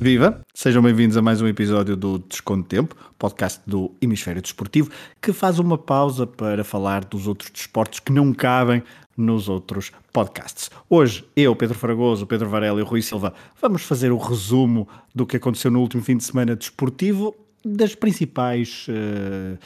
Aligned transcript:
Viva! 0.00 0.40
Sejam 0.54 0.80
bem-vindos 0.80 1.16
a 1.16 1.22
mais 1.22 1.42
um 1.42 1.48
episódio 1.48 1.96
do 1.96 2.20
Desconto 2.20 2.68
Tempo, 2.68 2.94
podcast 3.18 3.60
do 3.66 3.90
Hemisfério 4.00 4.40
Desportivo, 4.40 4.92
que 5.20 5.32
faz 5.32 5.58
uma 5.58 5.76
pausa 5.76 6.24
para 6.24 6.62
falar 6.62 7.04
dos 7.04 7.26
outros 7.26 7.50
desportos 7.50 7.98
que 7.98 8.12
não 8.12 8.32
cabem 8.32 8.80
nos 9.16 9.48
outros 9.48 9.90
podcasts. 10.12 10.70
Hoje, 10.88 11.24
eu, 11.34 11.56
Pedro 11.56 11.76
Fragoso, 11.76 12.28
Pedro 12.28 12.48
Varela 12.48 12.80
e 12.80 12.84
Rui 12.84 13.02
Silva 13.02 13.34
vamos 13.60 13.82
fazer 13.82 14.12
o 14.12 14.18
resumo 14.18 14.88
do 15.12 15.26
que 15.26 15.36
aconteceu 15.36 15.68
no 15.68 15.80
último 15.80 16.00
fim 16.00 16.16
de 16.16 16.22
semana 16.22 16.54
desportivo 16.54 17.34
das 17.64 17.96
principais, 17.96 18.86
uh, 18.88 19.58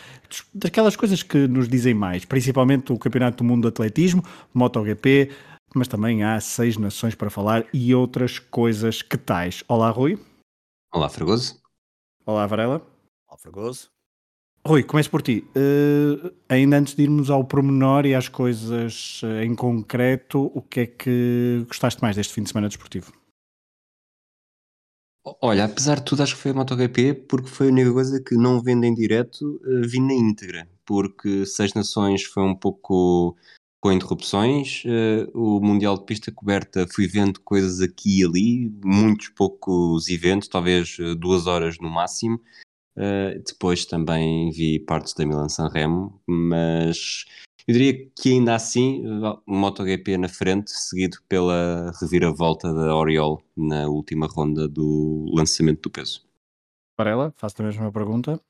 daquelas 0.55 0.96
coisas 0.96 1.23
que 1.23 1.46
nos 1.46 1.69
dizem 1.69 1.92
mais, 1.92 2.24
principalmente 2.24 2.91
o 2.91 2.98
Campeonato 2.98 3.45
do 3.45 3.45
Mundo 3.45 3.62
de 3.62 3.69
Atletismo, 3.69 4.24
MotoGP, 4.55 5.30
mas 5.76 5.88
também 5.88 6.22
há 6.22 6.40
seis 6.40 6.76
nações 6.76 7.14
para 7.14 7.30
falar 7.30 7.66
e 7.72 7.94
outras 7.94 8.38
coisas 8.38 9.02
que 9.02 9.16
tais. 9.16 9.64
Olá, 9.68 9.90
Rui. 9.90 10.18
Olá, 10.92 11.08
Fragoso. 11.08 11.60
Olá, 12.26 12.46
Varela. 12.46 12.86
Olá, 13.28 13.38
Fragoso. 13.38 13.90
Rui, 14.64 14.84
começo 14.84 15.10
por 15.10 15.22
ti. 15.22 15.45
Uh, 15.56 16.32
ainda 16.48 16.78
antes 16.78 16.95
de 16.95 17.02
irmos 17.02 17.30
ao 17.30 17.45
pormenor 17.45 18.06
e 18.06 18.14
às 18.14 18.28
coisas 18.28 19.20
uh, 19.22 19.42
em 19.42 19.56
concreto, 19.56 20.52
o 20.54 20.62
que 20.62 20.80
é 20.80 20.86
que 20.86 21.64
gostaste 21.66 22.00
mais 22.00 22.14
deste 22.14 22.32
fim 22.32 22.45
de 22.45 22.50
semana 22.50 22.68
desportivo? 22.68 23.12
Olha, 25.40 25.64
apesar 25.64 25.96
de 25.96 26.04
tudo, 26.04 26.23
acho 26.23 26.36
que 26.36 26.42
foi 26.42 26.50
a 26.52 26.54
MotoGP, 26.54 27.14
porque 27.28 27.48
foi 27.48 27.68
a 27.68 27.70
única 27.73 27.92
coisa 27.92 28.23
que 28.23 28.36
não 28.36 28.60
vendo 28.60 28.84
em 28.84 28.95
direto, 28.95 29.60
uh, 29.64 29.88
vi 29.88 30.00
na 30.00 30.14
íntegra, 30.14 30.68
porque 30.84 31.45
Seis 31.45 31.74
Nações 31.74 32.23
foi 32.23 32.45
um 32.45 32.54
pouco 32.54 33.36
com 33.82 33.91
interrupções. 33.91 34.84
Uh, 34.84 35.28
o 35.34 35.60
Mundial 35.60 35.98
de 35.98 36.04
Pista 36.04 36.30
Coberta 36.30 36.87
fui 36.87 37.09
vendo 37.09 37.40
coisas 37.40 37.80
aqui 37.80 38.20
e 38.20 38.24
ali, 38.24 38.73
muitos 38.82 39.29
poucos 39.30 40.09
eventos, 40.09 40.48
talvez 40.48 40.96
uh, 41.01 41.16
duas 41.16 41.48
horas 41.48 41.76
no 41.80 41.90
máximo. 41.90 42.40
Uh, 42.96 43.42
depois 43.45 43.84
também 43.84 44.51
vi 44.52 44.79
partes 44.79 45.12
da 45.15 45.26
Milan 45.26 45.48
San 45.48 45.68
Remo, 45.68 46.20
mas 46.26 47.24
eu 47.66 47.74
diria 47.74 48.09
que 48.15 48.32
ainda 48.32 48.54
assim, 48.54 49.02
MotoGP 49.46 50.16
na 50.16 50.29
frente, 50.29 50.70
seguido 50.70 51.18
pela 51.29 51.90
reviravolta 52.01 52.73
da 52.73 52.95
Oriol 52.95 53.42
na 53.57 53.88
última 53.88 54.26
ronda 54.26 54.68
do 54.68 55.26
lançamento 55.35 55.82
do 55.82 55.90
peso. 55.90 56.24
Para 56.96 57.10
ela, 57.10 57.35
faço 57.37 57.60
a 57.62 57.64
mesma 57.64 57.90
pergunta. 57.90 58.40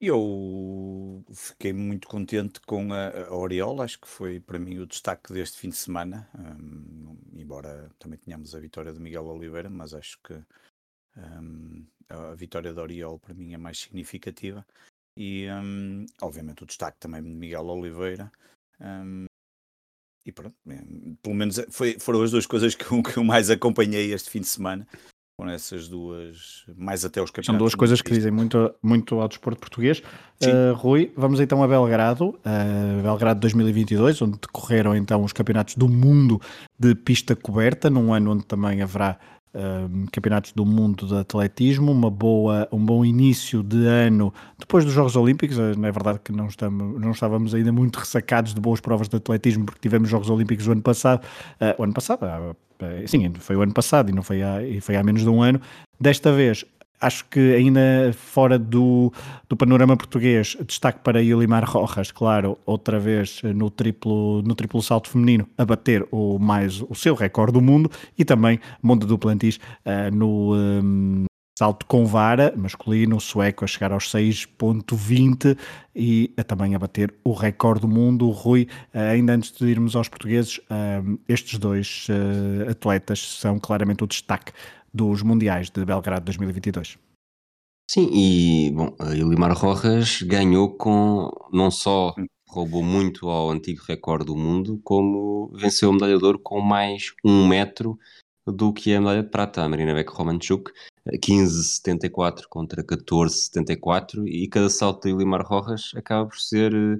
Eu 0.00 1.22
fiquei 1.34 1.74
muito 1.74 2.08
contente 2.08 2.58
com 2.62 2.90
a, 2.90 3.26
a 3.26 3.36
Oriol, 3.36 3.82
acho 3.82 4.00
que 4.00 4.08
foi 4.08 4.40
para 4.40 4.58
mim 4.58 4.78
o 4.78 4.86
destaque 4.86 5.30
deste 5.30 5.58
fim 5.58 5.68
de 5.68 5.76
semana, 5.76 6.26
um, 6.34 7.18
embora 7.34 7.90
também 7.98 8.18
tenhamos 8.18 8.54
a 8.54 8.60
vitória 8.60 8.94
de 8.94 8.98
Miguel 8.98 9.26
Oliveira, 9.26 9.68
mas 9.68 9.92
acho 9.92 10.18
que 10.22 10.32
um, 11.18 11.86
a 12.08 12.34
vitória 12.34 12.72
da 12.72 12.80
Oriol 12.80 13.18
para 13.18 13.34
mim 13.34 13.52
é 13.52 13.58
mais 13.58 13.78
significativa. 13.78 14.66
E 15.14 15.46
um, 15.50 16.06
obviamente 16.22 16.62
o 16.62 16.66
destaque 16.66 16.98
também 16.98 17.22
de 17.22 17.28
Miguel 17.28 17.66
Oliveira. 17.66 18.32
e 20.24 20.32
pronto, 20.32 20.56
é, 20.66 20.78
pelo 21.22 21.34
menos 21.34 21.60
foi, 21.70 21.98
foram 22.00 22.22
as 22.22 22.30
duas 22.30 22.46
coisas 22.46 22.74
que 22.74 22.84
que 22.84 23.18
eu 23.18 23.24
mais 23.24 23.50
acompanhei 23.50 24.14
este 24.14 24.30
fim 24.30 24.40
de 24.40 24.48
semana 24.48 24.88
foram 25.40 25.52
essas 25.52 25.88
duas, 25.88 26.64
mais 26.76 27.02
até 27.02 27.22
os 27.22 27.30
campeonatos. 27.30 27.46
São 27.46 27.56
duas 27.56 27.74
coisas 27.74 28.02
que 28.02 28.12
dizem 28.12 28.30
muito, 28.30 28.74
muito 28.82 29.18
ao 29.18 29.26
desporto 29.26 29.58
português. 29.58 30.02
Uh, 30.42 30.74
Rui, 30.74 31.10
vamos 31.16 31.40
então 31.40 31.62
a 31.62 31.68
Belgrado, 31.68 32.28
uh, 32.28 33.02
Belgrado 33.02 33.40
2022, 33.40 34.20
onde 34.20 34.38
decorreram 34.38 34.94
então 34.94 35.24
os 35.24 35.32
campeonatos 35.32 35.76
do 35.76 35.88
mundo 35.88 36.38
de 36.78 36.94
pista 36.94 37.34
coberta, 37.34 37.88
num 37.88 38.12
ano 38.12 38.32
onde 38.32 38.44
também 38.44 38.82
haverá 38.82 39.18
uh, 39.54 40.10
campeonatos 40.12 40.52
do 40.52 40.66
mundo 40.66 41.06
de 41.06 41.16
atletismo, 41.16 41.90
uma 41.90 42.10
boa, 42.10 42.68
um 42.70 42.84
bom 42.84 43.02
início 43.02 43.62
de 43.62 43.86
ano 43.86 44.34
depois 44.58 44.84
dos 44.84 44.92
Jogos 44.92 45.16
Olímpicos. 45.16 45.56
Não 45.56 45.88
é 45.88 45.92
verdade 45.92 46.20
que 46.22 46.32
não, 46.32 46.48
estamos, 46.48 47.00
não 47.00 47.12
estávamos 47.12 47.54
ainda 47.54 47.72
muito 47.72 47.98
ressacados 47.98 48.52
de 48.52 48.60
boas 48.60 48.80
provas 48.80 49.08
de 49.08 49.16
atletismo, 49.16 49.64
porque 49.64 49.80
tivemos 49.80 50.10
Jogos 50.10 50.28
Olímpicos 50.28 50.66
o 50.66 50.72
ano 50.72 50.82
passado, 50.82 51.26
o 51.78 51.82
ano 51.82 51.94
passado, 51.94 52.20
sim, 53.06 53.32
foi 53.38 53.56
o 53.56 53.62
ano 53.62 53.72
passado 53.72 54.10
e 54.10 54.12
não 54.12 54.22
foi 54.22 54.42
há, 54.42 54.58
foi 54.80 54.96
há 54.96 55.02
menos 55.02 55.22
de 55.22 55.28
um 55.28 55.42
ano. 55.42 55.60
Desta 55.98 56.32
vez, 56.32 56.64
acho 57.00 57.24
que 57.26 57.54
ainda 57.54 58.12
fora 58.12 58.58
do, 58.58 59.12
do 59.48 59.56
panorama 59.56 59.96
português, 59.96 60.56
destaque 60.66 61.00
para 61.02 61.22
Yulimar 61.22 61.64
Rojas, 61.64 62.12
claro, 62.12 62.58
outra 62.66 62.98
vez 62.98 63.40
no 63.42 63.70
triplo, 63.70 64.42
no 64.42 64.54
triplo 64.54 64.82
salto 64.82 65.08
feminino, 65.08 65.48
a 65.56 65.64
bater 65.64 66.06
o, 66.10 66.38
mais, 66.38 66.82
o 66.82 66.94
seu 66.94 67.14
recorde 67.14 67.54
do 67.54 67.60
mundo, 67.60 67.90
e 68.18 68.24
também 68.24 68.60
Monde 68.82 69.06
Duplantis 69.06 69.56
uh, 69.56 70.14
no, 70.14 70.54
um, 70.54 71.24
salto 71.60 71.84
com 71.84 72.06
vara 72.06 72.54
masculino, 72.56 73.20
sueco, 73.20 73.66
a 73.66 73.68
chegar 73.68 73.92
aos 73.92 74.10
6.20 74.10 75.58
e 75.94 76.32
a, 76.34 76.42
também 76.42 76.74
a 76.74 76.78
bater 76.78 77.12
o 77.22 77.34
recorde 77.34 77.82
do 77.82 77.88
mundo. 77.88 78.30
Rui, 78.30 78.66
eh, 78.94 79.10
ainda 79.10 79.34
antes 79.34 79.52
de 79.52 79.66
irmos 79.66 79.94
aos 79.94 80.08
portugueses, 80.08 80.58
eh, 80.70 81.02
estes 81.28 81.58
dois 81.58 82.06
eh, 82.08 82.70
atletas 82.70 83.20
são 83.20 83.58
claramente 83.58 84.02
o 84.02 84.06
destaque 84.06 84.52
dos 84.92 85.20
Mundiais 85.20 85.68
de 85.68 85.84
Belgrado 85.84 86.24
2022. 86.24 86.96
Sim, 87.90 88.08
e 88.10 88.70
bom, 88.70 88.96
a 88.98 89.14
Elimar 89.14 89.52
Rojas 89.52 90.22
ganhou 90.22 90.70
com 90.78 91.30
não 91.52 91.70
só 91.70 92.14
roubou 92.48 92.82
muito 92.82 93.28
ao 93.28 93.50
antigo 93.50 93.82
recorde 93.86 94.24
do 94.24 94.34
mundo, 94.34 94.80
como 94.82 95.52
venceu 95.52 95.90
o 95.90 95.92
medalha 95.92 96.16
de 96.16 96.24
ouro 96.24 96.38
com 96.38 96.58
mais 96.62 97.12
um 97.22 97.46
metro 97.46 97.98
do 98.52 98.72
que 98.72 98.94
a 98.94 99.00
medalha 99.00 99.22
de 99.22 99.28
prata, 99.28 99.62
a 99.62 99.68
Marina 99.68 99.94
Beck 99.94 100.10
Romanchuk, 100.10 100.70
15,74 101.18 102.46
contra 102.48 102.84
14,74 102.84 104.26
e 104.26 104.48
cada 104.48 104.68
salto 104.68 105.08
de 105.08 105.14
Limar 105.14 105.44
Rojas 105.44 105.92
acaba 105.94 106.28
por 106.28 106.38
ser 106.38 106.74
uh, 106.74 106.98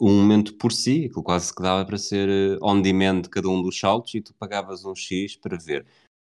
um 0.00 0.20
momento 0.20 0.54
por 0.54 0.72
si, 0.72 1.06
aquilo 1.06 1.22
quase 1.22 1.54
que 1.54 1.62
dava 1.62 1.84
para 1.84 1.98
ser 1.98 2.28
uh, 2.28 2.58
on 2.62 2.82
demand 2.82 3.22
cada 3.22 3.48
um 3.48 3.62
dos 3.62 3.78
saltos 3.78 4.14
e 4.14 4.20
tu 4.20 4.34
pagavas 4.34 4.84
um 4.84 4.94
X 4.94 5.36
para 5.36 5.56
ver. 5.56 5.86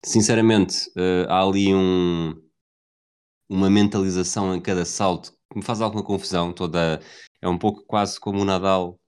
Sinceramente, 0.05 0.89
uh, 0.91 1.29
há 1.29 1.43
ali 1.43 1.75
um, 1.75 2.35
uma 3.49 3.71
mentalização 3.71 4.55
em 4.55 4.61
cada 4.61 4.85
salto 4.85 5.33
que 5.51 5.59
me 5.59 5.65
faz 5.65 5.81
alguma 5.81 6.03
confusão. 6.03 6.53
Toda, 6.53 7.01
é 7.41 7.49
um 7.49 7.59
pouco 7.59 7.85
quase 7.87 8.19
como 8.21 8.41
o 8.41 8.45
Nadal 8.45 8.99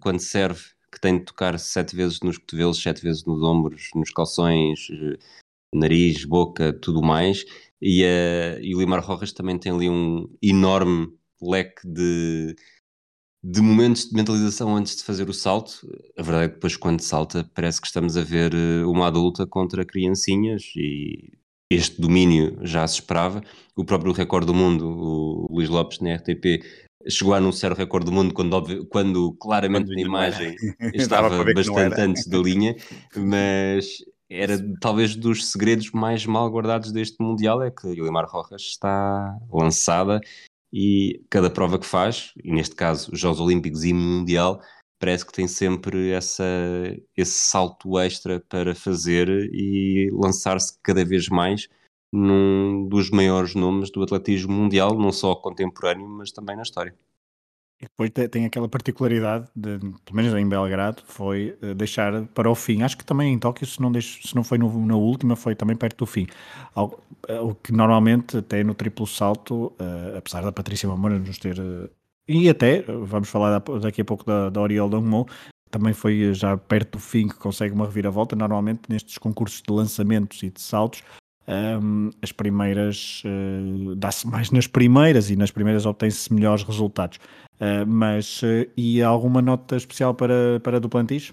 quando 0.00 0.20
serve, 0.20 0.62
que 0.92 1.00
tem 1.00 1.18
de 1.18 1.24
tocar 1.24 1.58
sete 1.58 1.94
vezes 1.94 2.20
nos 2.20 2.38
cotovelos, 2.38 2.82
sete 2.82 3.02
vezes 3.02 3.24
nos 3.24 3.42
ombros, 3.42 3.90
nos 3.94 4.10
calções, 4.10 4.88
nariz, 5.74 6.24
boca, 6.24 6.72
tudo 6.72 7.02
mais. 7.02 7.44
E, 7.80 8.02
uh, 8.02 8.60
e 8.60 8.74
o 8.74 8.80
Limar 8.80 9.04
Rojas 9.04 9.32
também 9.32 9.58
tem 9.58 9.72
ali 9.72 9.88
um 9.88 10.28
enorme 10.42 11.12
leque 11.40 11.86
de, 11.86 12.56
de 13.42 13.60
momentos 13.60 14.08
de 14.08 14.14
mentalização 14.14 14.76
antes 14.76 14.96
de 14.96 15.04
fazer 15.04 15.28
o 15.28 15.34
salto. 15.34 15.86
A 16.18 16.22
verdade 16.22 16.44
é 16.46 16.48
que 16.48 16.54
depois, 16.54 16.76
quando 16.76 17.00
salta, 17.00 17.48
parece 17.54 17.80
que 17.80 17.86
estamos 17.86 18.16
a 18.16 18.22
ver 18.22 18.52
eh, 18.54 18.84
uma 18.84 19.06
adulta 19.06 19.46
contra 19.46 19.84
criancinhas 19.84 20.72
e 20.76 21.32
este 21.70 22.00
domínio 22.00 22.58
já 22.66 22.86
se 22.86 22.94
esperava. 22.94 23.42
O 23.76 23.84
próprio 23.84 24.12
recorde 24.12 24.46
do 24.46 24.54
mundo, 24.54 24.88
o 24.88 25.46
Luís 25.54 25.68
Lopes, 25.68 26.00
na 26.00 26.14
RTP, 26.14 26.64
chegou 27.06 27.34
a 27.34 27.38
anunciar 27.38 27.72
o 27.72 27.74
recorde 27.74 28.06
do 28.06 28.12
mundo 28.12 28.34
quando, 28.34 28.86
quando 28.86 29.32
claramente 29.34 29.94
na 29.94 30.00
imagem 30.00 30.56
estava 30.94 31.44
bastante 31.44 32.00
antes 32.00 32.26
da 32.26 32.38
linha, 32.38 32.74
mas 33.16 33.98
era 34.30 34.58
talvez 34.80 35.16
dos 35.16 35.50
segredos 35.50 35.90
mais 35.92 36.26
mal 36.26 36.50
guardados 36.50 36.92
deste 36.92 37.22
Mundial 37.22 37.62
é 37.62 37.70
que 37.70 37.88
Yulimar 37.88 38.26
Rojas 38.28 38.62
está 38.62 39.36
lançada 39.50 40.20
e 40.72 41.22
cada 41.30 41.48
prova 41.48 41.78
que 41.78 41.86
faz, 41.86 42.32
e 42.44 42.52
neste 42.52 42.74
caso 42.74 43.10
os 43.12 43.18
Jogos 43.18 43.40
Olímpicos 43.40 43.84
e 43.84 43.92
Mundial, 43.92 44.60
parece 44.98 45.24
que 45.24 45.32
tem 45.32 45.48
sempre 45.48 46.10
essa, 46.10 46.44
esse 47.16 47.38
salto 47.38 47.98
extra 47.98 48.40
para 48.40 48.74
fazer 48.74 49.28
e 49.28 50.10
lançar-se 50.12 50.78
cada 50.82 51.04
vez 51.04 51.28
mais 51.28 51.68
num 52.12 52.88
dos 52.88 53.10
maiores 53.10 53.54
nomes 53.54 53.90
do 53.90 54.02
atletismo 54.02 54.52
mundial, 54.52 54.98
não 54.98 55.12
só 55.12 55.34
contemporâneo, 55.34 56.08
mas 56.08 56.32
também 56.32 56.56
na 56.56 56.62
história. 56.62 56.94
E 57.80 57.84
depois 57.84 58.10
tem 58.30 58.44
aquela 58.44 58.68
particularidade, 58.68 59.48
de, 59.54 59.78
pelo 59.78 60.16
menos 60.16 60.34
em 60.34 60.48
Belgrado, 60.48 61.00
foi 61.06 61.56
uh, 61.62 61.74
deixar 61.76 62.26
para 62.28 62.50
o 62.50 62.54
fim. 62.54 62.82
Acho 62.82 62.98
que 62.98 63.04
também 63.04 63.32
em 63.32 63.38
Tóquio, 63.38 63.64
se 63.64 63.80
não, 63.80 63.92
deixo, 63.92 64.26
se 64.26 64.34
não 64.34 64.42
foi 64.42 64.58
na 64.58 64.96
última, 64.96 65.36
foi 65.36 65.54
também 65.54 65.76
perto 65.76 65.98
do 65.98 66.06
fim. 66.06 66.26
Uh, 66.76 66.90
o 67.40 67.54
que 67.54 67.72
normalmente, 67.72 68.38
até 68.38 68.64
no 68.64 68.74
triplo 68.74 69.06
salto, 69.06 69.66
uh, 69.80 70.16
apesar 70.16 70.42
da 70.42 70.50
Patrícia 70.50 70.88
Mamona 70.88 71.20
nos 71.20 71.38
ter. 71.38 71.56
e 72.26 72.48
até, 72.48 72.82
vamos 72.82 73.28
falar 73.28 73.62
daqui 73.80 74.00
a 74.00 74.04
pouco 74.04 74.24
da, 74.24 74.50
da 74.50 74.60
Oriol 74.60 74.88
Dongmo, 74.88 75.28
também 75.70 75.92
foi 75.92 76.34
já 76.34 76.56
perto 76.56 76.92
do 76.92 76.98
fim 76.98 77.28
que 77.28 77.36
consegue 77.36 77.74
uma 77.74 77.86
reviravolta. 77.86 78.34
Normalmente, 78.34 78.82
nestes 78.88 79.18
concursos 79.18 79.62
de 79.62 79.72
lançamentos 79.72 80.42
e 80.42 80.50
de 80.50 80.60
saltos, 80.60 81.04
um, 81.48 82.10
as 82.20 82.30
primeiras 82.30 83.22
uh, 83.24 83.94
dá-se 83.96 84.26
mais 84.26 84.50
nas 84.50 84.66
primeiras 84.66 85.30
e 85.30 85.36
nas 85.36 85.50
primeiras 85.50 85.86
obtém-se 85.86 86.32
melhores 86.32 86.62
resultados. 86.62 87.18
Uh, 87.54 87.86
mas 87.86 88.42
uh, 88.42 88.70
e 88.76 89.02
alguma 89.02 89.40
nota 89.40 89.76
especial 89.76 90.14
para, 90.14 90.60
para 90.62 90.78
Duplantis? 90.78 91.32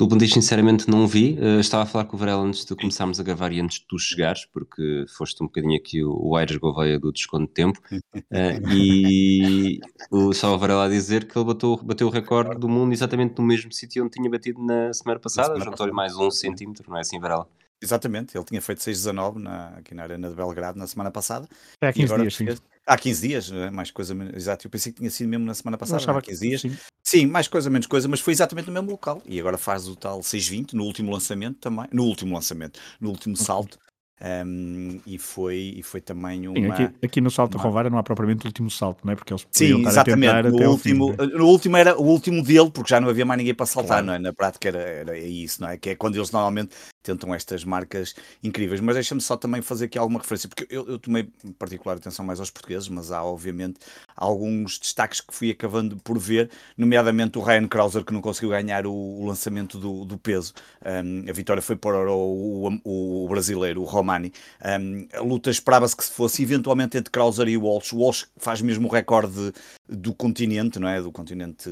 Vista, 0.00 0.34
sinceramente, 0.34 0.88
não 0.88 1.08
vi. 1.08 1.36
Uh, 1.40 1.58
estava 1.58 1.82
a 1.82 1.86
falar 1.86 2.04
com 2.04 2.16
o 2.16 2.18
Varela 2.18 2.42
antes 2.42 2.64
de 2.64 2.74
começarmos 2.76 3.18
a 3.18 3.22
gravar 3.22 3.52
e 3.52 3.60
antes 3.60 3.80
de 3.80 3.86
tu 3.88 3.98
chegares, 3.98 4.44
porque 4.44 5.04
foste 5.16 5.42
um 5.42 5.46
bocadinho 5.46 5.76
aqui 5.76 6.04
o, 6.04 6.16
o 6.16 6.36
Aires 6.36 6.56
Gouveia 6.56 7.00
do 7.00 7.12
desconto 7.12 7.46
de 7.46 7.52
tempo. 7.52 7.80
E 8.70 9.80
o 10.10 10.32
Salva 10.32 10.58
Varela 10.58 10.84
a 10.84 10.88
dizer 10.88 11.26
que 11.26 11.36
ele 11.36 11.46
bateu, 11.46 11.76
bateu 11.82 12.06
o 12.06 12.10
recorde 12.10 12.58
do 12.58 12.68
mundo 12.68 12.92
exatamente 12.92 13.38
no 13.38 13.44
mesmo 13.44 13.72
sítio 13.72 14.04
onde 14.04 14.12
tinha 14.12 14.30
batido 14.30 14.64
na 14.64 14.92
semana 14.92 15.18
passada. 15.18 15.58
Juntou-lhe 15.58 15.92
mais 15.92 16.14
um 16.16 16.30
centímetro, 16.30 16.88
não 16.88 16.96
é 16.96 17.00
assim, 17.00 17.18
Varela? 17.18 17.48
Exatamente, 17.80 18.36
ele 18.36 18.44
tinha 18.44 18.60
feito 18.60 18.80
6,19 18.80 19.36
na, 19.36 19.68
aqui 19.76 19.94
na 19.94 20.02
Arena 20.02 20.28
de 20.28 20.34
Belgrado 20.34 20.78
na 20.78 20.86
semana 20.86 21.10
passada. 21.10 21.48
É 21.80 21.88
há 21.88 21.92
15 21.92 22.16
dias, 22.16 22.34
sim. 22.34 22.46
Há 22.84 22.96
15 22.96 23.28
dias, 23.28 23.52
é? 23.52 23.70
mais 23.70 23.90
coisa, 23.90 24.16
exato. 24.34 24.66
Eu 24.66 24.70
pensei 24.70 24.92
que 24.92 24.98
tinha 24.98 25.10
sido 25.10 25.28
mesmo 25.28 25.44
na 25.44 25.54
semana 25.54 25.78
passada, 25.78 26.10
há 26.10 26.22
15 26.22 26.40
dias. 26.40 26.60
Sim. 26.60 26.76
sim. 27.04 27.26
mais 27.26 27.46
coisa, 27.46 27.70
menos 27.70 27.86
coisa, 27.86 28.08
mas 28.08 28.20
foi 28.20 28.32
exatamente 28.32 28.66
no 28.66 28.72
mesmo 28.72 28.90
local. 28.90 29.22
E 29.26 29.38
agora 29.38 29.56
faz 29.56 29.86
o 29.86 29.94
tal 29.94 30.20
6,20 30.20 30.72
no 30.72 30.84
último 30.84 31.12
lançamento 31.12 31.58
também. 31.58 31.86
No 31.92 32.04
último 32.04 32.34
lançamento, 32.34 32.80
no 33.00 33.10
último 33.10 33.36
salto. 33.36 33.78
Um, 34.20 35.00
e, 35.06 35.16
foi, 35.16 35.74
e 35.76 35.82
foi 35.82 36.00
também 36.00 36.48
uma. 36.48 36.76
Sim, 36.76 36.82
aqui, 36.82 36.94
aqui, 37.04 37.20
no 37.20 37.30
salto 37.30 37.54
uma... 37.54 37.62
Rovara 37.62 37.88
não 37.88 37.98
há 37.98 38.02
propriamente 38.02 38.44
o 38.44 38.48
último 38.48 38.68
salto, 38.68 39.04
não 39.04 39.12
é? 39.12 39.16
Porque 39.16 39.32
eles 39.32 39.46
Sim, 39.52 39.86
exatamente. 39.86 40.48
No 40.48 40.70
último, 40.70 41.12
fim, 41.12 41.36
no 41.36 41.46
último 41.46 41.76
era 41.76 41.96
o 41.96 42.02
último 42.02 42.42
dele, 42.42 42.68
porque 42.68 42.90
já 42.90 43.00
não 43.00 43.08
havia 43.08 43.24
mais 43.24 43.38
ninguém 43.38 43.54
para 43.54 43.66
saltar, 43.66 44.02
claro. 44.02 44.06
não 44.06 44.14
é? 44.14 44.18
Na 44.18 44.32
prática 44.32 44.68
era, 44.68 44.80
era 44.80 45.18
isso, 45.18 45.60
não 45.60 45.68
é? 45.68 45.76
Que 45.76 45.90
é 45.90 45.94
quando 45.94 46.16
eles 46.16 46.32
normalmente 46.32 46.74
tentam 47.08 47.34
estas 47.34 47.64
marcas 47.64 48.14
incríveis. 48.42 48.80
Mas 48.80 48.94
deixa-me 48.94 49.20
só 49.20 49.36
também 49.36 49.62
fazer 49.62 49.86
aqui 49.86 49.98
alguma 49.98 50.20
referência, 50.20 50.48
porque 50.48 50.66
eu, 50.68 50.86
eu 50.86 50.98
tomei 50.98 51.28
particular 51.58 51.96
atenção 51.96 52.24
mais 52.24 52.38
aos 52.38 52.50
portugueses, 52.50 52.88
mas 52.88 53.10
há 53.10 53.24
obviamente 53.24 53.78
alguns 54.14 54.78
destaques 54.78 55.20
que 55.20 55.34
fui 55.34 55.50
acabando 55.50 55.96
por 55.96 56.18
ver, 56.18 56.50
nomeadamente 56.76 57.38
o 57.38 57.42
Ryan 57.42 57.66
Krauser, 57.66 58.04
que 58.04 58.12
não 58.12 58.20
conseguiu 58.20 58.50
ganhar 58.50 58.86
o, 58.86 58.92
o 58.92 59.26
lançamento 59.26 59.78
do, 59.78 60.04
do 60.04 60.18
peso. 60.18 60.52
Um, 60.84 61.28
a 61.28 61.32
vitória 61.32 61.62
foi 61.62 61.76
para 61.76 62.10
o, 62.10 62.78
o, 62.84 63.24
o 63.24 63.28
brasileiro, 63.28 63.80
o 63.80 63.84
Romani. 63.84 64.32
Um, 64.80 65.06
a 65.12 65.20
luta 65.20 65.50
esperava-se 65.50 65.96
que 65.96 66.04
fosse 66.04 66.42
eventualmente 66.42 66.98
entre 66.98 67.10
Krauser 67.10 67.48
e 67.48 67.56
Walsh. 67.56 67.92
Walsh 67.92 68.26
faz 68.36 68.60
mesmo 68.60 68.88
o 68.88 68.90
recorde 68.90 69.52
do 69.88 70.14
continente, 70.14 70.78
não 70.78 70.88
é? 70.88 71.00
Do 71.00 71.10
continente 71.10 71.70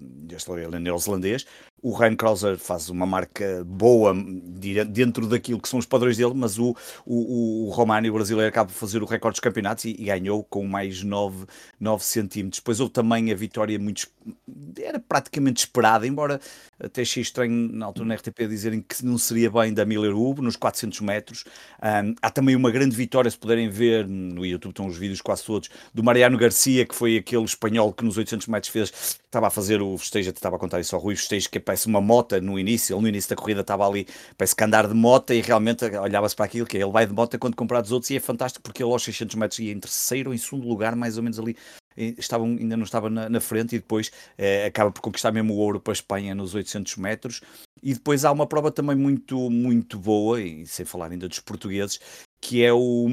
desta 0.00 0.52
neozelandês. 0.80 1.46
O 1.82 1.92
Ryan 1.92 2.14
Krauser 2.14 2.58
faz 2.58 2.88
uma 2.88 3.04
marca 3.04 3.64
boa 3.66 4.14
dentro 4.88 5.26
daquilo 5.26 5.60
que 5.60 5.68
são 5.68 5.80
os 5.80 5.86
padrões 5.86 6.16
dele, 6.16 6.32
mas 6.34 6.56
o, 6.56 6.76
o, 7.04 7.66
o 7.66 7.70
Romani, 7.70 8.08
o 8.08 8.14
brasileiro, 8.14 8.48
acaba 8.48 8.70
de 8.70 8.76
fazer 8.76 9.02
o 9.02 9.06
recorde 9.06 9.34
dos 9.34 9.40
campeonatos 9.40 9.84
e, 9.86 9.96
e 9.98 10.04
ganhou 10.04 10.44
com 10.44 10.64
mais 10.64 11.02
9, 11.02 11.44
9 11.80 12.04
centímetros. 12.04 12.60
Depois 12.60 12.78
houve 12.78 12.92
também 12.92 13.32
a 13.32 13.34
vitória 13.34 13.76
muito. 13.78 14.06
era 14.80 15.00
praticamente 15.00 15.64
esperada, 15.64 16.06
embora 16.06 16.40
até 16.82 17.02
achei 17.02 17.22
estranho 17.22 17.70
na 17.72 17.86
altura 17.86 18.08
na 18.08 18.14
RTP 18.16 18.46
dizerem 18.48 18.82
que 18.82 19.04
não 19.04 19.16
seria 19.16 19.50
bem 19.50 19.72
da 19.72 19.84
Miller 19.84 20.16
Ubo, 20.16 20.42
nos 20.42 20.56
400 20.56 21.00
metros. 21.00 21.44
Um, 21.82 22.14
há 22.20 22.30
também 22.30 22.56
uma 22.56 22.70
grande 22.70 22.96
vitória, 22.96 23.30
se 23.30 23.38
puderem 23.38 23.68
ver, 23.68 24.06
no 24.08 24.44
YouTube 24.44 24.72
estão 24.72 24.86
os 24.86 24.98
vídeos 24.98 25.20
quase 25.20 25.44
todos, 25.44 25.68
do 25.94 26.02
Mariano 26.02 26.36
Garcia, 26.36 26.84
que 26.84 26.94
foi 26.94 27.18
aquele 27.18 27.44
espanhol 27.44 27.92
que 27.92 28.04
nos 28.04 28.18
800 28.18 28.48
metros 28.48 28.72
fez, 28.72 29.18
estava 29.24 29.46
a 29.46 29.50
fazer 29.50 29.80
o 29.80 29.96
festejo, 29.96 30.30
estava 30.30 30.56
a 30.56 30.58
contar 30.58 30.80
isso 30.80 30.96
ao 30.96 31.00
Rui, 31.00 31.14
o 31.14 31.16
festejo 31.16 31.48
que 31.48 31.60
parece 31.60 31.86
uma 31.86 32.00
mota 32.00 32.40
no 32.40 32.58
início, 32.58 32.94
ele 32.94 33.02
no 33.02 33.08
início 33.08 33.30
da 33.30 33.36
corrida 33.36 33.60
estava 33.60 33.86
ali, 33.86 34.06
parece 34.36 34.56
que 34.56 34.64
andar 34.64 34.88
de 34.88 34.94
mota 34.94 35.34
e 35.34 35.40
realmente 35.40 35.84
olhava-se 35.84 36.34
para 36.34 36.46
aquilo, 36.46 36.66
que 36.66 36.76
é, 36.76 36.82
ele 36.82 36.90
vai 36.90 37.06
de 37.06 37.12
mota 37.12 37.38
quando 37.38 37.54
comprar 37.54 37.80
dos 37.80 37.92
outros 37.92 38.10
e 38.10 38.16
é 38.16 38.20
fantástico 38.20 38.62
porque 38.62 38.82
ele 38.82 38.90
aos 38.90 39.04
600 39.04 39.36
metros 39.36 39.58
ia 39.60 39.72
em 39.72 39.78
terceiro 39.78 40.30
ou 40.30 40.34
em 40.34 40.38
segundo 40.38 40.66
lugar, 40.66 40.96
mais 40.96 41.16
ou 41.16 41.22
menos 41.22 41.38
ali 41.38 41.56
estavam, 41.96 42.48
ainda 42.48 42.76
não 42.76 42.84
estava 42.84 43.08
na, 43.10 43.28
na 43.28 43.40
frente 43.40 43.76
e 43.76 43.78
depois 43.78 44.10
eh, 44.38 44.66
acaba 44.66 44.90
por 44.90 45.00
conquistar 45.00 45.32
mesmo 45.32 45.54
o 45.54 45.56
ouro 45.56 45.80
para 45.80 45.92
a 45.92 45.94
Espanha 45.94 46.34
nos 46.34 46.54
800 46.54 46.96
metros. 46.96 47.40
E 47.82 47.94
depois 47.94 48.24
há 48.24 48.30
uma 48.30 48.46
prova 48.46 48.70
também 48.70 48.96
muito, 48.96 49.50
muito 49.50 49.98
boa, 49.98 50.40
e 50.40 50.66
sem 50.66 50.84
falar 50.86 51.10
ainda 51.10 51.28
dos 51.28 51.40
portugueses, 51.40 52.00
que 52.40 52.62
é 52.64 52.72
o. 52.72 53.08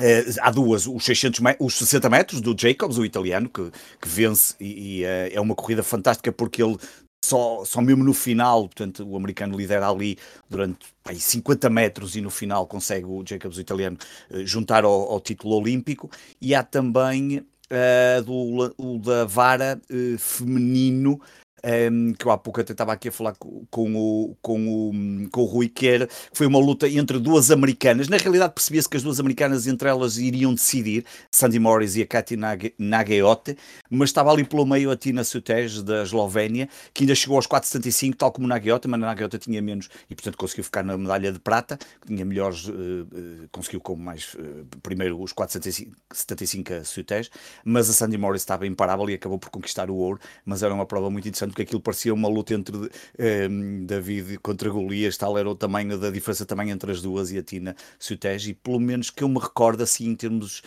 Eh, 0.00 0.24
há 0.40 0.50
duas, 0.50 0.86
os, 0.86 1.04
600 1.04 1.40
os 1.60 1.74
60 1.74 2.08
metros 2.08 2.40
do 2.40 2.56
Jacobs, 2.58 2.98
o 2.98 3.04
italiano, 3.04 3.48
que, 3.48 3.70
que 4.00 4.08
vence, 4.08 4.54
e, 4.58 5.00
e 5.00 5.04
eh, 5.04 5.30
é 5.34 5.40
uma 5.40 5.54
corrida 5.54 5.82
fantástica 5.82 6.32
porque 6.32 6.62
ele 6.62 6.78
só, 7.24 7.64
só 7.64 7.80
mesmo 7.80 8.02
no 8.02 8.14
final, 8.14 8.62
portanto, 8.62 9.06
o 9.06 9.16
americano 9.16 9.56
lidera 9.56 9.88
ali 9.88 10.18
durante 10.48 10.86
aí, 11.04 11.20
50 11.20 11.68
metros 11.68 12.16
e 12.16 12.20
no 12.20 12.30
final 12.30 12.66
consegue 12.66 13.04
o 13.04 13.22
Jacobs, 13.24 13.58
o 13.58 13.60
italiano, 13.60 13.98
juntar 14.44 14.84
ao, 14.84 15.12
ao 15.12 15.20
título 15.20 15.54
olímpico. 15.56 16.10
E 16.40 16.54
há 16.54 16.62
também 16.62 17.44
uh, 17.70 18.22
do, 18.22 18.74
o 18.76 18.98
da 18.98 19.24
vara 19.24 19.80
uh, 19.90 20.18
feminino 20.18 21.20
um, 21.64 22.12
que 22.12 22.26
eu 22.26 22.30
há 22.30 22.38
pouco 22.38 22.60
até 22.60 22.72
estava 22.72 22.92
aqui 22.92 23.08
a 23.08 23.12
falar 23.12 23.34
com, 23.34 23.94
o, 23.96 24.36
com, 24.40 24.68
o, 24.68 25.28
com 25.30 25.40
o 25.42 25.44
Rui, 25.44 25.68
que 25.68 25.86
era, 25.86 26.08
foi 26.32 26.46
uma 26.46 26.58
luta 26.58 26.88
entre 26.88 27.18
duas 27.18 27.50
americanas. 27.50 28.08
Na 28.08 28.16
realidade, 28.16 28.54
percebia-se 28.54 28.88
que 28.88 28.96
as 28.96 29.02
duas 29.02 29.20
americanas 29.20 29.66
entre 29.66 29.88
elas 29.88 30.18
iriam 30.18 30.54
decidir, 30.54 31.04
Sandy 31.30 31.58
Morris 31.58 31.96
e 31.96 32.02
a 32.02 32.06
Katy 32.06 32.36
Nageote, 32.78 33.56
mas 33.90 34.10
estava 34.10 34.30
ali 34.30 34.44
pelo 34.44 34.64
meio 34.66 34.90
a 34.90 34.96
Tina 34.96 35.24
Sutej, 35.24 35.82
da 35.82 36.02
Eslovénia, 36.02 36.68
que 36.94 37.04
ainda 37.04 37.14
chegou 37.14 37.36
aos 37.36 37.46
4,75, 37.46 38.14
tal 38.16 38.32
como 38.32 38.46
Nageote, 38.46 38.88
mas 38.88 39.02
a 39.02 39.06
Nageote 39.06 39.38
tinha 39.38 39.60
menos 39.60 39.88
e, 40.08 40.14
portanto, 40.14 40.36
conseguiu 40.36 40.64
ficar 40.64 40.82
na 40.82 40.96
medalha 40.96 41.32
de 41.32 41.38
prata, 41.38 41.78
tinha 42.06 42.24
melhores, 42.24 42.66
uh, 42.66 42.72
uh, 42.72 43.48
conseguiu 43.52 43.80
como 43.80 44.02
mais, 44.02 44.34
uh, 44.34 44.66
primeiro 44.82 45.20
os 45.20 45.32
4,75 45.32 46.80
a 46.80 46.84
Sutej, 46.84 47.30
mas 47.64 47.88
a 47.90 47.92
Sandy 47.92 48.16
Morris 48.16 48.42
estava 48.42 48.66
imparável 48.66 49.08
e 49.10 49.14
acabou 49.14 49.38
por 49.38 49.50
conquistar 49.50 49.90
o 49.90 49.94
ouro, 49.94 50.20
mas 50.44 50.62
era 50.62 50.72
uma 50.72 50.86
prova 50.86 51.10
muito 51.10 51.28
interessante 51.28 51.49
porque 51.50 51.62
aquilo 51.62 51.80
parecia 51.80 52.14
uma 52.14 52.28
luta 52.28 52.54
entre 52.54 52.76
um, 52.76 52.88
ehm, 53.18 53.84
David 53.84 54.38
contra 54.38 54.70
Golias, 54.70 55.16
tal 55.16 55.36
era 55.36 55.48
o 55.48 55.54
tamanho 55.54 55.98
da 55.98 56.10
diferença 56.10 56.46
também 56.46 56.70
entre 56.70 56.92
as 56.92 57.02
duas 57.02 57.30
e 57.30 57.38
a 57.38 57.42
Tina 57.42 57.76
Sutej, 57.98 58.50
e 58.50 58.54
pelo 58.54 58.80
menos 58.80 59.10
que 59.10 59.22
eu 59.22 59.28
me 59.28 59.38
recordo 59.38 59.82
assim 59.82 60.08
em 60.08 60.16
termos 60.16 60.62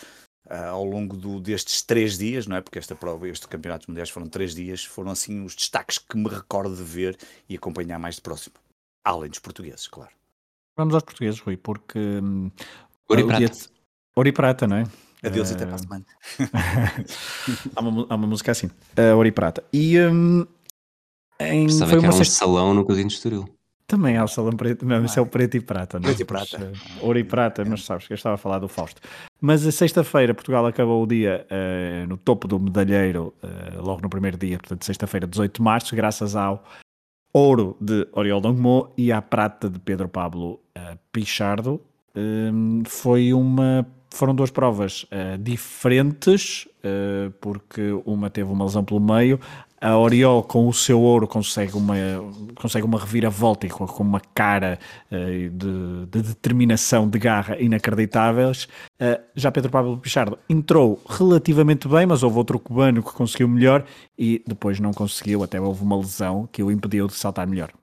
uh, 0.50 0.70
ao 0.72 0.86
longo 0.86 1.16
do, 1.16 1.40
destes 1.40 1.82
três 1.82 2.18
dias, 2.18 2.48
não 2.48 2.56
é? 2.56 2.62
Porque 2.62 2.80
esta 2.80 2.96
prova, 2.96 3.28
este 3.28 3.48
campeonato 3.48 3.90
mundiais 3.90 4.10
foram 4.10 4.28
três 4.28 4.54
dias, 4.54 4.84
foram 4.84 5.12
assim 5.12 5.44
os 5.44 5.56
destaques 5.56 5.98
que 5.98 6.18
me 6.18 6.30
recordo 6.30 6.76
de 6.76 6.84
ver 6.84 7.18
e 7.48 7.56
acompanhar 7.56 8.00
mais 8.00 8.16
de 8.16 8.22
próximo. 8.22 8.56
Além 9.04 9.30
dos 9.30 9.40
portugueses, 9.40 9.88
claro. 9.88 10.12
Vamos 10.78 10.94
aos 10.94 11.04
portugueses, 11.04 11.40
Rui, 11.40 11.58
porque 11.58 12.00
um, 12.00 12.50
Ouro 13.10 13.22
e 13.22 13.26
Prata. 13.26 13.46
De... 13.46 13.70
Ouro 14.16 14.30
e 14.30 14.32
Prata, 14.32 14.68
não 14.68 14.78
é? 14.78 14.84
Adeus 15.24 15.52
uh... 15.52 15.54
até 15.54 15.66
para 15.66 15.76
a 15.76 15.78
semana. 15.78 16.06
há, 17.76 17.82
uma, 17.82 18.08
há 18.10 18.16
uma 18.16 18.28
música 18.28 18.52
assim, 18.52 18.68
uh, 18.68 19.16
Ouro 19.16 19.28
e 19.28 19.32
Prata. 19.32 19.64
E 19.72 20.00
um, 20.00 20.46
em, 21.50 21.68
Pensava 21.68 21.92
foi 21.92 22.00
que 22.00 22.06
era 22.06 22.14
um 22.14 22.18
sexta... 22.18 22.36
salão 22.36 22.74
no 22.74 22.86
Casino 22.86 23.08
de 23.08 23.16
Estoril. 23.16 23.50
Também 23.86 24.18
há 24.18 24.24
o 24.24 24.28
salão 24.28 24.54
preto, 24.54 24.86
não, 24.86 25.04
isso 25.04 25.20
é 25.20 25.22
o 25.22 25.26
preto 25.26 25.58
e 25.58 25.62
prata, 25.62 26.00
não 26.00 26.06
é? 26.06 26.14
Preto 26.14 26.22
e 26.22 26.26
prata. 26.26 26.58
Mas, 26.72 27.02
uh, 27.02 27.06
ouro 27.06 27.20
e 27.20 27.24
prata, 27.24 27.66
mas 27.66 27.84
sabes 27.84 28.08
que 28.08 28.14
eu 28.14 28.16
estava 28.16 28.36
a 28.36 28.38
falar 28.38 28.60
do 28.60 28.68
Fausto. 28.68 29.02
Mas 29.42 29.68
a 29.68 29.72
sexta-feira, 29.72 30.34
Portugal 30.34 30.66
acabou 30.66 31.04
o 31.04 31.06
dia 31.06 31.46
uh, 31.52 32.08
no 32.08 32.18
topo 32.18 32.48
do 32.48 32.60
medalheiro, 32.60 33.34
uh, 33.44 33.82
logo 33.82 34.02
no 34.02 34.10
primeiro 34.10 34.38
dia, 34.38 34.58
portanto, 34.58 34.86
sexta-feira, 34.86 35.28
18 35.28 35.58
de 35.58 35.62
março, 35.62 35.96
graças 35.96 36.36
ao 36.36 36.64
ouro 37.34 37.76
de 37.82 38.08
Oriol 38.14 38.40
Dongmo 38.40 38.94
e 38.98 39.12
à 39.12 39.22
prata 39.22 39.70
de 39.70 39.80
Pedro 39.80 40.08
Pablo 40.08 40.60
Pichardo. 41.12 41.82
Ehm, 42.16 42.84
foi 42.86 43.34
uma 43.34 43.86
foram 44.14 44.36
duas 44.36 44.52
provas 44.52 45.04
uh, 45.06 45.38
diferentes, 45.40 46.68
uh, 46.86 47.32
porque 47.42 47.82
uma 48.06 48.30
teve 48.30 48.52
uma 48.52 48.66
lesão 48.66 48.84
pelo 48.84 49.00
meio, 49.00 49.40
a 49.84 49.98
Oriol 49.98 50.42
com 50.44 50.70
o 50.70 50.74
seu 50.74 51.02
ouro 51.02 51.28
consegue 51.28 51.76
uma, 51.76 51.96
consegue 52.56 52.86
uma 52.86 52.98
reviravolta 52.98 53.68
e 53.68 53.70
com, 53.70 53.84
uma 54.02 54.22
cara 54.34 54.80
uh, 55.12 55.50
de, 55.50 56.06
de, 56.10 56.22
determinação, 56.22 57.10
de 57.10 57.20
garra 57.20 57.60
inacreditáveis. 57.60 58.64
Uh, 58.94 59.22
já 59.36 59.52
Pedro 59.52 59.70
Pablo 59.70 59.98
Pichardo 59.98 60.40
entrou 60.50 61.02
relativamente 61.06 61.90
bem, 61.90 62.06
mas 62.06 62.24
houve 62.24 62.38
outro 62.38 62.58
cubano 62.60 63.04
que 63.04 63.12
conseguiu 63.12 63.50
melhor 63.50 63.84
e 64.18 64.42
depois 64.48 64.80
não 64.80 64.94
conseguiu, 64.94 65.44
até 65.44 65.60
houve 65.60 65.84
uma 65.84 65.98
lesão 65.98 66.48
que 66.50 66.64
o 66.64 66.72
impediu 66.72 67.06
de 67.08 67.16
saltar 67.16 67.46
melhor. 67.46 67.74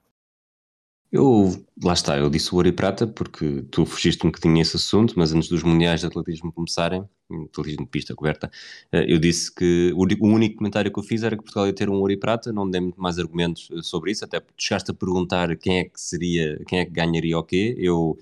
Eu, 1.13 1.53
lá 1.85 1.93
está, 1.93 2.17
eu 2.17 2.31
disse 2.31 2.55
ouro 2.55 2.69
e 2.69 2.73
prata 2.73 3.07
porque 3.07 3.63
tu 3.71 3.85
fugiste 3.85 4.25
um 4.27 4.31
bocadinho 4.31 4.63
esse 4.63 4.77
assunto, 4.77 5.19
mas 5.19 5.35
antes 5.35 5.51
dos 5.51 5.63
mundiais 5.63 6.01
de 6.01 6.07
atletismo 6.07 6.51
começarem, 6.51 7.07
atletismo 7.45 7.85
de 7.85 7.91
pista 7.91 8.15
coberta, 8.15 8.51
eh, 8.93 9.07
eu 9.09 9.19
disse 9.19 9.55
que 9.55 9.93
o 9.95 10.03
único 10.27 10.57
comentário 10.57 10.93
que 10.93 10.99
eu 10.99 11.03
fiz 11.03 11.23
era 11.23 11.37
que 11.37 11.43
Portugal 11.43 11.67
ia 11.67 11.73
ter 11.73 11.89
um 11.89 11.95
ouro 11.95 12.13
e 12.13 12.17
prata, 12.17 12.53
não 12.53 12.69
dei 12.69 12.81
muito 12.81 13.01
mais 13.01 13.19
argumentos 13.19 13.69
eh, 13.73 13.83
sobre 13.83 14.11
isso, 14.11 14.25
até 14.25 14.41
porque 14.41 14.63
chegaste 14.63 14.91
a 14.91 14.95
perguntar 14.95 15.55
quem 15.57 15.81
é 15.81 15.85
que 15.85 16.01
seria, 16.01 16.61
quem 16.67 16.81
é 16.81 16.85
que 16.85 16.91
ganharia 16.91 17.39
o 17.39 17.43
quê, 17.43 17.75
eu 17.79 18.19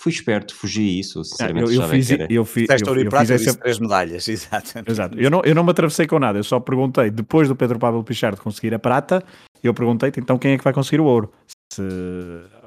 fui 0.00 0.10
esperto, 0.12 0.54
fugi 0.54 0.98
isso, 0.98 1.22
sinceramente 1.24 1.70
ah, 1.70 1.74
eu, 1.74 1.82
eu 1.82 1.88
fiz, 1.88 2.06
que 2.06 2.12
era. 2.14 2.32
Eu 2.32 2.44
fiz, 2.44 2.68
eu, 2.68 2.88
ouro 2.88 3.00
e 3.00 3.08
prata, 3.08 3.34
essa... 3.34 3.54
três 3.54 3.78
medalhas, 3.78 4.26
exato. 4.28 4.72
Exato, 4.86 5.18
eu 5.18 5.30
não, 5.30 5.42
eu 5.44 5.54
não 5.54 5.64
me 5.64 5.70
atravessei 5.70 6.06
com 6.06 6.18
nada, 6.18 6.38
eu 6.38 6.44
só 6.44 6.58
perguntei, 6.58 7.10
depois 7.10 7.48
do 7.48 7.54
Pedro 7.54 7.78
Pablo 7.78 8.02
Pichardo 8.02 8.40
conseguir 8.40 8.74
a 8.74 8.78
prata, 8.78 9.24
eu 9.62 9.72
perguntei-te 9.72 10.18
então 10.18 10.38
quem 10.38 10.52
é 10.52 10.58
que 10.58 10.64
vai 10.64 10.72
conseguir 10.72 11.00
o 11.00 11.04
ouro 11.04 11.32
se, 11.72 11.82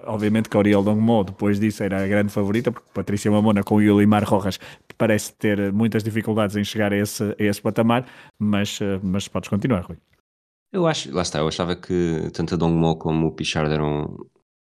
obviamente 0.06 0.50
que 0.50 0.58
Oriol 0.58 0.84
Dongmo 0.84 1.24
depois 1.24 1.60
disso 1.60 1.84
era 1.84 2.04
a 2.04 2.08
grande 2.08 2.32
favorita, 2.32 2.72
porque 2.72 2.90
Patrícia 2.94 3.32
Mamona 3.32 3.64
com 3.64 3.76
o 3.76 3.82
Yulimar 3.82 4.24
Rojas 4.24 4.60
parece 4.98 5.34
ter 5.34 5.72
muitas 5.74 6.04
dificuldades 6.04 6.56
em 6.56 6.64
chegar 6.64 6.94
a 6.94 6.98
esse, 6.98 7.24
a 7.24 7.44
esse 7.44 7.62
patamar, 7.62 8.08
mas, 8.40 8.80
mas 9.04 9.28
podes 9.28 9.50
continuar, 9.50 9.82
Rui. 9.82 9.98
Eu 10.72 10.88
acho, 10.88 11.14
lá 11.14 11.22
está, 11.22 11.40
eu 11.40 11.48
achava 11.48 11.76
que 11.76 12.30
tanto 12.34 12.56
a 12.56 12.58
Dongmo 12.58 12.98
como 12.98 13.28
o 13.28 13.32
Pichard 13.32 13.72
eram 13.72 14.18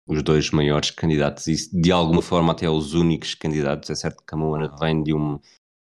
os 0.07 0.23
dois 0.23 0.51
maiores 0.51 0.91
candidatos 0.91 1.47
e 1.47 1.81
de 1.81 1.93
alguma 1.93 2.23
forma 2.23 2.53
até 2.53 2.69
os 2.69 2.95
únicos 2.95 3.35
candidatos. 3.35 3.91
É 3.91 3.95
certo 3.95 4.23
que 4.27 4.35
a 4.35 4.37
Moana 4.37 4.75
vem 4.79 5.03
de 5.03 5.15
um, 5.15 5.39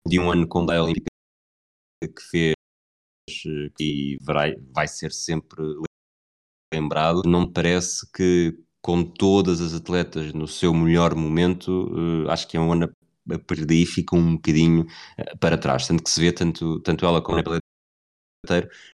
de 0.07 0.19
um 0.19 0.29
ano 0.29 0.47
com 0.47 0.69
a 0.69 0.93
que 2.07 2.21
fez 2.29 2.53
e 3.79 4.17
vai, 4.21 4.55
vai 4.73 4.87
ser 4.87 5.11
sempre 5.11 5.63
lembrado. 6.73 7.23
Não 7.25 7.41
me 7.41 7.51
parece 7.51 8.09
que 8.11 8.57
com 8.81 9.03
todas 9.03 9.61
as 9.61 9.73
atletas 9.73 10.33
no 10.33 10.47
seu 10.47 10.73
melhor 10.73 11.15
momento, 11.15 12.25
uh, 12.25 12.29
acho 12.29 12.47
que 12.47 12.57
é 12.57 12.59
um 12.59 12.71
ano 12.71 12.89
a 13.31 13.39
perder 13.39 13.75
e 13.75 13.85
fica 13.85 14.15
um 14.15 14.35
bocadinho 14.35 14.83
uh, 14.83 15.37
para 15.39 15.57
trás. 15.57 15.87
Tanto 15.87 16.03
que 16.03 16.09
se 16.09 16.21
vê 16.21 16.31
tanto, 16.31 16.79
tanto 16.81 17.05
ela 17.05 17.21
como 17.21 17.39
a 17.39 17.43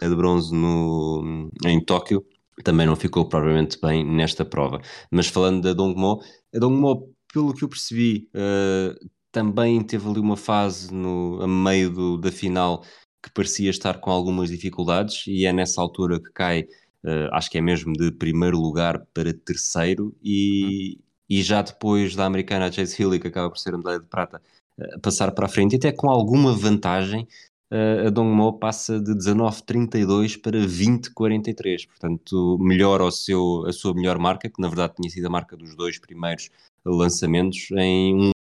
a 0.01 0.07
de 0.07 0.15
bronze 0.15 0.53
no, 0.53 1.49
em 1.65 1.83
Tóquio, 1.83 2.25
também 2.63 2.85
não 2.87 2.95
ficou 2.95 3.27
provavelmente 3.27 3.79
bem 3.81 4.03
nesta 4.05 4.43
prova. 4.45 4.81
Mas 5.11 5.27
falando 5.27 5.61
da 5.61 5.73
Dongmo, 5.73 6.21
a 6.53 6.59
Dongmo, 6.59 7.13
pelo 7.31 7.53
que 7.53 7.63
eu 7.63 7.69
percebi, 7.69 8.29
uh, 8.33 9.09
também 9.31 9.83
teve 9.83 10.07
ali 10.09 10.19
uma 10.19 10.37
fase 10.37 10.93
no, 10.93 11.41
a 11.41 11.47
meio 11.47 11.89
do, 11.91 12.17
da 12.17 12.31
final 12.31 12.83
que 13.21 13.31
parecia 13.33 13.69
estar 13.69 13.99
com 13.99 14.11
algumas 14.11 14.49
dificuldades 14.49 15.25
e 15.27 15.45
é 15.45 15.51
nessa 15.51 15.81
altura 15.81 16.19
que 16.21 16.31
cai, 16.31 16.65
uh, 17.05 17.29
acho 17.33 17.49
que 17.49 17.57
é 17.57 17.61
mesmo 17.61 17.93
de 17.93 18.11
primeiro 18.11 18.57
lugar 18.59 19.05
para 19.13 19.33
terceiro 19.33 20.15
e, 20.23 20.99
e 21.29 21.41
já 21.41 21.61
depois 21.61 22.15
da 22.15 22.25
americana 22.25 22.71
Chase 22.71 23.01
Healy, 23.01 23.19
que 23.19 23.27
acaba 23.27 23.49
por 23.49 23.57
ser 23.57 23.73
a 23.73 23.77
medalha 23.77 23.99
de 23.99 24.07
prata, 24.07 24.41
uh, 24.79 24.99
passar 24.99 25.31
para 25.31 25.45
a 25.45 25.49
frente, 25.49 25.73
e 25.73 25.75
até 25.77 25.91
com 25.91 26.09
alguma 26.09 26.51
vantagem, 26.53 27.27
uh, 27.71 28.07
a 28.07 28.09
Dongmo 28.09 28.59
passa 28.59 28.99
de 28.99 29.13
19,32 29.13 30.41
para 30.41 30.59
20,43, 30.59 31.87
portanto 31.87 32.57
melhor 32.59 33.01
ao 33.01 33.11
seu, 33.11 33.65
a 33.67 33.71
sua 33.71 33.93
melhor 33.93 34.17
marca, 34.17 34.49
que 34.49 34.61
na 34.61 34.67
verdade 34.67 34.95
tinha 34.95 35.09
sido 35.09 35.27
a 35.27 35.29
marca 35.29 35.55
dos 35.55 35.75
dois 35.75 35.99
primeiros 35.99 36.49
lançamentos, 36.83 37.69
em 37.71 38.15
um 38.15 38.34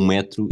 um 0.00 0.06
metro 0.06 0.48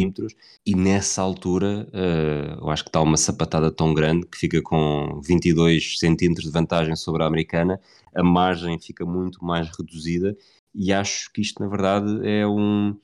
e 0.66 0.74
nessa 0.74 1.22
altura 1.22 1.88
uh, 1.92 2.64
eu 2.64 2.70
acho 2.70 2.82
que 2.82 2.88
está 2.88 3.00
uma 3.00 3.16
sapatada 3.16 3.70
tão 3.70 3.94
grande 3.94 4.26
que 4.26 4.36
fica 4.36 4.60
com 4.60 5.20
22 5.22 5.98
centímetros 5.98 6.46
de 6.46 6.52
vantagem 6.52 6.96
sobre 6.96 7.22
a 7.22 7.26
americana, 7.26 7.80
a 8.14 8.22
margem 8.24 8.78
fica 8.78 9.06
muito 9.06 9.44
mais 9.44 9.68
reduzida 9.76 10.36
e 10.74 10.92
acho 10.92 11.32
que 11.32 11.40
isto 11.40 11.62
na 11.62 11.68
verdade 11.68 12.26
é 12.28 12.46
um 12.46 12.98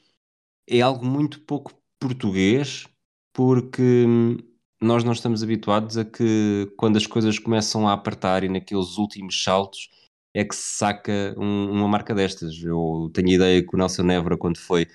é 0.69 0.81
algo 0.81 1.05
muito 1.05 1.41
pouco 1.41 1.73
português 2.01 2.87
porque 3.33 4.05
nós 4.81 5.05
não 5.05 5.13
estamos 5.13 5.45
habituados 5.45 5.97
a 5.97 6.05
que 6.05 6.73
quando 6.77 6.97
as 6.97 7.07
coisas 7.07 7.39
começam 7.39 7.89
a 7.89 7.93
apertar 7.93 8.43
e 8.43 8.49
naqueles 8.49 8.99
últimos 8.99 9.43
saltos 9.43 9.89
é 10.35 10.45
que 10.45 10.57
se 10.57 10.79
saca 10.79 11.35
um, 11.37 11.71
uma 11.71 11.87
marca 11.87 12.15
destas. 12.15 12.61
Eu 12.63 13.11
tenho 13.13 13.29
ideia 13.29 13.63
que 13.63 13.75
o 13.75 13.79
Nelson 13.79 14.03
Nevra, 14.03 14.37
quando 14.37 14.59
foi 14.59 14.87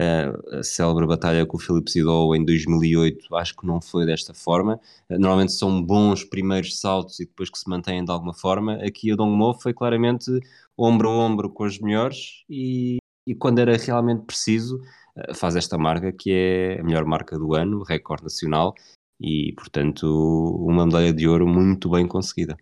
a 0.00 0.62
célebre 0.62 1.06
batalha 1.06 1.46
com 1.46 1.56
o 1.56 1.60
Filipe 1.60 1.90
Sidol 1.90 2.34
em 2.34 2.44
2008, 2.44 3.34
acho 3.36 3.56
que 3.56 3.66
não 3.66 3.80
foi 3.80 4.04
desta 4.04 4.34
forma. 4.34 4.80
Normalmente 5.08 5.52
são 5.52 5.82
bons 5.82 6.24
primeiros 6.24 6.78
saltos 6.80 7.20
e 7.20 7.26
depois 7.26 7.48
que 7.50 7.58
se 7.58 7.68
mantêm 7.68 8.04
de 8.04 8.10
alguma 8.10 8.34
forma. 8.34 8.74
Aqui 8.84 9.12
a 9.12 9.16
Dongmo 9.16 9.54
foi 9.54 9.72
claramente 9.72 10.30
ombro 10.76 11.08
a 11.08 11.12
ombro 11.12 11.50
com 11.50 11.64
os 11.64 11.78
melhores 11.78 12.44
e, 12.48 12.98
e 13.26 13.34
quando 13.34 13.60
era 13.60 13.76
realmente 13.76 14.24
preciso, 14.24 14.80
eh, 15.16 15.34
faz 15.34 15.56
esta 15.56 15.78
marca 15.78 16.12
que 16.12 16.32
é 16.32 16.80
a 16.80 16.84
melhor 16.84 17.04
marca 17.04 17.38
do 17.38 17.54
ano, 17.54 17.82
recorde 17.82 18.24
nacional 18.24 18.74
e, 19.20 19.52
portanto, 19.56 20.06
uma 20.60 20.86
medalha 20.86 21.12
de 21.12 21.28
ouro 21.28 21.46
muito 21.46 21.90
bem 21.90 22.06
conseguida. 22.06 22.56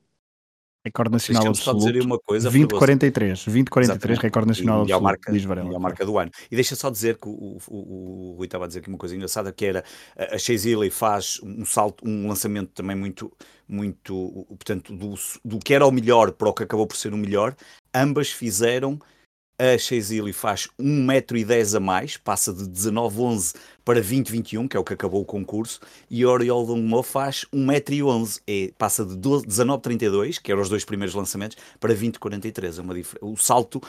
Recorde 0.85 1.13
nacional 1.13 1.47
absoluto. 1.47 1.83
Só 1.83 1.87
dizer 1.87 2.03
uma 2.03 2.19
coisa, 2.19 2.51
2043, 2.51 3.45
2043, 3.45 4.19
recorde 4.19 4.49
nacional 4.49 4.79
e, 4.79 4.93
absoluto. 4.93 5.03
Marca, 5.03 5.33
e 5.33 5.77
a 5.77 5.79
marca 5.79 6.05
do 6.05 6.19
ano. 6.19 6.31
E 6.51 6.57
deixa 6.57 6.75
só 6.75 6.91
dizer 6.91 7.19
que 7.19 7.29
o, 7.29 7.59
o, 7.69 8.33
o, 8.33 8.35
Rui 8.37 8.47
estava 8.47 8.65
a 8.65 8.67
dizer 8.67 8.81
aqui 8.81 8.89
uma 8.89 8.99
coisa 8.99 9.15
engraçada, 9.15 9.53
que 9.53 9.65
era 9.65 9.85
a 10.17 10.37
Chase 10.39 10.91
faz 10.91 11.41
um 11.45 11.65
salto, 11.65 12.05
um 12.05 12.27
lançamento 12.27 12.71
também 12.71 12.97
muito, 12.97 13.33
muito, 13.69 14.45
portanto, 14.49 14.93
do, 14.93 15.15
do 15.45 15.59
que 15.61 15.73
era 15.73 15.87
o 15.87 15.93
melhor 15.93 16.33
para 16.33 16.49
o 16.49 16.53
que 16.53 16.65
acabou 16.65 16.87
por 16.87 16.97
ser 16.97 17.15
o 17.15 17.17
melhor, 17.17 17.55
ambas 17.95 18.33
fizeram 18.33 18.99
a 19.59 19.79
Chase 19.79 20.33
faz 20.33 20.69
1,10m 20.81 21.77
a 21.77 21.81
mais, 21.81 22.17
passa 22.17 22.53
de 22.53 22.65
19,11 22.65 23.55
para 23.85 24.01
2021, 24.01 24.69
que 24.69 24.77
é 24.77 24.81
o 24.81 24.85
que 24.85 24.93
acabou 24.93 25.23
o 25.23 25.25
concurso, 25.25 25.81
e 26.11 26.25
Oriol 26.25 26.65
Longmo 26.65 27.03
faz 27.03 27.45
1,11m, 27.53 28.41
é, 28.47 28.73
passa 28.79 29.05
de 29.05 29.17
19,32, 29.17 30.41
que 30.41 30.53
eram 30.53 30.63
os 30.63 30.69
dois 30.69 30.85
primeiros 30.85 31.15
lançamentos, 31.15 31.57
para 31.81 31.95
20,43. 31.95 32.79
É 32.79 32.83
uma 32.83 32.95
o, 33.21 33.37
salto, 33.37 33.81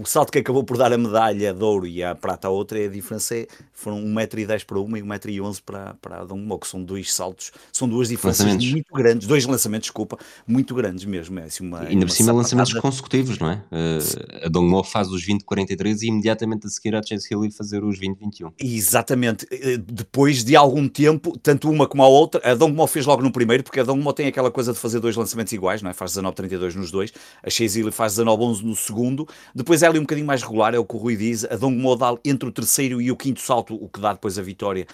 o 0.00 0.04
salto 0.04 0.32
que 0.32 0.38
acabou 0.38 0.64
por 0.64 0.76
dar 0.76 0.92
a 0.92 0.98
medalha 0.98 1.52
de 1.52 1.62
ouro 1.62 1.86
e 1.86 2.02
a 2.02 2.14
prata 2.14 2.48
a 2.48 2.50
outra, 2.50 2.78
é 2.78 2.86
a 2.86 2.90
diferença 2.90 3.36
é, 3.36 3.46
foram 3.72 4.02
1,10m 4.02 4.64
para 4.64 4.78
uma 4.78 4.98
e 4.98 5.02
1,11m 5.02 5.60
para, 5.64 5.94
para 5.94 6.18
a 6.18 6.22
Longmo, 6.22 6.58
que 6.58 6.66
são 6.66 6.82
dois 6.82 7.12
saltos, 7.12 7.52
são 7.72 7.88
duas 7.88 8.08
diferenças 8.08 8.46
muito 8.46 8.92
grandes, 8.94 9.26
dois 9.26 9.44
lançamentos, 9.44 9.86
desculpa, 9.86 10.18
muito 10.46 10.74
grandes 10.74 11.04
mesmo. 11.04 11.38
É, 11.38 11.44
assim, 11.44 11.66
uma, 11.66 11.80
Ainda 11.80 12.06
por 12.06 12.12
cima 12.12 12.32
lançamentos 12.32 12.72
consecutivos, 12.74 13.38
não 13.38 13.50
é? 13.50 13.62
Uh, 13.70 14.46
a 14.46 14.48
Dongmo 14.48 14.82
faz 14.84 15.08
os 15.08 15.26
20,43 15.26 16.02
e 16.02 16.06
imediatamente 16.08 16.66
a 16.66 16.70
seguir 16.70 16.94
a 16.94 17.02
Chase 17.02 17.28
Hill 17.30 17.50
fazer 17.50 17.84
os 17.84 17.98
20,21. 17.98 18.52
Exatamente 18.58 19.25
Exatamente. 19.26 19.46
Eh, 19.50 19.76
depois 19.76 20.44
de 20.44 20.56
algum 20.56 20.88
tempo, 20.88 21.38
tanto 21.38 21.70
uma 21.70 21.86
como 21.86 22.02
a 22.02 22.08
outra, 22.08 22.40
a 22.44 22.54
Dongmo 22.54 22.86
fez 22.86 23.06
logo 23.06 23.22
no 23.22 23.32
primeiro, 23.32 23.62
porque 23.62 23.80
a 23.80 23.82
Dongmo 23.82 24.12
tem 24.12 24.26
aquela 24.26 24.50
coisa 24.50 24.72
de 24.72 24.78
fazer 24.78 25.00
dois 25.00 25.16
lançamentos 25.16 25.52
iguais, 25.52 25.82
não 25.82 25.90
é? 25.90 25.92
Faz 25.92 26.12
19,32 26.12 26.74
nos 26.74 26.90
dois, 26.90 27.12
a 27.42 27.50
Shazili 27.50 27.90
faz 27.90 28.14
19,11 28.14 28.62
no 28.62 28.76
segundo. 28.76 29.28
Depois 29.54 29.82
ela 29.82 29.96
é 29.96 29.98
um 29.98 30.02
bocadinho 30.02 30.26
mais 30.26 30.42
regular, 30.42 30.74
é 30.74 30.78
o 30.78 30.84
que 30.84 30.94
o 30.94 30.98
Rui 30.98 31.16
diz. 31.16 31.44
A 31.44 31.56
Dongmo 31.56 31.96
dá 31.96 32.14
entre 32.24 32.48
o 32.48 32.52
terceiro 32.52 33.00
e 33.00 33.10
o 33.10 33.16
quinto 33.16 33.40
salto, 33.40 33.74
o 33.74 33.88
que 33.88 34.00
dá 34.00 34.12
depois 34.12 34.38
a 34.38 34.42
vitória. 34.42 34.86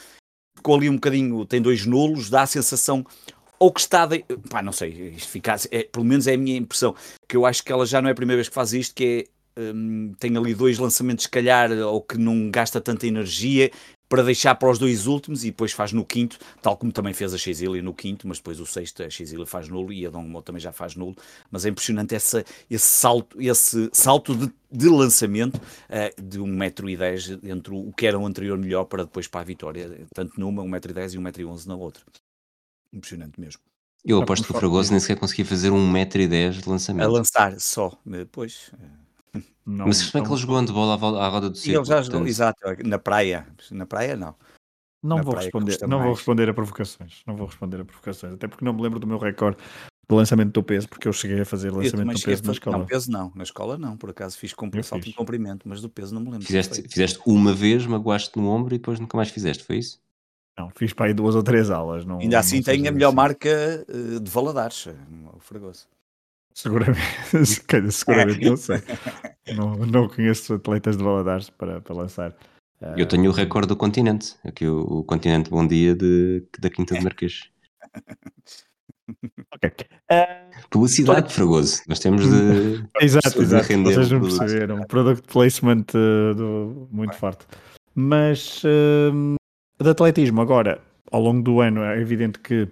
Ficou 0.57 0.77
ali 0.77 0.89
um 0.89 0.95
bocadinho, 0.95 1.45
tem 1.45 1.61
dois 1.61 1.87
nulos, 1.87 2.31
dá 2.31 2.43
a 2.43 2.47
sensação 2.47 3.05
ou 3.59 3.73
que 3.73 3.81
está, 3.81 4.07
de, 4.07 4.25
pá, 4.51 4.61
não 4.61 4.73
sei, 4.73 5.15
isto 5.17 5.29
fica, 5.29 5.55
é, 5.71 5.85
pelo 5.85 6.05
menos 6.05 6.27
é 6.27 6.35
a 6.35 6.37
minha 6.37 6.57
impressão, 6.57 6.97
que 7.29 7.37
eu 7.37 7.47
acho 7.47 7.63
que 7.63 7.71
ela 7.71 7.87
já 7.87 8.03
não 8.03 8.09
é 8.09 8.13
a 8.13 8.15
primeira 8.15 8.39
vez 8.39 8.49
que 8.49 8.55
faz 8.57 8.73
isto, 8.73 8.93
que 8.93 9.29
é 9.29 9.33
um, 9.57 10.15
tem 10.19 10.37
ali 10.37 10.55
dois 10.55 10.79
lançamentos, 10.79 11.25
se 11.25 11.31
calhar, 11.31 11.71
ou 11.71 12.01
que 12.01 12.19
não 12.19 12.51
gasta 12.51 12.81
tanta 12.81 13.07
energia 13.07 13.71
para 14.13 14.23
deixar 14.23 14.55
para 14.57 14.71
os 14.71 14.79
dois 14.79 15.07
últimos 15.07 15.43
e 15.43 15.47
depois 15.47 15.73
faz 15.73 15.91
no 15.91 16.05
quinto, 16.05 16.39
tal 16.61 16.77
como 16.77 16.93
também 16.93 17.15
fez 17.15 17.33
a 17.33 17.39
Xilly 17.39 17.81
no 17.81 17.95
quinto, 17.95 18.29
mas 18.29 18.37
depois 18.37 18.61
o 18.61 18.67
sexto 18.67 19.03
a 19.03 19.09
Xilly 19.09 19.47
faz 19.47 19.71
nulo 19.71 19.91
e 19.91 20.07
a 20.07 20.11
Dongmo 20.11 20.43
também 20.43 20.61
já 20.61 20.71
faz 20.71 20.95
nulo, 20.95 21.17
mas 21.51 21.65
é 21.65 21.71
impressionante 21.71 22.15
essa, 22.15 22.45
esse 22.71 22.85
salto, 22.85 23.41
esse 23.41 23.89
salto 23.91 24.35
de, 24.37 24.53
de 24.71 24.87
lançamento 24.91 25.57
uh, 25.57 26.23
de 26.23 26.39
1,10m 26.39 27.41
entre 27.43 27.75
o 27.75 27.91
que 27.91 28.07
era 28.07 28.19
o 28.19 28.27
anterior 28.27 28.59
melhor 28.59 28.85
para 28.85 29.05
depois 29.05 29.27
para 29.27 29.41
a 29.41 29.45
vitória, 29.45 30.07
tanto 30.15 30.39
numa 30.39 30.63
1,10m 30.63 31.15
e 31.15 31.45
1,11m 31.45 31.67
na 31.69 31.77
outra. 31.77 32.03
Impressionante 32.93 33.41
mesmo. 33.41 33.63
Eu 34.05 34.21
aposto 34.21 34.45
que 34.45 34.53
o 34.53 34.59
Fragoso 34.59 34.91
nem 34.91 35.01
sequer 35.01 35.17
conseguia 35.17 35.47
fazer 35.47 35.71
1,10m 35.71 36.61
de 36.61 36.69
lançamento. 36.69 37.07
A 37.07 37.09
lançar 37.09 37.59
só, 37.59 37.99
depois. 38.05 38.71
Uh, 38.75 39.02
não, 39.65 39.87
Mas 39.87 40.11
como 40.11 40.23
é 40.23 40.27
que 40.27 40.33
ele 40.33 40.41
jogou 40.41 40.57
handball 40.57 40.91
à, 40.91 41.25
à 41.25 41.29
roda 41.29 41.51
do 41.51 41.57
círculo? 41.57 41.79
Ele 41.79 41.89
já 41.89 42.03
jogou, 42.03 42.27
exato, 42.27 42.61
na 42.85 42.99
praia. 42.99 43.47
Na 43.71 43.87
praia, 43.87 44.17
não. 44.17 44.35
Não 45.03 45.17
na 45.17 45.23
vou 45.23 45.35
responder, 45.35 45.79
não 45.89 46.01
vou 46.01 46.15
responder 46.15 46.49
a 46.49 46.55
provocações. 46.55 47.23
Não 47.27 47.37
vou 47.37 47.47
responder 47.47 47.81
a 47.81 47.85
provocações, 47.85 48.35
até 48.35 48.47
porque 48.47 48.65
não 48.65 48.73
me 48.73 48.83
lembro 48.83 49.01
do 49.01 49.07
meu 49.07 49.19
recorde 49.19 49.59
de 50.09 50.15
lançamento 50.15 50.53
do 50.53 50.63
peso, 50.63 50.89
porque 50.89 51.09
eu 51.09 51.13
cheguei 51.13 51.41
a 51.41 51.45
fazer 51.45 51.71
lançamento 51.71 52.19
do 52.19 52.25
peso 52.25 52.45
na 52.45 52.53
escola. 52.53 52.79
Não, 52.79 52.87
peso 52.87 53.11
não, 53.11 53.33
na 53.35 53.43
escola 53.43 53.79
não, 53.79 53.97
por 53.97 54.11
acaso 54.11 54.39
fiz 54.39 54.53
com 54.53 54.71
salto 54.83 55.05
de 55.05 55.15
comprimento, 55.15 55.69
mas 55.69 55.81
do 55.81 55.89
peso 55.89 56.15
não 56.15 56.21
me 56.21 56.31
lembro. 56.31 56.47
Fizeste, 56.47 56.83
fizeste 56.83 57.21
uma 57.27 57.53
vez, 57.53 57.87
magoaste 57.87 58.37
no 58.37 58.49
ombro 58.49 58.75
e 58.75 58.79
depois 58.79 59.01
nunca 59.01 59.17
mais 59.17 59.31
fizeste, 59.31 59.65
foi 59.65 59.79
isso? 59.79 60.01
Não, 60.59 60.71
fiz 60.71 60.93
para 60.93 61.07
aí 61.07 61.15
duas 61.15 61.35
ou 61.35 61.43
três 61.43 61.71
aulas. 61.71 62.05
Não, 62.05 62.19
Ainda 62.19 62.39
assim 62.39 62.63
tenho 62.63 62.89
a 62.89 62.93
melhor 62.93 63.09
assim. 63.09 63.17
marca 63.17 63.49
eh, 63.49 64.19
de 64.21 64.31
Valadares, 64.31 64.87
eh, 64.87 64.95
o 65.35 65.41
Fragoso. 65.41 65.89
Seguramente, 66.55 67.01
seguramente 67.91 68.45
não 68.45 68.57
sei. 68.57 68.83
Não, 69.57 69.75
não 69.77 70.09
conheço 70.09 70.55
atletas 70.55 70.97
de 70.97 71.05
Valadares 71.05 71.51
para, 71.51 71.81
para 71.81 71.95
lançar. 71.95 72.35
Eu 72.97 73.07
tenho 73.07 73.31
o 73.31 73.33
recorde 73.33 73.69
do 73.69 73.77
continente, 73.77 74.35
aqui 74.45 74.67
o, 74.67 74.81
o 74.81 75.05
continente 75.05 75.49
Bom 75.49 75.67
Dia 75.67 75.95
de, 75.95 76.45
da 76.59 76.69
Quinta 76.69 76.95
de 76.95 77.05
Marquês. 77.05 77.49
ok. 79.55 79.71
Uh, 80.11 80.69
Publicidade. 80.69 81.33
Fragoso. 81.33 81.83
Nós 81.87 82.01
temos 82.01 82.23
de. 82.23 82.85
exato, 83.01 83.41
exato. 83.41 83.83
Vocês 83.85 84.11
não 84.11 84.21
perceberam. 84.21 84.83
Product 84.83 85.33
placement 85.33 85.85
uh, 85.95 86.35
do, 86.35 86.89
muito 86.91 87.15
forte. 87.15 87.47
Mas 87.95 88.63
uh, 88.65 89.37
de 89.81 89.91
atletismo, 89.91 90.41
agora, 90.41 90.81
ao 91.11 91.21
longo 91.21 91.43
do 91.43 91.61
ano, 91.61 91.83
é 91.83 92.01
evidente 92.01 92.39
que 92.41 92.69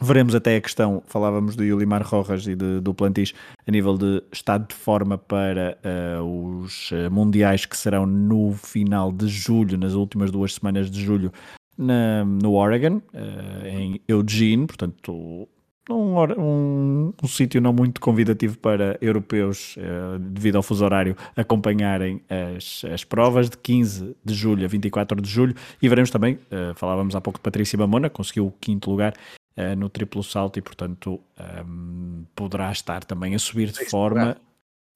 Veremos 0.00 0.32
até 0.32 0.54
a 0.54 0.60
questão, 0.60 1.02
falávamos 1.06 1.56
do 1.56 1.64
Yulimar 1.64 2.06
Rojas 2.06 2.46
e 2.46 2.54
de, 2.54 2.80
do 2.80 2.94
Plantis, 2.94 3.34
a 3.66 3.70
nível 3.70 3.98
de 3.98 4.22
estado 4.30 4.68
de 4.68 4.74
forma 4.74 5.18
para 5.18 5.76
uh, 5.84 6.62
os 6.62 6.90
eh, 6.92 7.08
mundiais 7.08 7.66
que 7.66 7.76
serão 7.76 8.06
no 8.06 8.52
final 8.52 9.10
de 9.10 9.26
julho, 9.26 9.76
nas 9.76 9.94
últimas 9.94 10.30
duas 10.30 10.54
semanas 10.54 10.88
de 10.88 11.02
julho, 11.02 11.32
na, 11.76 12.24
no 12.24 12.54
Oregon, 12.54 12.98
uh, 13.12 13.66
em 13.66 14.00
Eugene, 14.06 14.68
portanto 14.68 15.48
um, 15.90 16.16
um, 16.38 17.12
um 17.20 17.26
sítio 17.26 17.60
não 17.60 17.72
muito 17.72 18.00
convidativo 18.00 18.56
para 18.56 18.96
europeus, 19.00 19.76
uh, 19.78 20.16
devido 20.20 20.56
ao 20.56 20.62
fuso 20.62 20.84
horário, 20.84 21.16
acompanharem 21.34 22.22
as, 22.56 22.84
as 22.84 23.02
provas 23.02 23.50
de 23.50 23.58
15 23.58 24.14
de 24.24 24.34
julho 24.34 24.64
a 24.64 24.68
24 24.68 25.20
de 25.20 25.28
julho. 25.28 25.56
E 25.82 25.88
veremos 25.88 26.10
também, 26.10 26.38
falávamos 26.76 27.16
há 27.16 27.20
pouco 27.20 27.40
de 27.40 27.42
Patrícia 27.42 27.76
Mamona, 27.76 28.08
conseguiu 28.08 28.46
o 28.46 28.52
quinto 28.60 28.90
lugar 28.90 29.14
uh, 29.58 29.76
no 29.76 29.88
triplo 29.88 30.22
salto 30.22 30.58
e, 30.58 30.62
portanto, 30.62 31.20
um, 31.66 32.24
poderá 32.34 32.70
estar 32.70 33.04
também 33.04 33.34
a 33.34 33.38
subir 33.38 33.70
de 33.70 33.78
sexto 33.78 33.90
forma. 33.90 34.20
Lugar. 34.20 34.40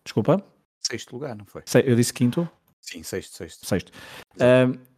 Desculpa? 0.05 0.45
Sexto 0.81 1.13
lugar, 1.13 1.37
não 1.37 1.45
foi? 1.45 1.63
Eu 1.85 1.97
disse 1.97 2.13
quinto? 2.13 2.49
Sim, 2.81 3.03
sexto, 3.03 3.37
sexto. 3.37 3.67
Sexto. 3.67 3.93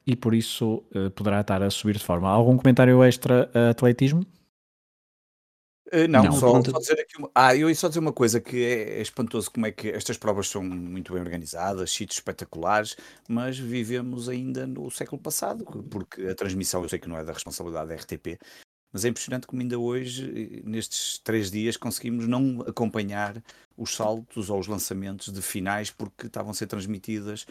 e 0.06 0.16
por 0.16 0.34
isso 0.34 0.82
poderá 1.14 1.42
estar 1.42 1.62
a 1.62 1.68
subir 1.68 1.98
de 1.98 2.04
forma. 2.04 2.28
Algum 2.30 2.56
comentário 2.56 3.04
extra 3.04 3.50
a 3.52 3.70
atletismo? 3.70 4.24
Uh, 5.92 6.08
não, 6.08 6.24
não, 6.24 6.32
só, 6.32 6.62
só 6.62 6.78
dizer 6.78 6.98
aqui 6.98 7.18
uma, 7.18 7.30
ah, 7.34 7.54
eu 7.54 7.68
ia 7.68 7.74
só 7.74 7.86
dizer 7.86 8.00
uma 8.00 8.12
coisa 8.12 8.40
que 8.40 8.64
é, 8.64 8.98
é, 8.98 9.00
espantoso 9.02 9.50
como 9.50 9.66
é 9.66 9.70
que 9.70 9.90
estas 9.90 10.16
provas 10.16 10.48
são 10.48 10.62
muito 10.62 11.12
bem 11.12 11.22
organizadas, 11.22 11.92
sítios 11.92 12.18
espetaculares, 12.18 12.96
mas 13.28 13.58
vivemos 13.58 14.28
ainda 14.28 14.66
no 14.66 14.90
século 14.90 15.20
passado, 15.20 15.64
porque 15.90 16.22
a 16.26 16.34
transmissão 16.34 16.82
eu 16.82 16.88
sei 16.88 16.98
que 16.98 17.08
não 17.08 17.18
é 17.18 17.22
da 17.22 17.32
responsabilidade 17.32 17.90
da 17.90 17.94
RTP, 17.94 18.40
mas 18.94 19.04
é 19.04 19.08
impressionante 19.08 19.48
como 19.48 19.60
ainda 19.60 19.76
hoje, 19.76 20.62
nestes 20.64 21.18
três 21.18 21.50
dias, 21.50 21.76
conseguimos 21.76 22.28
não 22.28 22.60
acompanhar 22.64 23.42
os 23.76 23.92
saltos 23.92 24.48
ou 24.48 24.60
os 24.60 24.68
lançamentos 24.68 25.32
de 25.32 25.42
finais 25.42 25.90
porque 25.90 26.28
estavam 26.28 26.52
a 26.52 26.54
ser 26.54 26.68
transmitidas 26.68 27.44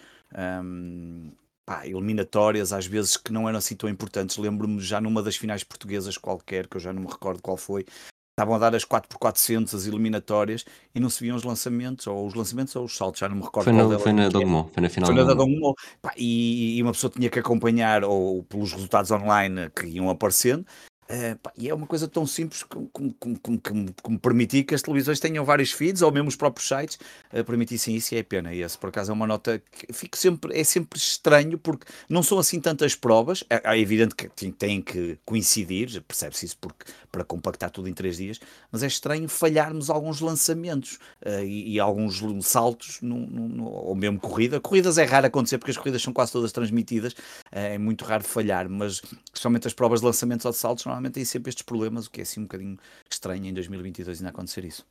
um, 0.63 1.31
pá, 1.65 1.85
eliminatórias, 1.85 2.71
às 2.71 2.85
vezes 2.85 3.17
que 3.17 3.33
não 3.33 3.49
eram 3.49 3.57
assim 3.57 3.75
tão 3.75 3.89
importantes. 3.89 4.37
Lembro-me 4.37 4.79
já 4.79 5.01
numa 5.01 5.21
das 5.21 5.35
finais 5.35 5.65
portuguesas 5.65 6.17
qualquer, 6.17 6.65
que 6.65 6.77
eu 6.77 6.81
já 6.81 6.93
não 6.93 7.01
me 7.01 7.09
recordo 7.09 7.41
qual 7.41 7.57
foi, 7.57 7.85
estavam 8.31 8.55
a 8.55 8.59
dar 8.59 8.73
as 8.73 8.85
4x400, 8.85 9.75
as 9.75 9.85
eliminatórias, 9.85 10.63
e 10.95 10.99
não 11.01 11.09
se 11.09 11.21
viam 11.21 11.35
os 11.35 11.43
lançamentos, 11.43 12.07
ou 12.07 12.25
os 12.25 12.35
lançamentos 12.35 12.73
ou 12.77 12.85
os 12.85 12.95
saltos, 12.95 13.19
já 13.19 13.27
não 13.27 13.35
me 13.35 13.43
recordo. 13.43 13.65
Foi, 13.65 13.73
no, 13.73 13.99
foi 13.99 14.13
na 14.13 14.29
Dongmo, 14.29 14.69
foi 14.73 14.81
na 14.81 14.89
final 14.89 15.07
foi 15.07 15.15
na 15.15 15.23
da 15.25 15.33
Dongmo. 15.33 15.75
E, 16.15 16.77
e 16.77 16.81
uma 16.81 16.93
pessoa 16.93 17.11
tinha 17.11 17.29
que 17.29 17.39
acompanhar 17.39 18.05
ou 18.05 18.43
pelos 18.43 18.71
resultados 18.71 19.11
online 19.11 19.69
que 19.75 19.87
iam 19.87 20.09
aparecendo, 20.09 20.65
Uh, 21.09 21.37
pá, 21.39 21.51
e 21.57 21.69
é 21.69 21.73
uma 21.73 21.85
coisa 21.85 22.07
tão 22.07 22.25
simples 22.25 22.63
como, 22.63 24.19
permitir 24.21 24.63
que 24.63 24.73
as 24.73 24.81
televisões 24.81 25.19
tenham 25.19 25.43
vários 25.43 25.71
feeds 25.71 26.01
ou 26.01 26.11
mesmo 26.11 26.29
os 26.29 26.35
próprios 26.35 26.67
sites 26.67 26.97
uh, 27.33 27.43
permitissem 27.43 27.95
isso 27.95 28.15
e 28.15 28.17
é 28.17 28.23
pena. 28.23 28.53
E 28.53 28.61
essa 28.61 28.77
por 28.77 28.87
acaso 28.87 29.11
é 29.11 29.13
uma 29.13 29.27
nota 29.27 29.61
que 29.71 29.91
fico 29.91 30.17
sempre, 30.17 30.57
é 30.57 30.63
sempre 30.63 30.97
estranho 30.97 31.57
porque 31.57 31.85
não 32.07 32.23
são 32.23 32.39
assim 32.39 32.59
tantas 32.59 32.95
provas. 32.95 33.43
É, 33.49 33.61
é 33.73 33.79
evidente 33.79 34.15
que 34.15 34.29
têm 34.51 34.81
que 34.81 35.17
coincidir, 35.25 36.01
percebe-se 36.03 36.45
isso 36.45 36.57
porque, 36.59 36.85
para 37.11 37.23
compactar 37.23 37.69
tudo 37.69 37.89
em 37.89 37.93
três 37.93 38.17
dias, 38.17 38.39
mas 38.71 38.81
é 38.81 38.87
estranho 38.87 39.27
falharmos 39.27 39.89
alguns 39.89 40.21
lançamentos 40.21 40.99
uh, 41.25 41.43
e, 41.43 41.73
e, 41.73 41.79
alguns 41.79 42.21
saltos, 42.45 42.99
ou 43.03 43.93
mesmo 43.95 44.19
corrida. 44.19 44.59
Corridas 44.59 44.97
é 44.97 45.03
raro 45.03 45.27
acontecer 45.27 45.57
porque 45.57 45.71
as 45.71 45.77
corridas 45.77 46.01
são 46.01 46.13
quase 46.13 46.31
todas 46.31 46.51
transmitidas, 46.51 47.13
é 47.51 47.77
muito 47.77 48.05
raro 48.05 48.23
falhar, 48.23 48.69
mas 48.69 49.01
somente 49.33 49.67
as 49.67 49.73
provas 49.73 49.99
de 49.99 50.05
lançamentos 50.05 50.45
ou 50.45 50.51
de 50.51 50.57
saltos 50.57 50.85
normalmente 50.93 51.15
têm 51.15 51.25
sempre 51.25 51.49
estes 51.49 51.63
problemas, 51.63 52.05
o 52.05 52.11
que 52.11 52.21
é 52.21 52.23
assim 52.23 52.41
um 52.41 52.43
bocadinho 52.43 52.77
estranho 53.09 53.45
em 53.45 53.53
2022 53.53 54.19
ainda 54.19 54.29
acontecer 54.29 54.63
isso. 54.65 54.85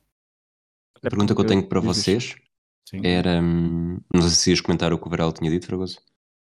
A 0.95 0.99
pergunta 0.99 1.33
que 1.33 1.41
eu 1.41 1.45
tenho 1.45 1.67
para 1.67 1.79
vocês 1.79 2.35
Sim. 2.87 3.01
era, 3.03 3.41
hum, 3.41 3.99
não 4.13 4.21
sei 4.21 4.31
se 4.31 4.49
ias 4.51 4.61
comentar 4.61 4.93
o 4.93 4.97
que 4.97 5.07
o 5.07 5.09
Varela 5.09 5.33
tinha 5.33 5.49
dito, 5.49 5.65
Fragoso. 5.65 5.99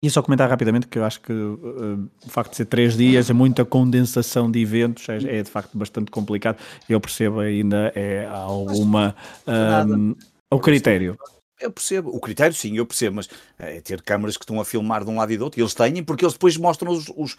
E 0.01 0.09
só 0.09 0.21
comentar 0.21 0.49
rapidamente 0.49 0.87
que 0.87 0.99
eu 0.99 1.05
acho 1.05 1.21
que 1.21 1.31
uh, 1.31 2.11
o 2.25 2.29
facto 2.29 2.51
de 2.51 2.57
ser 2.57 2.65
três 2.65 2.97
dias, 2.97 3.29
é 3.29 3.33
muita 3.33 3.63
condensação 3.63 4.51
de 4.51 4.59
eventos, 4.59 5.07
é, 5.07 5.37
é, 5.39 5.43
de 5.43 5.49
facto 5.49 5.77
bastante 5.77 6.11
complicado. 6.11 6.57
Eu 6.89 6.99
percebo 6.99 7.39
ainda 7.39 7.89
é 7.95 8.25
alguma. 8.25 9.15
Um, 9.47 10.13
o 10.51 10.59
critério. 10.59 11.17
Eu 11.59 11.71
percebo, 11.71 12.09
o 12.09 12.19
critério 12.19 12.53
sim, 12.53 12.75
eu 12.77 12.85
percebo, 12.85 13.15
mas 13.15 13.29
é 13.57 13.79
ter 13.79 14.01
câmaras 14.01 14.35
que 14.35 14.43
estão 14.43 14.59
a 14.59 14.65
filmar 14.65 15.05
de 15.05 15.09
um 15.09 15.17
lado 15.17 15.31
e 15.31 15.37
do 15.37 15.45
outro, 15.45 15.59
e 15.59 15.63
eles 15.63 15.73
têm, 15.73 16.03
porque 16.03 16.25
eles 16.25 16.33
depois 16.33 16.57
mostram 16.57 16.91
os, 16.91 17.09
os, 17.15 17.37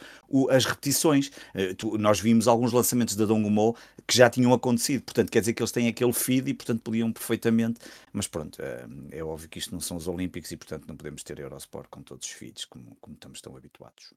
as 0.50 0.64
repetições. 0.64 1.28
Uh, 1.54 1.74
tu, 1.76 1.98
nós 1.98 2.20
vimos 2.20 2.48
alguns 2.48 2.72
lançamentos 2.72 3.16
da 3.16 3.26
Dongmo 3.26 3.76
que 4.06 4.16
já 4.16 4.30
tinham 4.30 4.52
acontecido, 4.52 5.02
portanto 5.02 5.30
quer 5.30 5.40
dizer 5.40 5.52
que 5.52 5.62
eles 5.62 5.72
têm 5.72 5.88
aquele 5.88 6.12
feed 6.12 6.48
e 6.48 6.54
portanto 6.54 6.80
podiam 6.80 7.12
perfeitamente, 7.12 7.80
mas 8.12 8.26
pronto, 8.26 8.56
uh, 8.62 9.08
é 9.10 9.22
óbvio 9.22 9.48
que 9.48 9.58
isto 9.58 9.72
não 9.72 9.80
são 9.80 9.96
os 9.96 10.06
Olímpicos 10.06 10.50
e 10.52 10.56
portanto 10.56 10.86
não 10.86 10.96
podemos 10.96 11.22
ter 11.22 11.38
Eurosport 11.38 11.88
com 11.90 12.02
todos 12.02 12.26
os 12.26 12.32
feeds 12.32 12.64
como, 12.64 12.96
como 13.00 13.14
estamos 13.14 13.40
tão 13.40 13.56
habituados. 13.56 14.14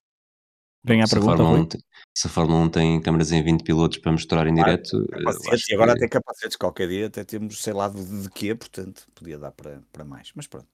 Vem 0.83 1.01
a 1.01 1.07
pergunta, 1.07 1.37
Fórmula 1.37 1.59
1, 1.59 1.67
se 2.15 2.27
a 2.27 2.29
Fórmula 2.29 2.59
1 2.61 2.69
tem 2.69 3.01
câmaras 3.01 3.31
em 3.31 3.43
20 3.43 3.63
pilotos 3.63 3.97
para 3.97 4.11
mostrar 4.11 4.47
em 4.47 4.53
direto. 4.53 5.05
e 5.69 5.73
agora 5.73 5.93
que... 5.93 5.97
até 5.97 6.07
capacetes, 6.07 6.55
qualquer 6.55 6.87
dia 6.87 7.07
até 7.07 7.23
temos, 7.23 7.61
sei 7.61 7.73
lá, 7.73 7.89
de, 7.89 8.23
de 8.23 8.29
quê, 8.29 8.55
portanto, 8.55 9.05
podia 9.13 9.37
dar 9.37 9.51
para, 9.51 9.81
para 9.91 10.05
mais, 10.05 10.31
mas 10.33 10.47
pronto. 10.47 10.67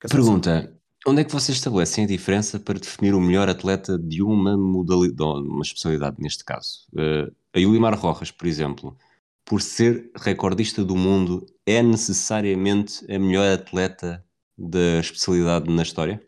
Pergunta: 0.00 0.74
onde 1.06 1.20
é 1.20 1.24
que 1.24 1.32
vocês 1.32 1.56
estabelecem 1.56 2.04
a 2.04 2.08
diferença 2.08 2.58
para 2.58 2.78
definir 2.78 3.14
o 3.14 3.20
melhor 3.20 3.48
atleta 3.48 3.98
de 3.98 4.22
uma 4.22 4.56
modalidade, 4.56 5.40
uma 5.40 5.62
especialidade 5.62 6.16
neste 6.18 6.44
caso? 6.44 6.86
Uh, 6.92 7.34
a 7.52 7.58
Yulimar 7.58 7.98
Rojas, 7.98 8.30
por 8.30 8.46
exemplo, 8.46 8.96
por 9.44 9.62
ser 9.62 10.10
recordista 10.14 10.84
do 10.84 10.94
mundo, 10.94 11.46
é 11.66 11.82
necessariamente 11.82 13.04
a 13.12 13.18
melhor 13.18 13.52
atleta 13.52 14.24
da 14.56 14.98
especialidade 15.00 15.70
na 15.70 15.82
história? 15.82 16.22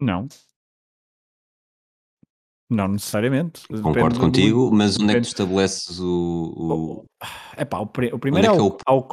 Não. 0.00 0.28
Não 2.68 2.88
necessariamente. 2.88 3.62
Concordo 3.68 4.18
contigo, 4.18 4.70
do... 4.70 4.76
mas 4.76 4.98
onde 4.98 5.12
é 5.12 5.14
que 5.14 5.20
tu 5.22 5.28
estabeleces 5.28 6.00
o. 6.00 6.54
o... 6.56 7.04
Epá, 7.56 7.78
o, 7.78 7.84
o 7.84 8.18
primeiro 8.18 8.52
é, 8.52 8.56
é, 8.56 8.60
o, 8.60 8.68
é. 8.68 8.76
Ao 8.84 9.08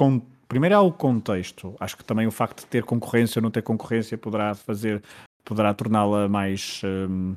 primeiro 0.48 0.76
é 0.76 0.80
o 0.80 0.92
contexto. 0.92 1.76
Acho 1.80 1.96
que 1.98 2.04
também 2.04 2.26
o 2.26 2.32
facto 2.32 2.62
de 2.62 2.66
ter 2.66 2.84
concorrência 2.84 3.40
ou 3.40 3.44
não 3.44 3.52
ter 3.52 3.62
concorrência 3.62 4.18
poderá 4.18 4.56
fazer, 4.56 5.04
poderá 5.46 5.74
torná-la 5.74 6.28
mais, 6.28 6.82
um, 6.84 7.36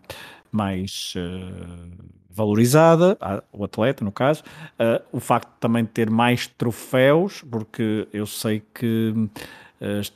mais 0.50 1.14
uh, 1.16 1.92
valorizada, 2.30 3.18
o 3.52 3.64
atleta 3.64 4.04
no 4.04 4.12
caso. 4.12 4.42
Uh, 4.80 5.04
o 5.12 5.20
facto 5.20 5.50
também 5.60 5.84
de 5.84 5.90
ter 5.90 6.10
mais 6.10 6.46
troféus, 6.46 7.42
porque 7.50 8.08
eu 8.12 8.26
sei 8.26 8.62
que 8.74 9.14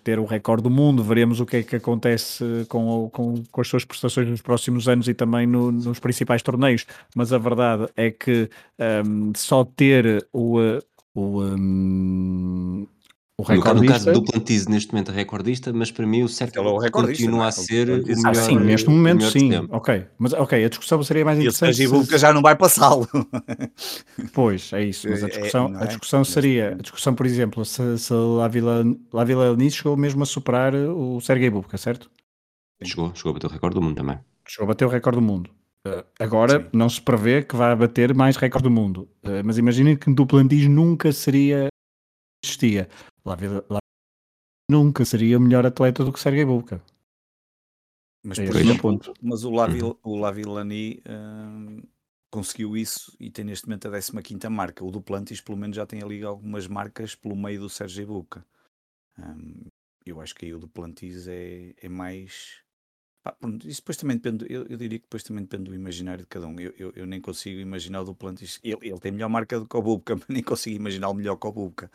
ter 0.02 0.18
o 0.18 0.24
recorde 0.24 0.62
do 0.62 0.70
mundo, 0.70 1.02
veremos 1.02 1.40
o 1.40 1.46
que 1.46 1.58
é 1.58 1.62
que 1.62 1.76
acontece 1.76 2.44
com, 2.68 3.10
com, 3.10 3.42
com 3.50 3.60
as 3.60 3.68
suas 3.68 3.84
prestações 3.84 4.28
nos 4.28 4.40
próximos 4.40 4.88
anos 4.88 5.08
e 5.08 5.14
também 5.14 5.46
no, 5.46 5.70
nos 5.70 5.98
principais 5.98 6.42
torneios, 6.42 6.86
mas 7.14 7.32
a 7.32 7.38
verdade 7.38 7.88
é 7.96 8.10
que 8.10 8.48
um, 9.06 9.32
só 9.36 9.64
ter 9.64 10.26
o, 10.32 10.58
o, 11.14 11.42
um, 11.42 12.86
o 13.40 13.42
recordista... 13.42 13.74
No 13.74 13.86
caso 13.86 14.12
do 14.12 14.22
Plantiz, 14.22 14.66
neste 14.66 14.92
momento 14.92 15.10
é 15.10 15.14
recordista, 15.14 15.72
mas 15.72 15.90
para 15.90 16.06
mim 16.06 16.22
o 16.22 16.28
certo 16.28 16.60
é 16.84 16.90
continua 16.90 17.46
é? 17.46 17.48
a 17.48 17.52
ser 17.52 17.88
o 17.88 18.06
melhor. 18.06 18.26
Ah, 18.26 18.34
sim, 18.34 18.58
neste 18.58 18.90
momento 18.90 19.24
sim, 19.30 19.50
ok. 19.70 20.06
Mas 20.18 20.34
ok, 20.34 20.62
a 20.62 20.68
discussão 20.68 21.02
seria 21.02 21.24
mais 21.24 21.38
interessante. 21.38 21.82
E 21.82 21.86
o 21.86 22.04
se... 22.04 22.18
já 22.18 22.34
não 22.34 22.42
vai 22.42 22.54
passá-lo. 22.54 23.08
Pois, 24.34 24.72
é 24.72 24.84
isso, 24.84 25.08
mas 25.08 25.24
a 25.24 25.26
é, 25.26 25.30
discussão, 25.30 25.74
é, 25.74 25.82
a 25.82 25.86
discussão 25.86 26.24
seria, 26.24 26.72
a 26.72 26.82
discussão, 26.82 27.14
por 27.14 27.24
exemplo, 27.24 27.64
se, 27.64 27.98
se 27.98 28.12
a 28.42 28.48
Vila, 28.48 28.84
a 29.14 29.24
Vila 29.24 29.46
Eunice 29.46 29.76
chegou 29.76 29.96
mesmo 29.96 30.22
a 30.22 30.26
superar 30.26 30.74
o 30.74 31.20
Sergei 31.20 31.48
Bubka, 31.48 31.78
certo? 31.78 32.10
Chegou, 32.82 33.12
chegou 33.14 33.30
a 33.30 33.32
bater 33.34 33.46
o 33.46 33.50
recorde 33.50 33.74
do 33.74 33.82
mundo 33.82 33.96
também. 33.96 34.18
Chegou 34.46 34.64
a 34.64 34.68
bater 34.68 34.84
o 34.84 34.88
recorde 34.88 35.18
do 35.18 35.22
mundo. 35.22 35.50
Uh, 35.86 36.04
agora 36.18 36.60
Sim. 36.60 36.66
não 36.74 36.88
se 36.88 37.00
prevê 37.00 37.42
que 37.42 37.56
vai 37.56 37.74
bater 37.74 38.14
mais 38.14 38.36
recorde 38.36 38.64
do 38.64 38.70
mundo. 38.70 39.08
Uh, 39.24 39.42
mas 39.44 39.56
imaginem 39.56 39.96
que 39.96 40.12
Duplantis 40.12 40.68
nunca 40.68 41.10
seria 41.12 41.70
existia. 42.44 42.88
Lá, 43.30 43.64
lá 43.68 43.78
nunca 44.68 45.04
seria 45.04 45.38
melhor 45.38 45.64
atleta 45.64 46.04
do 46.04 46.12
que 46.12 46.20
Sergei 46.20 46.44
Bubka. 46.44 46.82
Mas, 48.24 48.38
é 48.38 48.46
por 48.46 48.56
exemplo, 48.56 48.82
ponto. 48.82 49.14
mas 49.22 49.44
o, 49.44 49.50
Lavi, 49.50 49.82
uhum. 49.82 49.96
o 50.02 50.16
Lavilani 50.16 51.02
hum, 51.08 51.82
conseguiu 52.30 52.76
isso 52.76 53.16
e 53.18 53.30
tem 53.30 53.44
neste 53.44 53.66
momento 53.66 53.88
a 53.88 54.22
15 54.22 54.48
marca. 54.48 54.84
O 54.84 54.90
Duplantis, 54.90 55.40
pelo 55.40 55.56
menos, 55.56 55.76
já 55.76 55.86
tem 55.86 56.02
ali 56.02 56.22
algumas 56.22 56.66
marcas 56.66 57.14
pelo 57.14 57.36
meio 57.36 57.60
do 57.60 57.68
Sergei 57.68 58.04
Bubka. 58.04 58.44
Hum, 59.18 59.64
eu 60.04 60.20
acho 60.20 60.34
que 60.34 60.46
aí 60.46 60.54
o 60.54 60.58
Duplantis 60.58 61.26
é, 61.28 61.74
é 61.80 61.88
mais 61.88 62.62
Pá, 63.30 63.48
isso 63.64 63.80
depois 63.80 63.96
também 63.96 64.16
depende, 64.16 64.46
eu, 64.48 64.66
eu, 64.68 64.76
diria 64.76 64.98
que 64.98 65.04
depois 65.04 65.22
também 65.22 65.44
depende 65.44 65.64
do 65.64 65.74
imaginário 65.74 66.20
de 66.22 66.26
cada 66.26 66.46
um. 66.46 66.58
Eu, 66.58 66.72
eu, 66.78 66.92
eu 66.96 67.06
nem 67.06 67.20
consigo 67.20 67.60
imaginar 67.60 68.00
o 68.00 68.04
Duplantis. 68.04 68.58
Ele, 68.62 68.78
ele 68.82 68.98
tem 68.98 69.12
melhor 69.12 69.28
marca 69.28 69.58
do 69.58 69.66
que 69.66 69.76
o 69.76 69.82
Bubka, 69.82 70.16
mas 70.16 70.24
nem 70.28 70.42
consigo 70.42 70.76
imaginar 70.76 71.08
o 71.08 71.14
melhor 71.14 71.36
que 71.36 71.46
o 71.46 71.52
Bubka. 71.52 71.90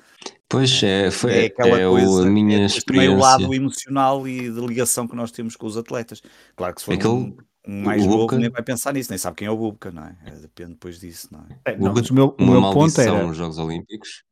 Pois 0.48 0.84
é, 0.84 1.12
foi 1.12 1.34
é, 1.34 1.46
aquela 1.46 1.80
é 1.80 1.88
coisa, 1.88 2.28
a 2.28 2.30
minha 2.30 2.60
é, 2.60 2.66
experiência. 2.66 3.16
o 3.16 3.20
lado 3.20 3.54
emocional 3.54 4.28
e 4.28 4.50
de 4.50 4.60
ligação 4.62 5.08
que 5.08 5.16
nós 5.16 5.32
temos 5.32 5.56
com 5.56 5.66
os 5.66 5.78
atletas. 5.78 6.22
Claro 6.56 6.76
que 6.76 6.82
se 6.82 6.86
for 6.86 6.94
Aquele, 6.94 7.14
um, 7.14 7.38
um 7.68 7.84
mais 7.84 8.06
novo, 8.06 8.18
Bubka, 8.20 8.38
nem 8.38 8.50
vai 8.50 8.64
pensar 8.64 8.94
nisso, 8.94 9.10
nem 9.12 9.18
sabe 9.18 9.38
quem 9.38 9.48
é 9.48 9.52
o 9.52 9.58
Bubka, 9.58 9.92
não 9.92 10.04
é? 10.04 10.16
é 10.26 10.32
depende 10.32 10.72
depois 10.72 11.00
disso, 11.00 11.30
não 11.32 11.40
é? 11.40 11.74
é 11.74 11.78
não, 11.78 11.92
o 11.92 12.14
meu, 12.14 12.36
o 12.40 12.46
meu 12.46 12.62
ponto 12.72 13.02
era... 13.02 13.26
nos 13.26 13.36
Jogos 13.36 13.58
Olímpicos. 13.58 14.24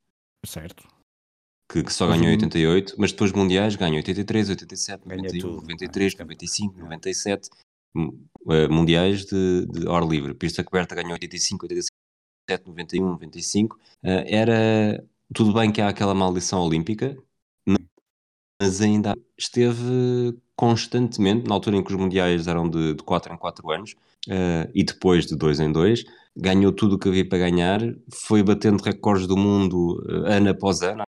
Certo 0.45 0.92
que, 1.73 1.83
que 1.83 1.91
só 1.91 2.07
ganhou 2.07 2.27
em 2.27 2.33
88, 2.33 2.95
mas 2.99 3.11
depois 3.11 3.31
mundiais 3.31 3.75
ganhou 3.75 3.97
83, 3.97 4.49
87, 4.49 5.07
91, 5.07 5.51
93, 5.55 6.15
95, 6.15 6.79
97, 6.79 7.49
mundiais 8.69 9.25
de, 9.25 9.65
de 9.65 9.87
hora 9.87 10.05
livre. 10.05 10.35
Pista 10.35 10.63
coberta 10.63 10.93
ganhou 10.93 11.13
85, 11.13 11.65
86, 11.65 11.89
91, 12.67 13.03
95, 13.03 13.79
era 14.03 15.03
tudo 15.33 15.51
bem 15.51 15.71
que 15.71 15.81
há 15.81 15.87
aquela 15.87 16.13
maldição 16.13 16.61
olímpica, 16.61 17.17
mas 18.61 18.79
ainda 18.79 19.17
esteve 19.37 20.37
constantemente, 20.55 21.47
na 21.47 21.55
altura 21.55 21.77
em 21.77 21.83
que 21.83 21.91
os 21.91 21.99
mundiais 21.99 22.47
eram 22.47 22.69
de, 22.69 22.93
de 22.93 23.03
4 23.03 23.33
em 23.33 23.37
4 23.37 23.71
anos, 23.71 23.95
uh, 24.27 24.69
e 24.73 24.83
depois 24.83 25.25
de 25.25 25.35
2 25.35 25.59
em 25.59 25.71
2, 25.71 26.03
ganhou 26.35 26.71
tudo 26.71 26.95
o 26.95 26.99
que 26.99 27.09
havia 27.09 27.27
para 27.27 27.39
ganhar, 27.39 27.79
foi 28.11 28.43
batendo 28.43 28.81
recordes 28.81 29.27
do 29.27 29.35
mundo 29.35 29.99
uh, 30.05 30.25
ano 30.27 30.49
após 30.49 30.81
ano. 30.81 31.03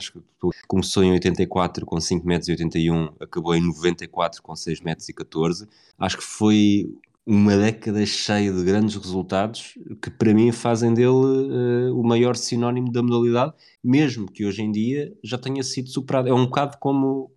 Acho 0.00 0.12
que 0.12 0.22
começou 0.66 1.04
em 1.04 1.12
84 1.12 1.86
com 1.86 2.00
5 2.00 2.26
metros 2.26 2.48
e 2.48 2.52
81, 2.52 3.14
acabou 3.20 3.54
em 3.54 3.60
94 3.60 4.42
com 4.42 4.56
6 4.56 4.80
metros 4.80 5.08
e 5.08 5.12
14. 5.12 5.68
Acho 5.98 6.18
que 6.18 6.24
foi 6.24 6.92
uma 7.24 7.56
década 7.56 8.04
cheia 8.04 8.52
de 8.52 8.64
grandes 8.64 8.96
resultados 8.96 9.78
que 10.02 10.10
para 10.10 10.34
mim 10.34 10.50
fazem 10.50 10.92
dele 10.92 11.08
uh, 11.08 11.96
o 11.98 12.02
maior 12.02 12.34
sinónimo 12.34 12.90
da 12.90 13.02
modalidade, 13.02 13.54
mesmo 13.82 14.30
que 14.30 14.44
hoje 14.44 14.62
em 14.62 14.72
dia 14.72 15.16
já 15.22 15.38
tenha 15.38 15.62
sido 15.62 15.88
superado. 15.88 16.28
É 16.28 16.34
um 16.34 16.46
bocado 16.46 16.78
como. 16.78 17.32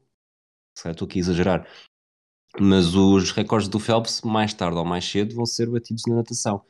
Estou 0.75 1.05
aqui 1.05 1.19
a 1.19 1.21
exagerar, 1.21 1.67
mas 2.59 2.95
os 2.95 3.31
recordes 3.31 3.69
do 3.69 3.79
Phelps, 3.79 4.21
mais 4.23 4.53
tarde 4.53 4.77
ou 4.77 4.85
mais 4.85 5.05
cedo, 5.05 5.35
vão 5.35 5.45
ser 5.45 5.69
batidos 5.69 6.03
na 6.07 6.15
natação. 6.15 6.61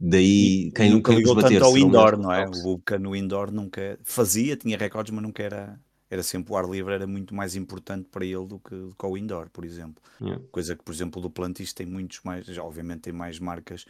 Daí 0.00 0.72
quem 0.74 0.90
nunca 0.90 1.12
ligou 1.12 1.36
tanto 1.36 1.62
ao 1.62 1.76
indoor, 1.76 2.16
não 2.16 2.32
é? 2.32 2.46
O 2.46 2.62
Buca 2.62 2.98
no 2.98 3.14
indoor 3.14 3.52
nunca 3.52 3.98
fazia, 4.02 4.56
tinha 4.56 4.78
recordes, 4.78 5.12
mas 5.12 5.22
nunca 5.22 5.42
era 5.42 5.78
era 6.10 6.24
sempre 6.24 6.52
o 6.52 6.56
ar 6.56 6.68
livre 6.68 6.92
era 6.92 7.06
muito 7.06 7.32
mais 7.34 7.54
importante 7.54 8.08
para 8.10 8.24
ele 8.24 8.44
do 8.44 8.58
que, 8.58 8.74
do 8.74 8.94
que 8.98 9.06
o 9.06 9.16
indoor, 9.16 9.48
por 9.50 9.64
exemplo. 9.64 10.02
Yeah. 10.20 10.42
Coisa 10.50 10.74
que, 10.74 10.82
por 10.82 10.92
exemplo, 10.92 11.20
o 11.20 11.22
Duplantis 11.22 11.72
tem 11.72 11.86
muitos 11.86 12.20
mais, 12.24 12.46
já, 12.46 12.64
obviamente 12.64 13.02
tem 13.02 13.12
mais 13.12 13.38
marcas, 13.38 13.84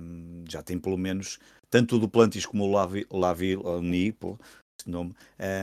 um, 0.00 0.42
já 0.48 0.64
tem 0.64 0.76
pelo 0.80 0.98
menos, 0.98 1.38
tanto 1.70 1.94
o 1.94 1.98
Duplantis 2.00 2.44
como 2.44 2.64
o 2.64 2.72
Lavi, 2.72 3.06
Lavi 3.12 3.56
Nipo, 3.80 4.36
nome, 4.84 5.14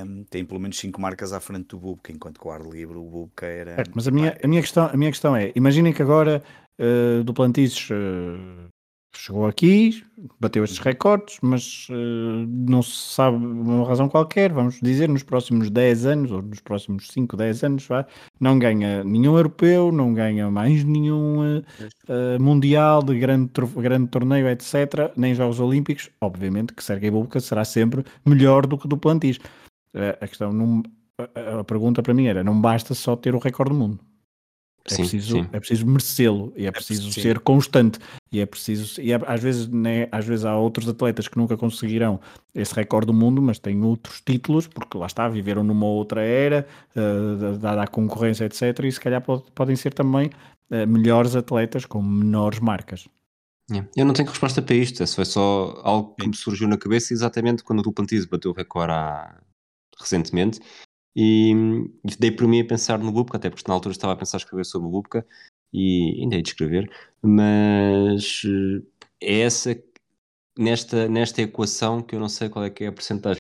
um, 0.06 0.24
tem 0.24 0.46
pelo 0.46 0.62
menos 0.62 0.78
5 0.78 1.00
marcas 1.02 1.34
à 1.34 1.42
frente 1.42 1.68
do 1.68 1.80
Bubka, 1.80 2.14
enquanto 2.14 2.40
que 2.40 2.48
o 2.48 2.52
ar 2.52 2.62
livre, 2.62 2.98
o 2.98 3.04
Bubka 3.04 3.46
era. 3.46 3.84
mas 3.94 4.08
a 4.08 4.12
minha, 4.12 4.38
a, 4.42 4.48
minha 4.48 4.62
questão, 4.62 4.86
a 4.86 4.96
minha 4.96 5.12
questão 5.12 5.36
é: 5.36 5.52
imaginem 5.56 5.92
que 5.92 6.02
agora 6.02 6.42
uh, 6.80 7.24
Duplantis 7.24 7.90
uh, 7.90 8.70
chegou 9.18 9.46
aqui, 9.46 10.04
bateu 10.40 10.64
estes 10.64 10.80
recordes, 10.80 11.38
mas 11.42 11.88
uh, 11.90 12.48
não 12.48 12.82
se 12.82 13.14
sabe 13.14 13.38
uma 13.38 13.88
razão 13.88 14.08
qualquer, 14.10 14.52
vamos 14.52 14.80
dizer, 14.82 15.10
nos 15.10 15.24
próximos 15.24 15.70
10 15.70 16.06
anos, 16.06 16.32
ou 16.32 16.42
nos 16.42 16.60
próximos 16.60 17.08
5, 17.08 17.36
10 17.36 17.64
anos, 17.64 17.88
vá, 17.88 18.06
não 18.40 18.58
ganha 18.60 19.04
nenhum 19.04 19.36
europeu, 19.36 19.92
não 19.92 20.14
ganha 20.14 20.50
mais 20.50 20.84
nenhum 20.84 21.58
uh, 21.58 21.60
uh, 22.10 22.42
mundial 22.42 23.02
de 23.02 23.18
grande, 23.18 23.52
grande 23.78 24.08
torneio, 24.08 24.48
etc., 24.48 25.12
nem 25.16 25.36
Jogos 25.36 25.60
Olímpicos, 25.60 26.10
obviamente 26.22 26.74
que 26.74 26.84
Sergei 26.84 27.12
Bubka 27.12 27.40
será 27.40 27.66
sempre 27.66 28.04
melhor 28.26 28.66
do 28.68 28.78
que 28.78 28.88
do 28.88 28.98
Plantis. 28.98 29.40
a 30.22 30.28
questão, 30.28 30.52
não, 30.52 30.84
a, 31.18 31.60
a 31.60 31.64
pergunta 31.64 32.04
para 32.04 32.14
mim 32.14 32.28
era, 32.28 32.44
não 32.44 32.60
basta 32.60 32.94
só 32.94 33.16
ter 33.16 33.36
o 33.36 33.40
recorde 33.40 33.74
do 33.74 33.80
mundo. 33.80 34.00
É 34.88 34.94
sim, 34.94 35.02
preciso, 35.02 35.38
sim. 35.38 35.50
É 35.52 35.60
preciso 35.60 35.88
merecê-lo 35.88 36.54
e 36.56 36.66
é, 36.66 36.68
é 36.68 36.72
preciso 36.72 37.12
sim. 37.12 37.22
ser 37.22 37.40
constante 37.40 37.98
e 38.32 38.40
é 38.40 38.46
preciso 38.46 39.02
e 39.02 39.12
é, 39.12 39.20
às 39.26 39.42
vezes 39.42 39.68
né, 39.68 40.08
às 40.12 40.26
vezes 40.26 40.46
há 40.46 40.56
outros 40.56 40.88
atletas 40.88 41.28
que 41.28 41.38
nunca 41.38 41.58
conseguirão 41.58 42.20
esse 42.54 42.72
recorde 42.74 43.08
do 43.08 43.14
mundo 43.14 43.42
mas 43.42 43.58
têm 43.58 43.82
outros 43.84 44.22
títulos 44.22 44.68
porque 44.68 44.96
lá 44.96 45.08
está 45.08 45.28
viveram 45.28 45.64
numa 45.64 45.88
outra 45.88 46.22
era 46.22 46.68
uh, 46.96 47.58
dada 47.58 47.82
a 47.82 47.88
concorrência 47.88 48.46
etc 48.46 48.78
e 48.84 48.92
se 48.92 49.00
calhar 49.00 49.22
pode, 49.22 49.44
podem 49.56 49.76
ser 49.76 49.92
também 49.92 50.28
uh, 50.70 50.88
melhores 50.88 51.36
atletas 51.36 51.84
com 51.86 52.00
menores 52.04 52.60
marcas 52.60 53.08
eu 53.98 54.06
não 54.06 54.14
tenho 54.14 54.30
resposta 54.30 54.62
para 54.62 54.76
isto, 54.76 55.02
esse 55.02 55.16
foi 55.16 55.26
só 55.26 55.82
algo 55.84 56.14
que 56.14 56.28
me 56.28 56.36
surgiu 56.36 56.68
na 56.68 56.78
cabeça 56.78 57.12
exatamente 57.12 57.64
quando 57.64 57.80
o 57.80 57.82
Duplantis 57.82 58.24
bateu 58.26 58.52
o 58.52 58.54
recorde 58.54 58.92
há... 58.92 59.42
recentemente 60.00 60.60
e, 61.16 61.52
e 62.04 62.18
dei 62.20 62.32
por 62.32 62.48
mim 62.48 62.62
a 62.62 62.66
pensar 62.66 63.00
no 63.00 63.12
Bubka, 63.12 63.38
até 63.38 63.50
porque 63.50 63.64
na 63.68 63.74
altura 63.74 63.94
estava 63.94 64.14
a 64.14 64.16
pensar 64.16 64.38
escrever 64.38 64.66
sobre 64.66 64.88
o 64.88 64.92
Bubka 64.92 65.26
e 65.74 66.20
ainda 66.22 66.36
hei 66.36 66.42
de 66.42 66.50
escrever, 66.50 66.92
mas 67.22 68.42
eh, 68.46 68.84
é 69.22 69.40
essa 69.42 69.76
nesta, 70.58 71.08
nesta 71.10 71.42
equação 71.42 72.02
que 72.02 72.16
eu 72.16 72.20
não 72.20 72.30
sei 72.30 72.50
qual 72.50 72.66
é 72.66 72.70
que 72.70 72.84
é 72.84 72.88
a 72.88 72.92
porcentagem 72.92 73.40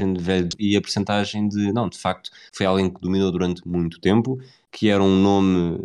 de 0.00 0.22
velho 0.22 0.48
e 0.58 0.76
a 0.76 0.80
porcentagem 0.80 1.48
de 1.48 1.72
não, 1.72 1.88
de 1.88 1.98
facto, 1.98 2.30
foi 2.54 2.66
alguém 2.66 2.92
que 2.92 3.00
dominou 3.00 3.30
durante 3.30 3.66
muito 3.68 4.00
tempo, 4.00 4.38
que 4.70 4.88
era 4.88 5.02
um 5.02 5.16
nome 5.20 5.78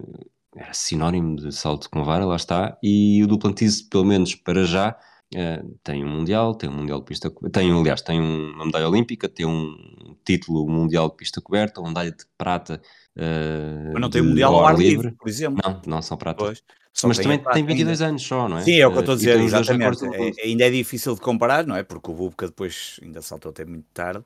era 0.55 0.73
sinónimo 0.73 1.35
de 1.35 1.51
salto 1.51 1.89
com 1.89 2.03
vara, 2.03 2.25
lá 2.25 2.37
está, 2.37 2.77
e 2.81 3.21
o 3.23 3.27
Duplantis, 3.27 3.81
pelo 3.81 4.05
menos 4.05 4.35
para 4.35 4.63
já, 4.63 4.97
Uh, 5.33 5.77
tem 5.83 6.03
um 6.03 6.09
Mundial, 6.09 6.53
tem 6.55 6.69
um 6.69 6.73
Mundial 6.73 6.99
de 6.99 7.05
pista 7.05 7.31
tem, 7.51 7.71
aliás, 7.71 8.01
tem 8.01 8.21
uma 8.21 8.65
medalha 8.65 8.87
olímpica, 8.87 9.27
tem 9.27 9.45
um 9.45 10.15
título 10.23 10.69
mundial 10.69 11.09
de 11.09 11.15
pista 11.17 11.41
coberta, 11.41 11.81
uma 11.81 11.89
medalha 11.89 12.11
de 12.11 12.25
prata. 12.37 12.81
Uh, 13.17 13.91
Mas 13.93 14.01
não 14.01 14.09
tem 14.09 14.21
um 14.21 14.25
Mundial 14.25 14.55
ao 14.55 14.65
ar 14.65 14.77
livre, 14.77 15.11
por 15.11 15.27
exemplo. 15.27 15.59
Não, 15.63 15.81
não 15.85 16.01
são 16.01 16.17
prata. 16.17 16.43
Pois. 16.45 16.63
Mas 17.03 17.17
também 17.17 17.39
tem 17.39 17.65
22 17.65 18.01
ainda. 18.01 18.09
anos 18.11 18.23
só, 18.23 18.47
não 18.47 18.57
é? 18.57 18.61
Sim, 18.61 18.79
é 18.79 18.87
o 18.87 18.91
que 18.91 18.97
eu 18.97 19.01
estou 19.01 19.15
a 19.15 19.17
dizer, 19.17 19.39
exatamente. 19.39 20.05
É, 20.05 20.45
ainda 20.45 20.65
é 20.65 20.69
difícil 20.69 21.13
de 21.13 21.19
comparar, 21.19 21.67
não 21.67 21.75
é? 21.75 21.83
Porque 21.83 22.09
o 22.09 22.13
Bubka 22.13 22.47
depois 22.47 22.99
ainda 23.03 23.21
saltou 23.21 23.49
até 23.49 23.65
muito 23.65 23.85
tarde. 23.93 24.23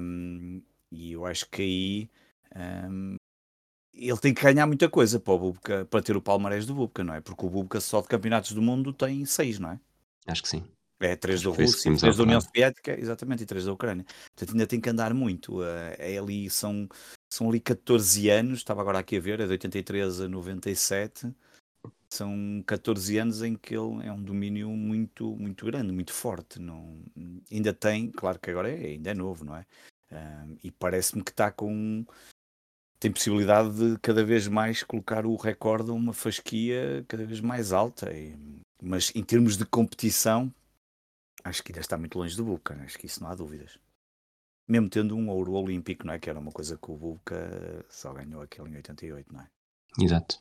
Um, 0.00 0.60
e 0.92 1.12
eu 1.12 1.24
acho 1.24 1.48
que 1.50 1.62
aí 1.62 2.10
um, 2.90 3.16
ele 3.94 4.18
tem 4.18 4.34
que 4.34 4.42
ganhar 4.42 4.66
muita 4.66 4.88
coisa 4.88 5.18
para, 5.18 5.32
o 5.32 5.38
Bubka, 5.38 5.86
para 5.86 6.02
ter 6.02 6.16
o 6.16 6.20
palmarés 6.20 6.66
do 6.66 6.74
Bubka, 6.74 7.02
não 7.02 7.14
é? 7.14 7.20
Porque 7.20 7.44
o 7.44 7.50
Bubka 7.50 7.80
só 7.80 8.00
de 8.00 8.08
campeonatos 8.08 8.52
do 8.52 8.60
mundo 8.60 8.92
tem 8.92 9.24
6, 9.24 9.58
não 9.58 9.72
é? 9.72 9.80
Acho 10.28 10.42
que 10.42 10.48
sim. 10.48 10.64
É, 11.00 11.14
três 11.14 11.42
da 11.42 11.50
Rússia, 11.50 11.96
três 11.96 12.16
da 12.16 12.22
União 12.24 12.40
Soviética, 12.40 12.98
exatamente, 12.98 13.44
e 13.44 13.46
três 13.46 13.64
da 13.64 13.72
Ucrânia. 13.72 14.04
Portanto, 14.34 14.52
ainda 14.52 14.66
tem 14.66 14.80
que 14.80 14.90
andar 14.90 15.14
muito. 15.14 15.62
É 15.62 16.18
ali, 16.18 16.50
são, 16.50 16.88
são 17.32 17.48
ali 17.48 17.60
14 17.60 18.28
anos, 18.28 18.58
estava 18.58 18.80
agora 18.80 18.98
aqui 18.98 19.16
a 19.16 19.20
ver, 19.20 19.40
é 19.40 19.46
de 19.46 19.52
83 19.52 20.22
a 20.22 20.28
97. 20.28 21.32
São 22.10 22.64
14 22.66 23.18
anos 23.18 23.42
em 23.42 23.54
que 23.54 23.76
ele 23.76 24.04
é 24.06 24.12
um 24.12 24.22
domínio 24.22 24.70
muito, 24.70 25.36
muito 25.36 25.66
grande, 25.66 25.92
muito 25.92 26.12
forte. 26.12 26.58
Não, 26.58 27.00
ainda 27.50 27.72
tem, 27.72 28.10
claro 28.10 28.40
que 28.40 28.50
agora 28.50 28.68
é, 28.68 28.94
ainda 28.94 29.10
é 29.10 29.14
novo, 29.14 29.44
não 29.44 29.56
é? 29.56 29.64
e 30.64 30.70
parece-me 30.70 31.22
que 31.22 31.30
está 31.30 31.52
com. 31.52 32.04
Tem 32.98 33.12
possibilidade 33.12 33.72
de 33.76 33.98
cada 34.00 34.24
vez 34.24 34.48
mais 34.48 34.82
colocar 34.82 35.24
o 35.24 35.36
recorde 35.36 35.90
a 35.90 35.94
uma 35.94 36.12
fasquia 36.12 37.04
cada 37.06 37.24
vez 37.24 37.40
mais 37.40 37.72
alta. 37.72 38.12
E, 38.12 38.34
mas 38.82 39.12
em 39.14 39.22
termos 39.22 39.56
de 39.56 39.64
competição, 39.64 40.52
acho 41.44 41.62
que 41.62 41.72
ainda 41.72 41.80
está 41.80 41.96
muito 41.96 42.18
longe 42.18 42.36
do 42.36 42.44
Buca, 42.44 42.74
né? 42.74 42.84
acho 42.84 42.98
que 42.98 43.06
isso 43.06 43.22
não 43.22 43.30
há 43.30 43.34
dúvidas. 43.34 43.78
Mesmo 44.66 44.88
tendo 44.88 45.16
um 45.16 45.28
ouro 45.30 45.52
olímpico, 45.52 46.06
não 46.06 46.12
é? 46.12 46.18
Que 46.18 46.28
era 46.28 46.38
uma 46.38 46.52
coisa 46.52 46.76
que 46.76 46.90
o 46.90 46.96
Buca 46.96 47.84
só 47.88 48.12
ganhou 48.12 48.42
aquele 48.42 48.68
em 48.68 48.76
88, 48.76 49.32
não 49.32 49.40
é? 49.40 49.48
Exato. 49.98 50.38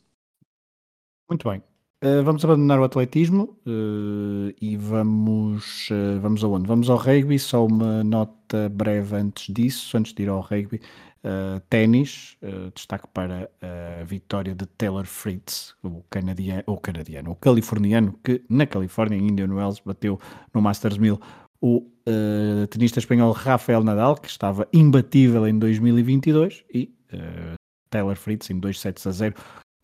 Muito 1.29 1.49
bem. 1.49 1.63
Uh, 2.03 2.23
vamos 2.23 2.45
abandonar 2.45 2.79
o 2.79 2.83
atletismo 2.83 3.57
uh, 3.65 4.53
e 4.61 4.77
vamos, 4.77 5.89
uh, 5.89 6.19
vamos 6.21 6.43
aonde? 6.43 6.67
Vamos 6.67 6.89
ao 6.91 6.97
rugby, 6.97 7.39
só 7.39 7.65
uma 7.65 8.03
nota 8.03 8.69
breve 8.69 9.15
antes 9.15 9.51
disso, 9.51 9.97
antes 9.97 10.13
de 10.13 10.23
ir 10.23 10.29
ao 10.29 10.41
rugby. 10.41 10.79
Uh, 11.23 11.59
ténis, 11.69 12.37
uh, 12.41 12.71
destaque 12.73 13.07
para 13.13 13.49
a 13.61 14.03
vitória 14.03 14.55
de 14.55 14.65
Taylor 14.65 15.05
Fritz, 15.05 15.75
o 15.83 16.03
canadiano, 16.09 16.63
canadiano, 16.81 17.31
o 17.31 17.35
californiano, 17.35 18.17
que 18.23 18.43
na 18.49 18.65
Califórnia, 18.65 19.17
em 19.17 19.27
Indian 19.27 19.53
Wells, 19.53 19.81
bateu 19.83 20.19
no 20.53 20.61
Masters 20.61 20.97
1000 20.97 21.19
o 21.59 21.77
uh, 21.79 22.67
tenista 22.69 22.99
espanhol 22.99 23.31
Rafael 23.31 23.83
Nadal, 23.83 24.15
que 24.15 24.29
estava 24.29 24.67
imbatível 24.71 25.47
em 25.47 25.57
2022, 25.57 26.63
e 26.73 26.93
uh, 27.13 27.55
Taylor 27.89 28.15
Fritz 28.15 28.49
em 28.49 28.59
2 28.59 28.79
sets 28.79 29.07
a 29.07 29.11
0 29.11 29.35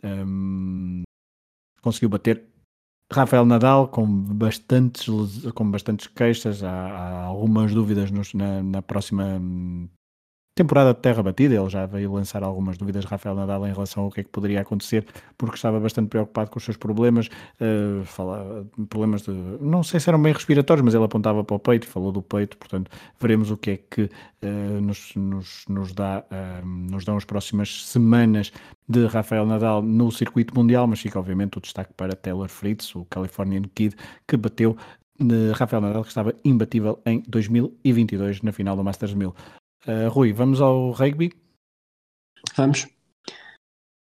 um, 0.03 1.03
conseguiu 1.81 2.09
bater 2.09 2.43
Rafael 3.11 3.45
Nadal 3.45 3.87
com 3.87 4.05
bastantes, 4.05 5.07
com 5.53 5.69
bastantes 5.69 6.07
queixas, 6.07 6.63
há, 6.63 6.71
há 6.71 7.23
algumas 7.23 7.73
dúvidas 7.73 8.11
nos, 8.11 8.33
na, 8.33 8.63
na, 8.63 8.81
próxima 8.81 9.39
temporada 10.55 10.93
de 10.93 10.99
terra 10.99 11.23
batida, 11.23 11.55
ele 11.55 11.69
já 11.69 11.85
veio 11.85 12.11
lançar 12.13 12.43
algumas 12.43 12.77
dúvidas, 12.77 13.05
Rafael 13.05 13.35
Nadal, 13.35 13.65
em 13.67 13.73
relação 13.73 14.03
ao 14.03 14.11
que 14.11 14.21
é 14.21 14.23
que 14.23 14.29
poderia 14.29 14.61
acontecer, 14.61 15.05
porque 15.37 15.55
estava 15.55 15.79
bastante 15.79 16.09
preocupado 16.09 16.51
com 16.51 16.59
os 16.59 16.63
seus 16.63 16.77
problemas, 16.77 17.27
uh, 17.27 18.05
fala, 18.05 18.65
problemas 18.87 19.23
de, 19.23 19.31
não 19.59 19.81
sei 19.81 19.99
se 19.99 20.09
eram 20.09 20.21
bem 20.21 20.31
respiratórios, 20.31 20.85
mas 20.85 20.93
ele 20.93 21.03
apontava 21.03 21.43
para 21.43 21.55
o 21.55 21.59
peito, 21.59 21.87
falou 21.87 22.11
do 22.11 22.21
peito, 22.21 22.57
portanto, 22.57 22.91
veremos 23.19 23.49
o 23.49 23.57
que 23.57 23.71
é 23.71 23.77
que 23.77 24.03
uh, 24.03 24.81
nos, 24.81 25.15
nos, 25.15 25.65
nos, 25.67 25.91
dá, 25.91 26.23
uh, 26.31 26.65
nos 26.65 27.03
dão 27.03 27.17
as 27.17 27.25
próximas 27.25 27.85
semanas 27.87 28.51
de 28.87 29.07
Rafael 29.07 29.45
Nadal 29.47 29.81
no 29.81 30.11
circuito 30.11 30.53
mundial, 30.53 30.85
mas 30.85 30.99
fica 30.99 31.17
obviamente 31.17 31.57
o 31.57 31.61
destaque 31.61 31.93
para 31.93 32.15
Taylor 32.15 32.47
Fritz, 32.47 32.93
o 32.95 33.05
Californian 33.05 33.63
Kid, 33.73 33.95
que 34.27 34.37
bateu 34.37 34.77
Rafael 35.55 35.81
Nadal, 35.81 36.03
que 36.03 36.09
estava 36.09 36.33
imbatível 36.43 36.99
em 37.05 37.23
2022 37.27 38.41
na 38.41 38.51
final 38.51 38.75
do 38.75 38.83
Masters 38.83 39.13
1000. 39.13 39.33
Uh, 39.87 40.09
Rui, 40.09 40.31
vamos 40.31 40.61
ao 40.61 40.91
rugby? 40.91 41.33
Vamos. 42.55 42.87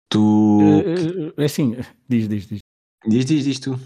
Tu. 0.09 0.19
Uh, 0.19 1.41
assim, 1.43 1.75
diz, 2.09 2.27
diz, 2.27 2.47
diz. 2.47 2.59
Diz, 3.05 3.25
diz, 3.25 3.43
diz 3.43 3.59
tu. 3.59 3.79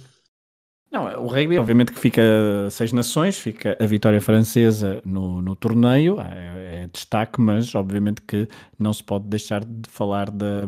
Não, 0.91 1.06
o 1.24 1.28
rugby, 1.28 1.58
obviamente 1.58 1.91
que 1.91 2.00
fica 2.00 2.22
seis 2.69 2.93
nações, 2.93 3.38
fica 3.38 3.76
a 3.82 3.86
vitória 3.88 4.22
francesa 4.22 5.02
no, 5.04 5.41
no 5.41 5.56
torneio, 5.56 6.22
é, 6.22 6.84
é, 6.84 6.88
destaque, 6.88 7.41
mas 7.41 7.74
obviamente 7.74 8.22
que 8.22 8.48
não 8.78 8.93
se 8.93 9.04
pode 9.04 9.26
deixar 9.28 9.65
de 9.65 9.89
falar 9.89 10.30
da, 10.30 10.67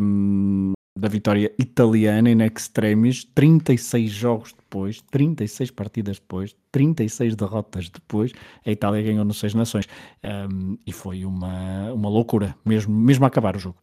da 0.98 1.10
vitória 1.10 1.54
italiana 1.60 2.30
em 2.30 2.42
extremis, 2.42 3.26
36 3.36 4.12
jogos 4.12 4.54
depois, 4.54 5.02
36 5.12 5.72
partidas 5.72 6.20
depois, 6.20 6.56
36 6.72 7.36
derrotas 7.36 7.90
depois, 7.90 8.32
a 8.66 8.72
Itália 8.72 9.02
ganhou 9.02 9.26
no 9.26 9.34
Seis 9.34 9.54
Nações. 9.54 9.88
Um, 10.24 10.78
e 10.88 10.94
foi 10.94 11.26
uma, 11.26 11.92
uma 11.92 12.10
loucura, 12.10 12.56
mesmo, 12.66 12.96
mesmo 12.96 13.26
a 13.26 13.28
acabar 13.28 13.58
o 13.58 13.60
jogo. 13.60 13.78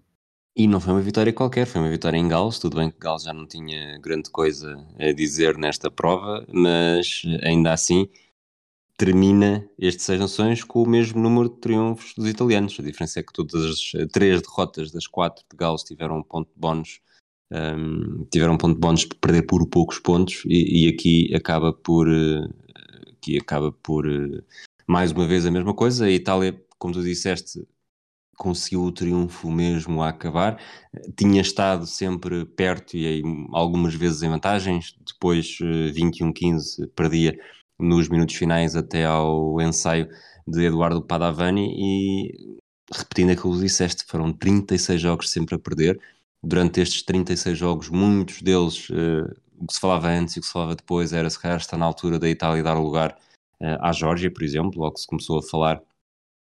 E 0.56 0.66
não 0.66 0.80
foi 0.80 0.92
uma 0.92 1.00
vitória 1.00 1.32
qualquer, 1.32 1.66
foi 1.66 1.80
uma 1.80 1.90
vitória 1.90 2.16
em 2.18 2.28
Gales. 2.28 2.58
Tudo 2.58 2.76
bem 2.76 2.90
que 2.90 2.98
Gales 2.98 3.22
já 3.22 3.32
não 3.32 3.46
tinha 3.46 3.98
grande 3.98 4.30
coisa 4.30 4.86
a 4.98 5.12
dizer 5.12 5.56
nesta 5.56 5.90
prova, 5.90 6.46
mas 6.52 7.22
ainda 7.42 7.72
assim 7.72 8.08
termina 8.96 9.68
este 9.78 10.02
Seis 10.02 10.20
Nações 10.20 10.62
com 10.62 10.82
o 10.82 10.88
mesmo 10.88 11.20
número 11.20 11.48
de 11.48 11.56
triunfos 11.56 12.14
dos 12.14 12.28
italianos. 12.28 12.78
A 12.78 12.82
diferença 12.82 13.20
é 13.20 13.22
que 13.22 13.32
todas 13.32 13.64
as 13.64 14.10
três 14.12 14.40
derrotas 14.42 14.90
das 14.90 15.06
quatro 15.06 15.44
de 15.50 15.56
Gales 15.56 15.82
tiveram 15.82 16.18
um 16.18 16.22
ponto 16.22 16.48
de 16.48 16.60
bónus, 16.60 17.00
um, 17.50 18.24
tiveram 18.30 18.54
um 18.54 18.58
ponto 18.58 18.74
de 18.74 18.80
bónus 18.80 19.04
por 19.04 19.16
perder 19.16 19.42
por 19.42 19.66
poucos 19.66 19.98
pontos 19.98 20.42
e, 20.46 20.84
e 20.84 20.88
aqui 20.88 21.34
acaba 21.34 21.72
por 21.72 22.08
aqui 23.22 23.38
acaba 23.38 23.72
por 23.72 24.06
mais 24.86 25.12
uma 25.12 25.26
vez 25.26 25.46
a 25.46 25.50
mesma 25.50 25.74
coisa. 25.74 26.06
A 26.06 26.10
Itália, 26.10 26.60
como 26.78 26.92
tu 26.94 27.02
disseste, 27.02 27.66
conseguiu 28.36 28.82
o 28.82 28.92
triunfo 28.92 29.50
mesmo 29.50 30.02
a 30.02 30.08
acabar. 30.08 30.60
Tinha 31.16 31.40
estado 31.40 31.86
sempre 31.86 32.44
perto 32.44 32.96
e 32.96 33.22
algumas 33.52 33.94
vezes 33.94 34.22
em 34.22 34.28
vantagens, 34.28 34.96
depois 35.06 35.58
21-15 35.60 36.82
eh, 36.82 36.86
perdia 36.94 37.38
nos 37.82 38.08
minutos 38.08 38.34
finais 38.36 38.76
até 38.76 39.04
ao 39.04 39.60
ensaio 39.60 40.08
de 40.46 40.64
Eduardo 40.64 41.02
Padavani 41.02 41.74
e 41.76 42.60
repetindo 42.92 43.30
aquilo 43.30 43.54
que 43.54 43.62
disseste, 43.62 44.04
foram 44.06 44.32
36 44.32 45.00
jogos 45.00 45.30
sempre 45.30 45.54
a 45.54 45.58
perder. 45.58 46.00
Durante 46.42 46.80
estes 46.80 47.02
36 47.02 47.56
jogos, 47.56 47.88
muitos 47.88 48.42
deles, 48.42 48.88
uh, 48.90 49.32
o 49.58 49.66
que 49.66 49.74
se 49.74 49.80
falava 49.80 50.08
antes 50.08 50.36
e 50.36 50.38
o 50.38 50.42
que 50.42 50.46
se 50.46 50.52
falava 50.52 50.74
depois 50.74 51.12
era 51.12 51.30
se 51.30 51.38
calhar 51.38 51.58
está 51.58 51.76
na 51.76 51.86
altura 51.86 52.18
da 52.18 52.28
Itália 52.28 52.62
dar 52.62 52.74
lugar 52.74 53.16
uh, 53.60 53.78
à 53.80 53.92
Geórgia, 53.92 54.30
por 54.30 54.42
exemplo, 54.42 54.80
logo 54.80 54.98
se 54.98 55.06
começou 55.06 55.38
a 55.38 55.42
falar 55.42 55.80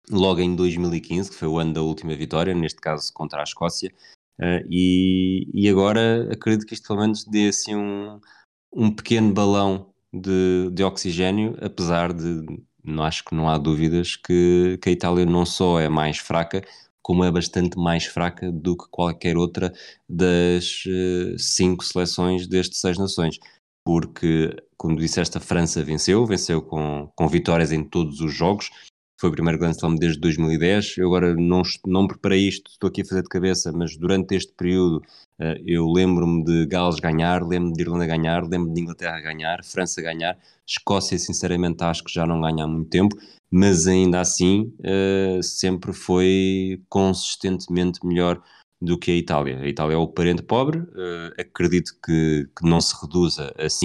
logo 0.10 0.39
em 0.39 0.56
2015, 0.56 1.30
que 1.30 1.36
foi 1.36 1.48
o 1.48 1.60
ano 1.60 1.74
da 1.74 1.82
última 1.82 2.15
vitória, 2.15 2.56
neste 2.56 2.80
caso 2.80 3.12
contra 3.13 3.41
a 3.41 3.44
Escócia, 3.44 3.91
uh, 4.39 4.65
e, 4.70 5.50
e 5.54 5.70
agora 5.70 6.32
acredito 6.32 6.65
que 6.65 6.74
isto 6.74 6.88
pelo 6.88 7.02
menos 7.02 7.26
dê 7.26 7.50
assim 7.50 7.76
um, 7.76 8.20
um 8.74 8.91
pequeno 8.91 9.34
balão 9.34 9.90
de, 10.13 10.69
de 10.71 10.84
oxigênio, 10.84 11.58
apesar 11.62 12.13
de 12.13 12.45
não 12.84 13.04
acho 13.04 13.24
que 13.24 13.36
não 13.36 13.47
há 13.47 13.58
dúvidas 13.58 14.15
que, 14.15 14.80
que 14.82 14.89
a 14.89 14.91
Itália 14.91 15.26
não 15.26 15.45
só 15.45 15.80
é 15.80 15.88
mais 15.88 16.17
fraca, 16.17 16.63
como 17.02 17.24
é 17.24 17.32
bastante 17.32 17.78
mais 17.78 18.06
fraca 18.06 18.52
do 18.52 18.76
que 18.78 18.86
qualquer 18.89 19.38
outra 19.38 19.74
das 20.08 20.84
uh, 20.86 21.38
cinco 21.38 21.84
seleções 21.84 22.47
destes 22.47 22.80
seis 22.80 22.97
nações. 22.97 23.38
Porque, 23.84 24.56
como 24.78 24.95
disseste, 24.95 25.38
a 25.38 25.41
França 25.41 25.84
venceu, 25.84 26.26
venceu 26.26 26.62
com, 26.62 27.12
com 27.15 27.28
vitórias 27.28 27.71
em 27.71 27.84
todos 27.84 28.21
os 28.21 28.32
jogos, 28.32 28.69
foi 29.21 29.29
o 29.29 29.34
primeiro 29.34 29.60
Grand 29.60 29.73
Slam 29.73 29.95
desde 29.95 30.19
2010. 30.19 30.97
Eu 30.97 31.05
agora 31.05 31.36
não, 31.36 31.62
não 31.86 32.07
preparei 32.07 32.47
isto, 32.47 32.71
estou 32.71 32.88
aqui 32.88 33.03
a 33.03 33.05
fazer 33.05 33.21
de 33.21 33.29
cabeça, 33.29 33.71
mas 33.71 33.95
durante 33.95 34.34
este 34.34 34.51
período 34.51 34.97
uh, 35.39 35.62
eu 35.63 35.86
lembro-me 35.91 36.43
de 36.43 36.65
Gales 36.65 36.99
ganhar, 36.99 37.43
lembro-me 37.43 37.75
de 37.75 37.81
Irlanda 37.84 38.07
ganhar, 38.07 38.41
lembro-me 38.41 38.73
de 38.73 38.81
Inglaterra 38.81 39.21
ganhar, 39.21 39.63
França 39.63 40.01
ganhar, 40.01 40.39
Escócia, 40.65 41.19
sinceramente, 41.19 41.84
acho 41.84 42.03
que 42.03 42.12
já 42.12 42.25
não 42.25 42.41
ganha 42.41 42.63
há 42.63 42.67
muito 42.67 42.89
tempo, 42.89 43.15
mas 43.51 43.86
ainda 43.86 44.19
assim 44.19 44.73
uh, 44.79 45.43
sempre 45.43 45.93
foi 45.93 46.81
consistentemente 46.89 48.03
melhor 48.03 48.41
do 48.81 48.97
que 48.97 49.12
a 49.12 49.15
Itália. 49.15 49.60
A 49.60 49.67
Itália 49.67 49.93
é 49.93 49.97
o 49.97 50.07
parente 50.07 50.41
pobre, 50.41 50.79
uh, 50.79 51.31
acredito 51.38 51.91
que, 52.03 52.49
que 52.57 52.67
não 52.67 52.81
se 52.81 52.95
reduza 52.99 53.53
assim 53.55 53.84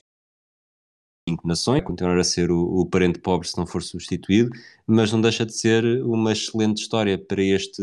cinco 1.29 1.47
nações, 1.47 1.83
continuar 1.83 2.19
a 2.19 2.25
ser 2.25 2.51
o, 2.51 2.81
o, 2.81 2.87
parente 2.87 3.19
pobre 3.19 3.49
se 3.49 3.57
não 3.57 3.67
for 3.67 3.83
substituído, 3.83 4.51
mas 4.87 5.13
não 5.13 5.21
deixa 5.21 5.45
de 5.45 5.53
ser 5.53 5.85
uma 6.05 6.33
excelente 6.33 6.83
história 6.83 7.19
para 7.19 7.43
este 7.43 7.83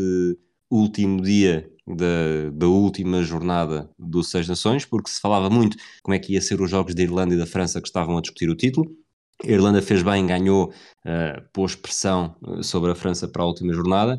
último 0.70 1.20
dia 1.20 1.70
da, 1.86 2.50
da 2.52 2.66
última 2.66 3.22
jornada 3.22 3.90
do 3.98 4.22
Seis 4.22 4.48
Nações, 4.48 4.86
porque 4.86 5.10
se 5.10 5.20
falava 5.20 5.50
muito 5.50 5.76
como 6.02 6.14
é 6.14 6.18
que 6.18 6.32
ia 6.32 6.40
ser 6.40 6.60
os 6.60 6.70
jogos 6.70 6.94
da 6.94 7.02
Irlanda 7.02 7.34
e 7.34 7.38
da 7.38 7.46
França 7.46 7.80
que 7.80 7.86
estavam 7.86 8.16
a 8.16 8.20
discutir 8.22 8.48
o 8.48 8.56
título. 8.56 8.90
A 9.42 9.50
Irlanda 9.50 9.82
fez 9.82 10.02
bem, 10.02 10.26
ganhou, 10.26 10.72
uh, 11.04 11.42
pôs 11.52 11.74
pressão 11.74 12.36
eh, 12.46 12.62
sobre 12.62 12.92
a 12.92 12.94
França 12.94 13.28
para 13.28 13.42
a 13.42 13.46
última 13.46 13.74
jornada, 13.74 14.18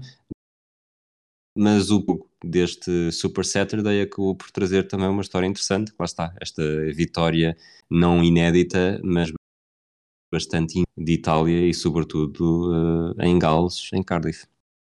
mas 1.58 1.90
o 1.90 2.06
deste 2.46 3.12
Super 3.12 3.44
Saturday 3.44 4.02
acabou 4.02 4.36
por 4.36 4.52
trazer 4.52 4.88
também 4.88 5.08
uma 5.08 5.22
história 5.22 5.48
interessante, 5.48 5.94
lá 6.00 6.06
está, 6.06 6.34
esta 6.40 6.64
vitória 6.94 7.58
não 7.90 8.24
inédita, 8.24 9.00
mas 9.04 9.32
bastante 10.32 10.84
de 10.98 11.14
Itália 11.14 11.68
e 11.68 11.74
sobretudo 11.74 12.72
uh, 12.72 13.22
em 13.22 13.38
Gales, 13.40 13.90
em 13.94 14.04
Cardiff. 14.04 14.46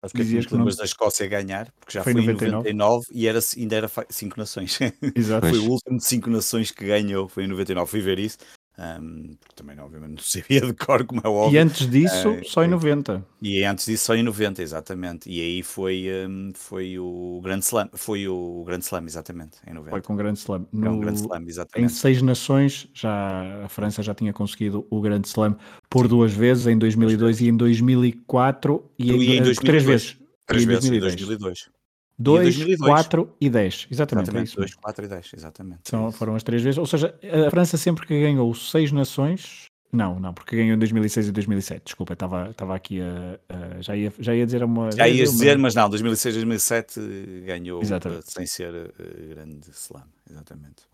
Acho 0.04 0.14
que 0.14 0.22
Dizias 0.22 0.46
que 0.46 0.54
lembras 0.54 0.76
da 0.76 0.84
Escócia 0.84 1.28
ganhar, 1.28 1.70
porque 1.78 1.92
já 1.92 2.02
foi, 2.02 2.12
foi 2.12 2.22
em 2.22 2.26
99, 2.26 2.72
99 2.72 3.06
e 3.12 3.28
era, 3.28 3.38
ainda 3.56 3.76
era 3.76 3.90
cinco 4.10 4.38
nações. 4.38 4.78
Exato. 5.14 5.46
foi 5.48 5.58
o 5.58 5.70
último 5.70 5.98
de 5.98 6.04
cinco 6.04 6.28
nações 6.28 6.72
que 6.72 6.84
ganhou, 6.84 7.28
foi 7.28 7.44
em 7.44 7.48
99. 7.48 7.88
Fui 7.88 8.00
ver 8.00 8.18
isso 8.18 8.38
um, 8.78 9.36
porque 9.38 9.54
também, 9.54 9.78
obviamente, 9.78 10.10
não 10.10 10.18
sabia 10.22 10.60
de 10.60 10.72
cor, 10.72 11.04
como 11.04 11.20
é 11.22 11.28
óbvio. 11.28 11.56
E 11.56 11.58
antes 11.58 11.88
disso, 11.88 12.30
uh, 12.30 12.44
só 12.44 12.64
em 12.64 12.68
90. 12.68 13.24
E 13.40 13.62
antes 13.64 13.86
disso, 13.86 14.06
só 14.06 14.14
em 14.14 14.22
90, 14.22 14.62
exatamente. 14.62 15.30
E 15.30 15.40
aí 15.40 15.62
foi, 15.62 16.08
um, 16.26 16.52
foi 16.54 16.98
o 16.98 17.40
Grande 17.42 17.64
Slam, 17.64 17.88
foi 17.92 18.26
o 18.26 18.64
Grande 18.66 18.84
Slam, 18.84 19.04
exatamente, 19.04 19.58
em 19.66 19.74
90. 19.74 19.90
Foi 19.90 20.00
com 20.00 20.14
o 20.14 20.16
Grande 20.16 20.38
Slam. 20.38 20.66
No, 20.72 20.90
um 20.92 21.00
Grande 21.00 21.20
Slam. 21.20 21.44
Em 21.76 21.88
seis 21.88 22.22
nações, 22.22 22.88
já 22.94 23.64
a 23.64 23.68
França 23.68 24.02
já 24.02 24.14
tinha 24.14 24.32
conseguido 24.32 24.86
o 24.90 25.00
Grande 25.00 25.28
Slam 25.28 25.56
por 25.90 26.08
duas 26.08 26.32
vezes, 26.32 26.66
em 26.66 26.78
2002 26.78 27.40
e 27.42 27.48
em 27.48 27.56
2004, 27.56 28.90
e, 28.98 29.04
e 29.04 29.10
em, 29.10 29.38
em 29.38 29.42
2002, 29.42 29.58
três 29.58 29.82
vezes. 29.84 30.18
Três 30.46 30.64
vezes, 30.64 30.90
em 30.90 30.98
2002. 30.98 31.70
2, 32.18 32.76
4 32.78 33.36
e 33.40 33.50
10. 33.50 33.88
Exatamente. 33.90 34.24
exatamente 34.30 34.56
2, 34.56 34.74
4 34.74 35.04
e 35.04 35.08
10, 35.08 35.30
exatamente. 35.36 35.80
São, 35.84 36.08
é 36.08 36.12
foram 36.12 36.34
as 36.34 36.42
três 36.42 36.62
vezes. 36.62 36.78
Ou 36.78 36.86
seja, 36.86 37.14
a 37.46 37.50
França 37.50 37.76
sempre 37.76 38.06
que 38.06 38.20
ganhou 38.20 38.52
seis 38.54 38.92
nações. 38.92 39.66
Não, 39.92 40.18
não, 40.18 40.32
porque 40.32 40.56
ganhou 40.56 40.74
em 40.74 40.78
2006 40.78 41.28
e 41.28 41.32
2007. 41.32 41.82
Desculpa, 41.84 42.14
estava, 42.14 42.50
estava 42.50 42.74
aqui 42.74 43.00
a, 43.02 43.38
a, 43.48 43.80
já, 43.82 43.94
ia, 43.94 44.12
já 44.18 44.34
ia 44.34 44.46
dizer 44.46 44.64
uma. 44.64 44.90
Já 44.90 45.06
ias 45.06 45.30
dizer, 45.32 45.58
mas 45.58 45.74
não, 45.74 45.90
2006 45.90 46.34
e 46.34 46.38
2007 46.38 47.00
ganhou 47.44 47.82
exatamente. 47.82 48.32
sem 48.32 48.46
ser 48.46 48.74
uh, 48.74 49.28
grande 49.28 49.68
slam. 49.70 50.04
Exatamente. 50.30 50.84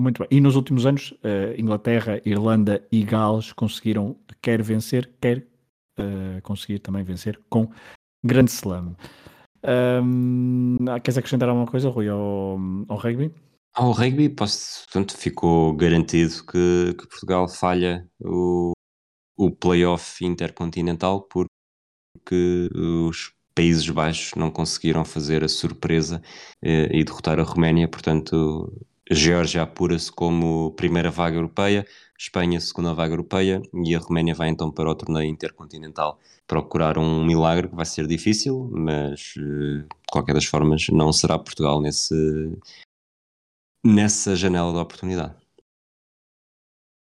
Muito 0.00 0.20
bem. 0.20 0.28
E 0.30 0.40
nos 0.40 0.56
últimos 0.56 0.86
anos, 0.86 1.12
uh, 1.12 1.58
Inglaterra, 1.58 2.20
Irlanda 2.24 2.82
e 2.90 3.04
Gales 3.04 3.52
conseguiram 3.52 4.16
quer 4.40 4.62
vencer, 4.62 5.10
quer 5.20 5.46
uh, 5.98 6.40
conseguir 6.42 6.78
também 6.78 7.04
vencer 7.04 7.38
com 7.48 7.70
grande 8.24 8.50
slam. 8.50 8.96
Um, 9.64 10.76
queres 11.02 11.16
acrescentar 11.16 11.48
alguma 11.48 11.66
coisa, 11.66 11.88
Rui, 11.88 12.08
ao, 12.08 12.58
ao 12.88 12.96
rugby? 12.96 13.32
Ao 13.74 13.90
rugby, 13.92 14.28
posso, 14.28 14.84
portanto, 14.84 15.16
ficou 15.16 15.74
garantido 15.74 16.44
que, 16.44 16.94
que 16.98 17.08
Portugal 17.08 17.48
falha 17.48 18.08
o, 18.20 18.72
o 19.36 19.50
playoff 19.50 20.24
intercontinental 20.24 21.22
porque 21.22 22.68
os 22.72 23.32
Países 23.54 23.88
Baixos 23.88 24.34
não 24.36 24.50
conseguiram 24.50 25.04
fazer 25.04 25.44
a 25.44 25.48
surpresa 25.48 26.20
eh, 26.62 26.88
e 26.92 27.04
derrotar 27.04 27.38
a 27.38 27.44
Roménia, 27.44 27.86
portanto, 27.88 28.72
a 29.08 29.14
Geórgia 29.14 29.62
apura-se 29.62 30.10
como 30.10 30.72
primeira 30.72 31.10
vaga 31.10 31.36
europeia, 31.36 31.86
Espanha 32.18 32.60
segunda 32.60 32.94
vaga 32.94 33.12
europeia 33.12 33.60
e 33.84 33.94
a 33.94 33.98
Roménia 33.98 34.34
vai 34.34 34.48
então 34.48 34.70
para 34.70 34.90
o 34.90 34.94
torneio 34.94 35.28
intercontinental 35.28 36.18
procurar 36.46 36.96
um 36.96 37.24
milagre 37.24 37.68
que 37.68 37.74
vai 37.74 37.84
ser 37.84 38.06
difícil, 38.06 38.70
mas 38.72 39.34
eh, 39.36 39.82
de 39.82 39.88
qualquer 40.10 40.34
das 40.34 40.44
formas 40.44 40.88
não 40.88 41.12
será 41.12 41.38
Portugal 41.38 41.80
nesse, 41.80 42.14
nessa 43.84 44.36
janela 44.36 44.72
de 44.72 44.78
oportunidade. 44.78 45.34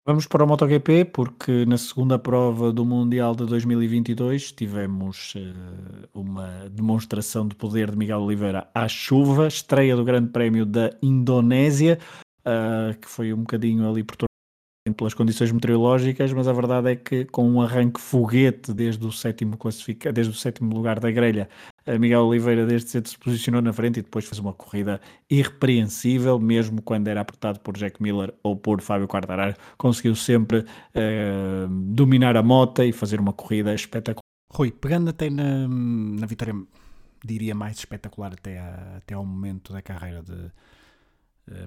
Vamos 0.05 0.27
para 0.27 0.43
o 0.43 0.47
MotoGP 0.47 1.05
porque 1.05 1.65
na 1.65 1.77
segunda 1.77 2.19
prova 2.19 2.73
do 2.73 2.83
Mundial 2.83 3.33
de 3.33 3.45
2022 3.45 4.51
tivemos 4.51 5.33
uh, 5.35 6.09
uma 6.13 6.69
demonstração 6.69 7.47
de 7.47 7.55
poder 7.55 7.89
de 7.89 7.97
Miguel 7.97 8.19
Oliveira 8.19 8.69
à 8.75 8.85
chuva, 8.89 9.47
estreia 9.47 9.95
do 9.95 10.03
Grande 10.03 10.29
Prémio 10.29 10.65
da 10.65 10.89
Indonésia, 11.01 11.99
uh, 12.39 12.99
que 12.99 13.07
foi 13.07 13.31
um 13.31 13.43
bocadinho 13.43 13.89
ali 13.89 14.03
por 14.03 14.17
pelas 14.91 15.13
condições 15.13 15.51
meteorológicas, 15.51 16.33
mas 16.33 16.47
a 16.47 16.51
verdade 16.51 16.91
é 16.91 16.95
que 16.95 17.23
com 17.25 17.49
um 17.49 17.61
arranque 17.61 18.01
foguete 18.01 18.73
desde 18.73 19.05
o 19.05 19.11
sétimo 19.11 19.55
classifica, 19.55 20.11
desde 20.11 20.33
o 20.33 20.35
sétimo 20.35 20.75
lugar 20.75 20.99
da 20.99 21.09
grelha 21.09 21.47
Miguel 21.99 22.25
Oliveira 22.25 22.65
desde 22.65 22.89
cedo 22.89 23.09
se 23.09 23.17
posicionou 23.17 23.61
na 23.61 23.73
frente 23.73 23.99
e 23.99 24.01
depois 24.01 24.25
fez 24.25 24.39
uma 24.39 24.53
corrida 24.53 25.01
irrepreensível, 25.29 26.39
mesmo 26.39 26.81
quando 26.81 27.09
era 27.09 27.21
apertado 27.21 27.59
por 27.59 27.75
Jack 27.75 28.01
Miller 28.01 28.33
ou 28.41 28.55
por 28.55 28.81
Fábio 28.81 29.07
Quartararo, 29.07 29.55
conseguiu 29.77 30.15
sempre 30.15 30.59
uh, 30.59 31.67
dominar 31.69 32.37
a 32.37 32.43
moto 32.43 32.83
e 32.83 32.93
fazer 32.93 33.19
uma 33.19 33.33
corrida 33.33 33.73
espetacular. 33.73 34.21
Rui, 34.53 34.71
pegando 34.71 35.09
até 35.09 35.29
na, 35.29 35.67
na 35.67 36.25
vitória, 36.25 36.55
diria 37.23 37.53
mais 37.53 37.77
espetacular 37.77 38.33
até, 38.33 38.59
a, 38.59 38.97
até 38.97 39.13
ao 39.13 39.25
momento 39.25 39.73
da 39.73 39.81
carreira 39.81 40.21
de 40.21 40.51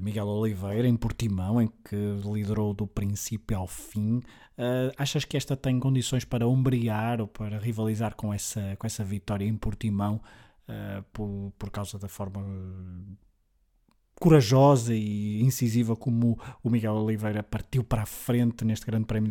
Miguel 0.01 0.27
Oliveira 0.27 0.89
em 0.89 0.97
Portimão, 0.97 1.61
em 1.61 1.69
que 1.85 1.97
liderou 2.25 2.73
do 2.73 2.87
princípio 2.87 3.59
ao 3.59 3.67
fim. 3.67 4.19
Uh, 4.59 4.91
achas 4.97 5.25
que 5.25 5.37
esta 5.37 5.55
tem 5.55 5.79
condições 5.79 6.25
para 6.25 6.49
ombrear 6.49 7.21
ou 7.21 7.27
para 7.27 7.59
rivalizar 7.59 8.15
com 8.15 8.33
essa, 8.33 8.75
com 8.79 8.87
essa 8.87 9.05
vitória 9.05 9.45
em 9.45 9.55
Portimão 9.55 10.21
uh, 10.69 11.03
por, 11.13 11.53
por 11.59 11.71
causa 11.71 11.99
da 11.99 12.09
forma 12.09 12.43
corajosa 14.19 14.95
e 14.95 15.43
incisiva 15.43 15.95
como 15.95 16.39
o 16.63 16.71
Miguel 16.71 16.95
Oliveira 16.95 17.43
partiu 17.43 17.85
para 17.85 18.03
a 18.03 18.07
frente 18.07 18.65
neste 18.65 18.87
Grande 18.87 19.05
Prémio 19.05 19.31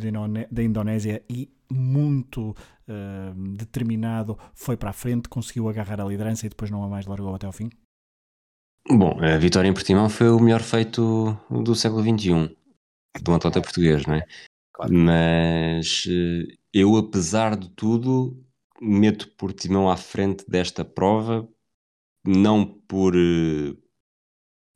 da 0.52 0.64
Indonésia 0.64 1.24
e 1.28 1.50
muito 1.72 2.52
uh, 2.52 3.56
determinado 3.58 4.38
foi 4.54 4.78
para 4.78 4.92
a 4.92 4.94
frente, 4.94 5.28
conseguiu 5.28 5.68
agarrar 5.68 6.00
a 6.00 6.06
liderança 6.06 6.46
e 6.46 6.50
depois 6.50 6.70
não 6.70 6.84
a 6.84 6.88
mais 6.88 7.08
largou 7.08 7.34
até 7.34 7.48
ao 7.48 7.52
fim? 7.52 7.70
Bom, 8.88 9.20
a 9.20 9.38
vitória 9.38 9.68
em 9.68 9.74
Portimão 9.74 10.10
foi 10.10 10.30
o 10.30 10.40
melhor 10.40 10.62
feito 10.62 11.36
do 11.50 11.74
século 11.74 12.04
XXI, 12.04 12.56
de 13.22 13.32
um 13.32 13.36
atleta 13.36 13.60
português, 13.60 14.06
não 14.06 14.16
é? 14.16 14.28
Claro. 14.74 14.94
Mas 14.94 16.06
eh, 16.08 16.56
eu, 16.72 16.96
apesar 16.96 17.56
de 17.56 17.70
tudo, 17.70 18.40
meto 18.80 19.32
Portimão 19.38 19.90
à 19.90 19.98
frente 19.98 20.46
desta 20.48 20.86
prova, 20.86 21.48
não 22.26 22.66
por 22.66 23.16
eh, 23.16 23.76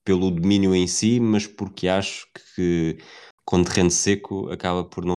pelo 0.04 0.32
domínio 0.32 0.74
em 0.76 0.88
si, 0.88 1.20
mas 1.20 1.46
porque 1.46 1.88
acho 1.88 2.28
que 2.56 2.98
com 3.46 3.64
terreno 3.64 3.92
seco 3.92 4.50
acaba 4.52 4.84
por 4.84 5.06
não 5.06 5.14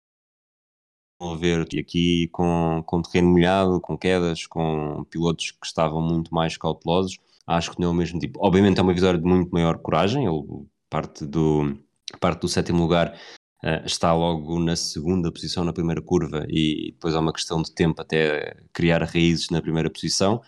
haver 1.21 1.67
e 1.73 1.79
aqui 1.79 2.27
com, 2.31 2.83
com 2.85 3.01
terreno 3.01 3.31
molhado, 3.31 3.79
com 3.79 3.97
quedas, 3.97 4.45
com 4.45 5.03
pilotos 5.05 5.51
que 5.51 5.65
estavam 5.65 6.01
muito 6.01 6.33
mais 6.33 6.57
cautelosos, 6.57 7.17
acho 7.47 7.71
que 7.71 7.79
não 7.79 7.89
é 7.89 7.91
o 7.91 7.95
mesmo 7.95 8.19
tipo. 8.19 8.39
Obviamente 8.45 8.79
é 8.79 8.81
uma 8.81 8.93
vitória 8.93 9.19
de 9.19 9.25
muito 9.25 9.51
maior 9.51 9.77
coragem, 9.79 10.25
ele 10.25 10.65
parte 10.89 11.25
do, 11.25 11.77
parte 12.19 12.41
do 12.41 12.47
sétimo 12.47 12.81
lugar 12.81 13.15
uh, 13.63 13.85
está 13.85 14.13
logo 14.13 14.59
na 14.59 14.75
segunda 14.75 15.31
posição 15.31 15.63
na 15.63 15.73
primeira 15.73 16.01
curva 16.01 16.45
e 16.49 16.91
depois 16.93 17.15
há 17.15 17.19
uma 17.19 17.33
questão 17.33 17.61
de 17.61 17.73
tempo 17.73 18.01
até 18.01 18.55
criar 18.73 19.03
raízes 19.03 19.49
na 19.49 19.61
primeira 19.61 19.89
posição 19.89 20.41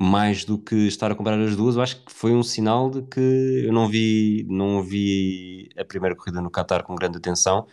mais 0.00 0.46
do 0.46 0.58
que 0.58 0.86
estar 0.86 1.12
a 1.12 1.14
comparar 1.14 1.38
as 1.38 1.54
duas, 1.54 1.76
eu 1.76 1.82
acho 1.82 2.02
que 2.02 2.10
foi 2.10 2.32
um 2.32 2.42
sinal 2.42 2.88
de 2.88 3.02
que 3.02 3.64
eu 3.66 3.70
não 3.70 3.86
vi, 3.86 4.46
não 4.48 4.82
vi 4.82 5.68
a 5.76 5.84
primeira 5.84 6.16
corrida 6.16 6.40
no 6.40 6.50
Qatar 6.50 6.82
com 6.84 6.94
grande 6.94 7.18
atenção, 7.18 7.66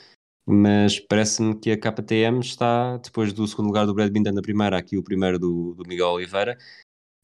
mas 0.46 1.00
parece-me 1.00 1.58
que 1.58 1.72
a 1.72 1.78
KTM 1.78 2.42
está, 2.42 2.98
depois 2.98 3.32
do 3.32 3.48
segundo 3.48 3.68
lugar 3.68 3.86
do 3.86 3.94
Brad 3.94 4.12
Binder 4.12 4.34
na 4.34 4.42
primeira, 4.42 4.78
aqui 4.78 4.98
o 4.98 5.04
primeiro 5.04 5.40
do, 5.40 5.74
do 5.76 5.88
Miguel 5.88 6.10
Oliveira, 6.10 6.58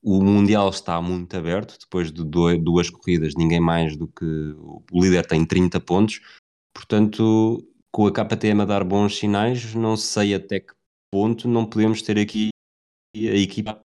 o 0.03 0.21
Mundial 0.21 0.69
está 0.69 1.01
muito 1.01 1.35
aberto, 1.37 1.77
depois 1.79 2.11
de 2.11 2.23
duas 2.23 2.89
corridas, 2.89 3.33
ninguém 3.35 3.59
mais 3.59 3.95
do 3.95 4.07
que 4.07 4.25
o 4.25 5.01
líder 5.01 5.25
tem 5.25 5.45
30 5.45 5.79
pontos, 5.79 6.19
portanto, 6.73 7.65
com 7.89 8.05
a 8.05 8.11
KTM 8.11 8.61
a 8.61 8.65
dar 8.65 8.83
bons 8.83 9.17
sinais, 9.17 9.73
não 9.73 9.95
sei 9.95 10.33
até 10.33 10.59
que 10.59 10.73
ponto 11.09 11.47
não 11.47 11.65
podemos 11.65 12.01
ter 12.01 12.19
aqui 12.19 12.49
a 13.15 13.37
equipa 13.37 13.79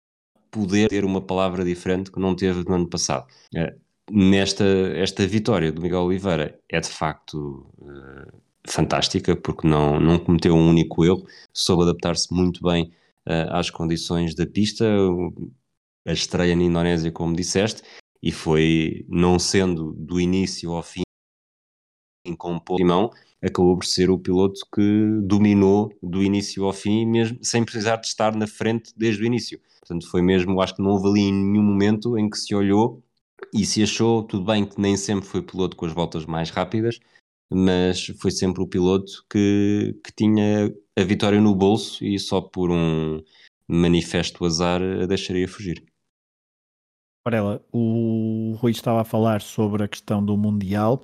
poder 0.50 0.88
ter 0.88 1.04
uma 1.04 1.20
palavra 1.20 1.64
diferente 1.64 2.11
que 2.11 2.18
não 2.18 2.35
teve 2.35 2.64
no 2.64 2.74
ano 2.74 2.88
passado. 2.88 3.26
Eh, 3.54 3.76
nesta 4.11 4.64
esta 4.96 5.26
vitória 5.26 5.70
do 5.70 5.83
Miguel 5.83 6.00
Oliveira 6.00 6.59
é 6.68 6.81
de 6.81 6.88
facto 6.88 7.66
uh, 7.78 8.40
fantástica 8.66 9.37
porque 9.37 9.68
não, 9.68 10.00
não 10.00 10.18
cometeu 10.18 10.54
um 10.54 10.68
único 10.68 11.04
erro, 11.04 11.26
soube 11.52 11.83
adaptar-se 11.83 12.33
muito 12.35 12.62
bem 12.62 12.90
uh, 13.26 13.52
às 13.52 13.70
condições 13.70 14.35
da 14.35 14.46
pista, 14.46 14.87
a 16.09 16.12
estreia 16.12 16.57
na 16.57 16.62
Indonésia, 16.62 17.12
como 17.12 17.37
disseste, 17.37 17.83
e 18.23 18.33
foi, 18.33 19.05
não 19.09 19.38
sendo 19.38 19.92
do 19.92 20.18
início 20.18 20.73
ao 20.73 20.83
fim 20.83 21.03
com 22.37 22.61
mão, 22.81 23.11
acabou 23.42 23.77
por 23.79 23.87
ser 23.87 24.11
o 24.11 24.18
piloto 24.18 24.61
que 24.75 25.21
dominou 25.23 25.92
do 26.03 26.23
início 26.23 26.64
ao 26.64 26.73
fim, 26.73 27.07
mesmo 27.07 27.38
sem 27.42 27.64
precisar 27.64 27.97
de 27.97 28.07
estar 28.07 28.35
na 28.35 28.47
frente 28.47 28.92
desde 28.97 29.23
o 29.23 29.27
início. 29.27 29.61
Portanto, 29.81 30.11
foi 30.11 30.23
mesmo, 30.23 30.61
acho 30.61 30.77
que 30.77 30.83
não 30.83 30.90
houve 30.90 31.09
ali 31.09 31.33
nenhum 31.33 31.62
momento 31.62 32.18
em 32.18 32.29
que 32.29 32.38
se 32.38 32.55
olhou 32.55 33.03
e 33.55 33.64
se 33.64 33.83
achou, 33.83 34.23
tudo 34.23 34.44
bem 34.44 34.66
que 34.66 34.81
nem 34.81 34.97
sempre 34.97 35.29
foi 35.29 35.42
piloto 35.42 35.77
com 35.77 35.87
as 35.87 35.92
voltas 35.92 36.27
mais 36.27 36.51
rápidas, 36.51 36.99
mas 37.51 38.07
foi 38.21 38.31
sempre 38.31 38.62
o 38.62 38.66
piloto 38.66 39.25
que, 39.31 39.99
que 40.05 40.12
tinha 40.12 40.75
a 40.97 41.03
vitória 41.03 41.40
no 41.40 41.55
bolso 41.55 42.05
e 42.05 42.18
só 42.18 42.40
por 42.40 42.71
um 42.71 43.23
manifesto 43.66 44.44
azar 44.44 44.83
a 44.83 45.07
deixaria 45.07 45.47
fugir. 45.47 45.85
Varela, 47.29 47.61
o 47.71 48.57
Rui 48.59 48.73
estava 48.73 49.03
a 49.03 49.05
falar 49.05 49.43
sobre 49.43 49.85
a 49.85 49.88
questão 49.88 50.25
do 50.25 50.37
Mundial. 50.37 51.03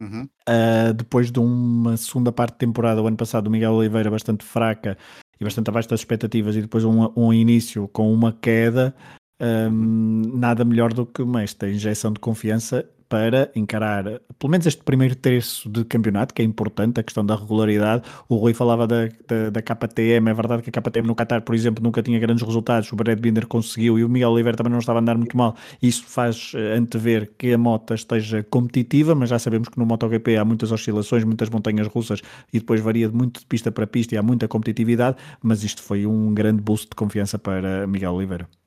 Uhum. 0.00 0.28
Uh, 0.48 0.92
depois 0.92 1.30
de 1.30 1.38
uma 1.38 1.96
segunda 1.96 2.30
parte 2.30 2.52
de 2.52 2.58
temporada, 2.58 3.02
o 3.02 3.06
ano 3.06 3.16
passado, 3.16 3.46
o 3.46 3.50
Miguel 3.50 3.72
Oliveira 3.72 4.10
bastante 4.10 4.44
fraca 4.44 4.98
e 5.40 5.44
bastante 5.44 5.70
abaixo 5.70 5.88
das 5.88 6.00
expectativas, 6.00 6.56
e 6.56 6.60
depois 6.60 6.84
um, 6.84 7.10
um 7.16 7.32
início 7.32 7.88
com 7.88 8.12
uma 8.12 8.32
queda, 8.32 8.94
um, 9.40 10.22
nada 10.34 10.64
melhor 10.64 10.92
do 10.92 11.06
que 11.06 11.22
uma, 11.22 11.42
esta 11.42 11.68
injeção 11.68 12.12
de 12.12 12.20
confiança 12.20 12.88
para 13.12 13.50
encarar 13.54 14.04
pelo 14.38 14.50
menos 14.50 14.66
este 14.66 14.82
primeiro 14.82 15.14
terço 15.14 15.68
de 15.68 15.84
campeonato, 15.84 16.32
que 16.32 16.40
é 16.40 16.44
importante, 16.46 16.98
a 16.98 17.02
questão 17.02 17.22
da 17.22 17.36
regularidade. 17.36 18.02
O 18.26 18.36
Rui 18.36 18.54
falava 18.54 18.86
da, 18.86 19.06
da, 19.28 19.50
da 19.50 19.60
KTM, 19.60 20.30
é 20.30 20.32
verdade 20.32 20.62
que 20.62 20.70
a 20.70 20.72
KTM 20.72 21.06
no 21.06 21.14
Qatar, 21.14 21.42
por 21.42 21.54
exemplo, 21.54 21.84
nunca 21.84 22.02
tinha 22.02 22.18
grandes 22.18 22.42
resultados, 22.42 22.90
o 22.90 22.96
Brad 22.96 23.20
Binder 23.20 23.46
conseguiu 23.46 23.98
e 23.98 24.04
o 24.04 24.08
Miguel 24.08 24.30
Oliveira 24.30 24.56
também 24.56 24.72
não 24.72 24.78
estava 24.78 24.98
a 24.98 25.02
andar 25.02 25.18
muito 25.18 25.36
mal. 25.36 25.54
Isso 25.82 26.04
faz 26.06 26.52
eh, 26.54 26.74
antever 26.74 27.30
que 27.36 27.52
a 27.52 27.58
moto 27.58 27.92
esteja 27.92 28.42
competitiva, 28.44 29.14
mas 29.14 29.28
já 29.28 29.38
sabemos 29.38 29.68
que 29.68 29.78
no 29.78 29.84
MotoGP 29.84 30.38
há 30.38 30.44
muitas 30.46 30.72
oscilações, 30.72 31.22
muitas 31.22 31.50
montanhas 31.50 31.88
russas 31.88 32.22
e 32.50 32.60
depois 32.60 32.80
varia 32.80 33.10
muito 33.10 33.40
de 33.40 33.46
pista 33.46 33.70
para 33.70 33.86
pista 33.86 34.14
e 34.14 34.18
há 34.18 34.22
muita 34.22 34.48
competitividade, 34.48 35.18
mas 35.42 35.62
isto 35.64 35.82
foi 35.82 36.06
um 36.06 36.32
grande 36.32 36.62
boost 36.62 36.88
de 36.88 36.96
confiança 36.96 37.38
para 37.38 37.86
Miguel 37.86 38.14
Oliveira. 38.14 38.61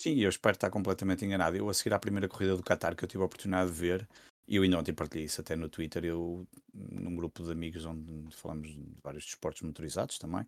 Sim, 0.00 0.14
eu 0.20 0.28
espero 0.28 0.54
estar 0.54 0.70
completamente 0.70 1.24
enganado. 1.24 1.56
Eu, 1.56 1.68
a 1.68 1.74
seguir 1.74 1.92
à 1.92 1.98
primeira 1.98 2.28
corrida 2.28 2.56
do 2.56 2.62
Qatar, 2.62 2.94
que 2.94 3.04
eu 3.04 3.08
tive 3.08 3.22
a 3.22 3.26
oportunidade 3.26 3.70
de 3.70 3.76
ver, 3.76 4.08
e 4.46 4.56
eu 4.56 4.62
ainda 4.62 4.78
ontem 4.78 4.94
partilhei 4.94 5.26
isso 5.26 5.40
até 5.40 5.56
no 5.56 5.68
Twitter, 5.68 6.04
eu, 6.04 6.46
num 6.72 7.16
grupo 7.16 7.42
de 7.42 7.50
amigos 7.50 7.84
onde 7.84 8.34
falamos 8.36 8.68
de 8.68 8.80
vários 9.02 9.24
desportos 9.24 9.62
motorizados 9.62 10.16
também, 10.18 10.46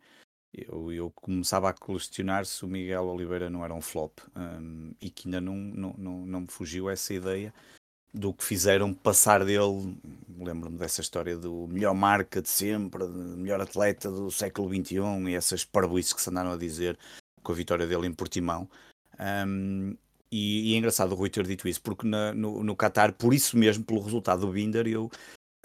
eu, 0.52 0.92
eu 0.92 1.10
começava 1.10 1.68
a 1.68 1.72
questionar 1.72 2.46
se 2.46 2.64
o 2.64 2.68
Miguel 2.68 3.06
Oliveira 3.06 3.50
não 3.50 3.64
era 3.64 3.74
um 3.74 3.80
flop 3.80 4.18
um, 4.36 4.92
e 5.00 5.10
que 5.10 5.28
ainda 5.28 5.40
não, 5.40 5.54
não, 5.56 5.94
não, 5.98 6.26
não 6.26 6.40
me 6.42 6.48
fugiu 6.48 6.88
essa 6.88 7.12
ideia 7.12 7.52
do 8.14 8.32
que 8.32 8.44
fizeram 8.44 8.94
passar 8.94 9.44
dele. 9.44 9.96
Lembro-me 10.38 10.78
dessa 10.78 11.00
história 11.00 11.36
do 11.36 11.66
melhor 11.68 11.94
marca 11.94 12.40
de 12.42 12.48
sempre, 12.48 13.06
melhor 13.08 13.60
atleta 13.60 14.10
do 14.10 14.30
século 14.30 14.68
XXI 14.68 15.28
e 15.28 15.34
essas 15.34 15.64
parboices 15.64 16.12
que 16.12 16.22
se 16.22 16.30
andaram 16.30 16.52
a 16.52 16.56
dizer 16.56 16.98
com 17.42 17.52
a 17.52 17.54
vitória 17.54 17.86
dele 17.86 18.06
em 18.06 18.14
Portimão. 18.14 18.68
Um, 19.20 19.96
e, 20.32 20.72
e, 20.72 20.74
é 20.74 20.78
engraçado 20.78 21.12
o 21.12 21.14
Rui 21.14 21.28
ter 21.28 21.46
dito 21.46 21.68
isso, 21.68 21.82
porque 21.82 22.06
na, 22.06 22.32
no, 22.32 22.62
no 22.62 22.76
Qatar, 22.76 23.12
por 23.12 23.34
isso 23.34 23.58
mesmo, 23.58 23.84
pelo 23.84 24.00
resultado 24.00 24.46
do 24.46 24.52
Binder, 24.52 24.86
eu 24.86 25.10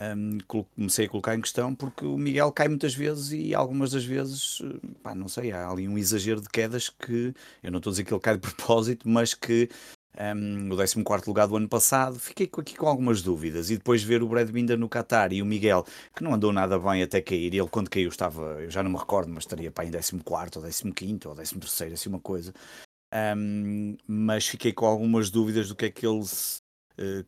um, 0.02 0.39
comecei 0.76 1.06
a 1.06 1.10
colocar 1.10 1.36
em 1.36 1.41
questão, 1.41 1.74
porque 1.74 2.06
o 2.06 2.18
Miguel 2.18 2.52
cai 2.52 2.68
muitas 2.68 2.96
vezes 2.96 3.32
e 3.32 3.54
algumas 3.54 3.91
das 3.91 4.04
vezes, 4.04 4.62
pá, 5.04 5.15
não 5.15 5.28
sei, 5.28 5.52
há 5.52 5.70
ali 5.70 5.88
um 5.88 5.98
exagero 5.98 6.41
de 6.41 6.50
quedas 6.50 6.89
que 6.89 7.34
eu 7.63 7.72
não 7.72 7.78
estou 7.78 7.91
a 7.91 7.94
dizer 7.94 8.04
que 8.04 8.13
ele 8.13 8.20
cai 8.20 8.36
de 8.36 8.41
propósito, 8.54 9.08
mas 9.08 9.34
que 9.34 9.70
um, 10.18 10.72
o 10.74 10.78
14 10.78 11.28
lugar 11.28 11.48
do 11.48 11.58
ano 11.58 11.68
passado, 11.68 12.20
fiquei 12.20 12.49
aqui 12.51 12.76
com 12.76 12.88
algumas 12.88 13.22
dúvidas. 13.22 13.70
E 13.70 13.78
depois 13.78 14.01
ver 14.01 14.24
o 14.24 14.28
Brad 14.28 14.49
Binder 14.49 14.78
no 14.78 14.89
Qatar 14.89 15.32
e 15.34 15.41
o 15.41 15.45
Miguel, 15.45 15.86
que 16.16 16.24
não 16.24 16.34
andou 16.34 16.51
nada 16.53 16.80
bem 16.80 17.03
até 17.03 17.22
cair, 17.22 17.53
ele 17.53 17.68
quando 17.68 17.89
caiu 17.89 18.10
estava, 18.10 18.62
eu 18.62 18.72
já 18.72 18.82
não 18.82 18.91
me 18.91 18.97
recordo, 18.97 19.30
mas 19.30 19.43
estaria 19.43 19.72
para 19.72 19.86
em 19.86 19.91
14 19.91 20.16
ou 20.16 20.93
15 20.93 21.28
ou 21.28 21.36
13, 21.36 21.93
assim 21.93 22.10
uma 22.10 22.20
coisa 22.20 22.53
um, 23.38 23.95
mas 24.07 24.47
fiquei 24.47 24.74
com 24.74 24.86
algumas 24.86 25.30
dúvidas 25.30 25.70
do 25.70 25.76
que 25.76 25.86
é 25.86 25.91
que 25.91 26.05
ele, 26.05 26.20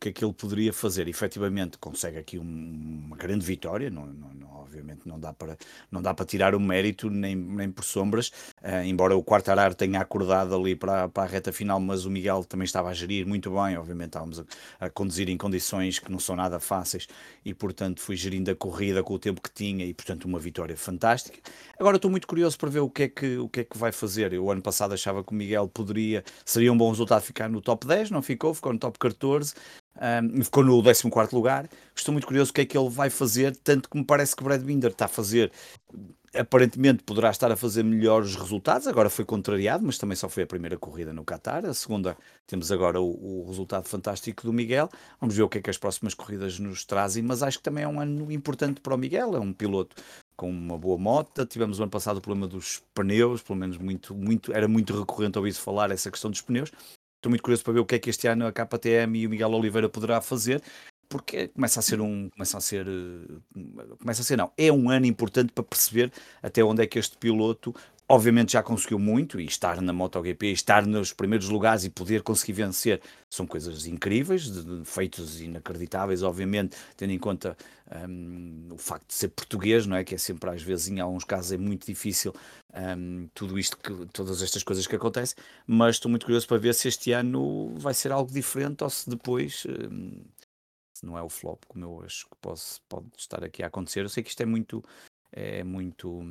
que 0.00 0.08
é 0.08 0.12
que 0.12 0.24
ele 0.24 0.32
poderia 0.32 0.72
fazer. 0.72 1.08
efetivamente 1.08 1.78
consegue 1.78 2.18
aqui 2.18 2.38
um, 2.38 3.02
uma 3.06 3.16
grande 3.16 3.44
vitória, 3.44 3.90
não, 3.90 4.06
não, 4.06 4.34
não, 4.34 4.48
obviamente 4.56 5.00
não 5.06 5.18
dá, 5.18 5.32
para, 5.32 5.56
não 5.90 6.02
dá 6.02 6.14
para 6.14 6.26
tirar 6.26 6.54
o 6.54 6.60
mérito 6.60 7.10
nem, 7.10 7.34
nem 7.34 7.70
por 7.70 7.84
sombras, 7.84 8.30
Uh, 8.62 8.82
embora 8.84 9.16
o 9.16 9.22
Quartararo 9.22 9.74
tenha 9.74 10.00
acordado 10.00 10.54
ali 10.54 10.74
para, 10.74 11.08
para 11.08 11.22
a 11.22 11.26
reta 11.26 11.52
final, 11.52 11.78
mas 11.78 12.04
o 12.04 12.10
Miguel 12.10 12.44
também 12.44 12.64
estava 12.64 12.88
a 12.88 12.92
gerir 12.92 13.24
muito 13.26 13.50
bem. 13.50 13.76
Obviamente, 13.76 14.08
estávamos 14.08 14.40
a, 14.40 14.44
a, 14.80 14.90
conduzir 14.90 15.28
em 15.28 15.36
condições 15.36 16.00
que 16.00 16.10
não 16.10 16.18
são 16.18 16.34
nada 16.34 16.58
fáceis 16.58 17.06
e, 17.44 17.54
portanto, 17.54 18.00
fui 18.00 18.16
gerindo 18.16 18.50
a 18.50 18.56
corrida 18.56 19.02
com 19.02 19.14
o 19.14 19.18
tempo 19.18 19.40
que 19.40 19.50
tinha 19.50 19.84
e, 19.84 19.94
portanto, 19.94 20.24
uma 20.24 20.40
vitória 20.40 20.76
fantástica. 20.76 21.38
Agora 21.78 21.96
estou 21.96 22.10
muito 22.10 22.26
curioso 22.26 22.58
para 22.58 22.68
ver 22.68 22.80
o 22.80 22.90
que 22.90 23.04
é 23.04 23.08
que, 23.08 23.38
o 23.38 23.48
que, 23.48 23.60
é 23.60 23.64
que 23.64 23.78
vai 23.78 23.92
fazer. 23.92 24.32
Eu, 24.32 24.50
ano 24.50 24.60
passado, 24.60 24.92
achava 24.92 25.22
que 25.22 25.30
o 25.30 25.34
Miguel 25.34 25.68
poderia, 25.68 26.24
seria 26.44 26.72
um 26.72 26.76
bom 26.76 26.90
resultado 26.90 27.22
ficar 27.22 27.48
no 27.48 27.60
top 27.60 27.86
10, 27.86 28.10
não 28.10 28.22
ficou, 28.22 28.52
ficou 28.52 28.72
no 28.72 28.78
top 28.78 28.98
14. 28.98 29.54
Um, 30.00 30.42
ficou 30.42 30.64
no 30.64 30.82
14 30.82 31.34
lugar. 31.34 31.68
Estou 31.94 32.12
muito 32.12 32.26
curioso 32.26 32.50
o 32.50 32.54
que 32.54 32.60
é 32.60 32.64
que 32.64 32.78
ele 32.78 32.88
vai 32.88 33.10
fazer, 33.10 33.56
tanto 33.56 33.88
que 33.90 33.98
me 33.98 34.04
parece 34.04 34.36
que 34.36 34.44
Brad 34.44 34.62
Binder 34.62 34.90
está 34.90 35.06
a 35.06 35.08
fazer 35.08 35.50
aparentemente 36.34 37.02
poderá 37.02 37.30
estar 37.30 37.50
a 37.50 37.56
fazer 37.56 37.82
melhores 37.82 38.34
resultados. 38.36 38.86
Agora 38.86 39.10
foi 39.10 39.24
contrariado, 39.24 39.84
mas 39.84 39.98
também 39.98 40.16
só 40.16 40.28
foi 40.28 40.42
a 40.42 40.46
primeira 40.46 40.76
corrida 40.76 41.12
no 41.12 41.24
Qatar. 41.24 41.64
A 41.64 41.74
segunda, 41.74 42.16
temos 42.46 42.70
agora 42.70 43.00
o, 43.00 43.42
o, 43.42 43.46
resultado 43.46 43.86
fantástico 43.88 44.44
do 44.44 44.52
Miguel. 44.52 44.88
Vamos 45.20 45.34
ver 45.34 45.42
o 45.42 45.48
que 45.48 45.58
é 45.58 45.62
que 45.62 45.70
as 45.70 45.78
próximas 45.78 46.14
corridas 46.14 46.58
nos 46.58 46.84
trazem. 46.84 47.22
Mas 47.22 47.42
acho 47.42 47.58
que 47.58 47.64
também 47.64 47.84
é 47.84 47.88
um 47.88 48.00
ano 48.00 48.30
importante 48.30 48.80
para 48.80 48.94
o 48.94 48.98
Miguel. 48.98 49.34
É 49.34 49.40
um 49.40 49.52
piloto 49.52 49.96
com 50.36 50.50
uma 50.50 50.78
boa 50.78 50.98
moto. 50.98 51.46
Tivemos 51.46 51.78
o 51.78 51.82
ano 51.82 51.90
passado 51.90 52.18
o 52.18 52.20
problema 52.20 52.46
dos 52.46 52.82
pneus, 52.94 53.42
pelo 53.42 53.58
menos 53.58 53.78
muito, 53.78 54.14
muito, 54.14 54.52
era 54.52 54.68
muito 54.68 54.98
recorrente 54.98 55.38
ouvir-se 55.38 55.60
falar 55.60 55.90
essa 55.90 56.10
questão 56.10 56.30
dos 56.30 56.42
pneus. 56.42 56.70
Estou 57.18 57.30
muito 57.30 57.42
curioso 57.42 57.64
para 57.64 57.72
ver 57.72 57.80
o 57.80 57.84
que 57.84 57.96
é 57.96 57.98
que 57.98 58.10
este 58.10 58.28
ano 58.28 58.46
a 58.46 58.52
KTM 58.52 59.18
e 59.18 59.26
o 59.26 59.30
Miguel 59.30 59.50
Oliveira 59.50 59.88
poderá 59.88 60.20
fazer 60.20 60.62
porque 61.08 61.48
começa 61.48 61.80
a 61.80 61.82
ser 61.82 62.00
um 62.00 62.28
começa 62.30 62.58
a 62.58 62.60
ser 62.60 62.86
eh, 62.86 63.94
começa 63.98 64.22
a 64.22 64.24
ser 64.24 64.36
não 64.36 64.52
é 64.56 64.70
um 64.70 64.88
ano 64.90 65.06
importante 65.06 65.52
para 65.52 65.64
perceber 65.64 66.12
até 66.42 66.62
onde 66.62 66.82
é 66.82 66.86
que 66.86 66.98
este 66.98 67.16
piloto 67.16 67.74
obviamente 68.08 68.52
já 68.52 68.62
conseguiu 68.62 68.98
muito 68.98 69.38
e 69.38 69.44
estar 69.44 69.80
na 69.82 69.92
MotoGP 69.92 70.50
estar 70.52 70.86
nos 70.86 71.12
primeiros 71.12 71.48
lugares 71.48 71.84
e 71.84 71.90
poder 71.90 72.22
conseguir 72.22 72.54
vencer 72.54 73.00
são 73.30 73.46
coisas 73.46 73.86
incríveis 73.86 74.50
de, 74.50 74.84
feitos 74.84 75.40
inacreditáveis 75.40 76.22
obviamente 76.22 76.76
tendo 76.96 77.12
em 77.12 77.18
conta 77.18 77.56
um, 78.08 78.68
o 78.72 78.78
facto 78.78 79.08
de 79.08 79.14
ser 79.14 79.28
português 79.28 79.86
não 79.86 79.96
é 79.96 80.04
que 80.04 80.14
é 80.14 80.18
sempre 80.18 80.48
às 80.48 80.62
vezes 80.62 80.88
em 80.88 81.00
alguns 81.00 81.24
casos 81.24 81.52
é 81.52 81.58
muito 81.58 81.86
difícil 81.86 82.34
um, 82.74 83.28
tudo 83.34 83.58
isto 83.58 83.76
que 83.76 84.06
todas 84.12 84.42
estas 84.42 84.62
coisas 84.62 84.86
que 84.86 84.96
acontecem 84.96 85.36
mas 85.66 85.96
estou 85.96 86.10
muito 86.10 86.24
curioso 86.24 86.48
para 86.48 86.56
ver 86.56 86.74
se 86.74 86.88
este 86.88 87.12
ano 87.12 87.74
vai 87.76 87.92
ser 87.92 88.10
algo 88.10 88.32
diferente 88.32 88.82
ou 88.82 88.88
se 88.88 89.08
depois 89.10 89.66
um, 89.66 90.12
se 90.98 91.06
não 91.06 91.16
é 91.16 91.22
o 91.22 91.28
flop, 91.28 91.62
como 91.68 91.84
eu 91.84 92.02
acho 92.04 92.26
que 92.28 92.36
posso, 92.40 92.80
pode 92.88 93.06
estar 93.16 93.44
aqui 93.44 93.62
a 93.62 93.68
acontecer. 93.68 94.00
Eu 94.00 94.08
sei 94.08 94.22
que 94.22 94.30
isto 94.30 94.42
é 94.42 94.46
muito, 94.46 94.84
é 95.32 95.62
muito, 95.62 96.22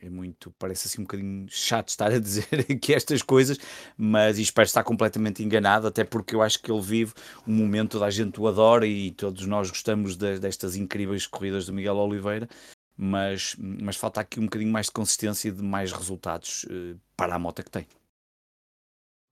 é 0.00 0.10
muito, 0.10 0.50
parece 0.58 0.86
assim 0.86 1.00
um 1.00 1.04
bocadinho 1.04 1.46
chato 1.48 1.88
estar 1.88 2.12
a 2.12 2.18
dizer 2.20 2.46
aqui 2.70 2.94
estas 2.94 3.22
coisas, 3.22 3.58
mas 3.96 4.38
espero 4.38 4.66
estar 4.66 4.84
completamente 4.84 5.42
enganado, 5.42 5.86
até 5.86 6.04
porque 6.04 6.34
eu 6.34 6.42
acho 6.42 6.60
que 6.60 6.70
ele 6.70 6.80
vive 6.80 7.12
um 7.46 7.54
momento 7.54 7.98
da 7.98 8.10
gente 8.10 8.40
o 8.40 8.46
adora 8.46 8.86
e 8.86 9.10
todos 9.12 9.46
nós 9.46 9.70
gostamos 9.70 10.16
de, 10.16 10.38
destas 10.38 10.76
incríveis 10.76 11.26
corridas 11.26 11.66
do 11.66 11.72
Miguel 11.72 11.96
Oliveira, 11.96 12.48
mas, 12.96 13.56
mas 13.58 13.96
falta 13.96 14.20
aqui 14.20 14.38
um 14.38 14.44
bocadinho 14.44 14.70
mais 14.70 14.86
de 14.86 14.92
consistência 14.92 15.48
e 15.48 15.52
de 15.52 15.62
mais 15.62 15.92
resultados 15.92 16.64
uh, 16.64 16.98
para 17.16 17.34
a 17.34 17.38
moto 17.38 17.62
que 17.62 17.70
tem. 17.70 17.86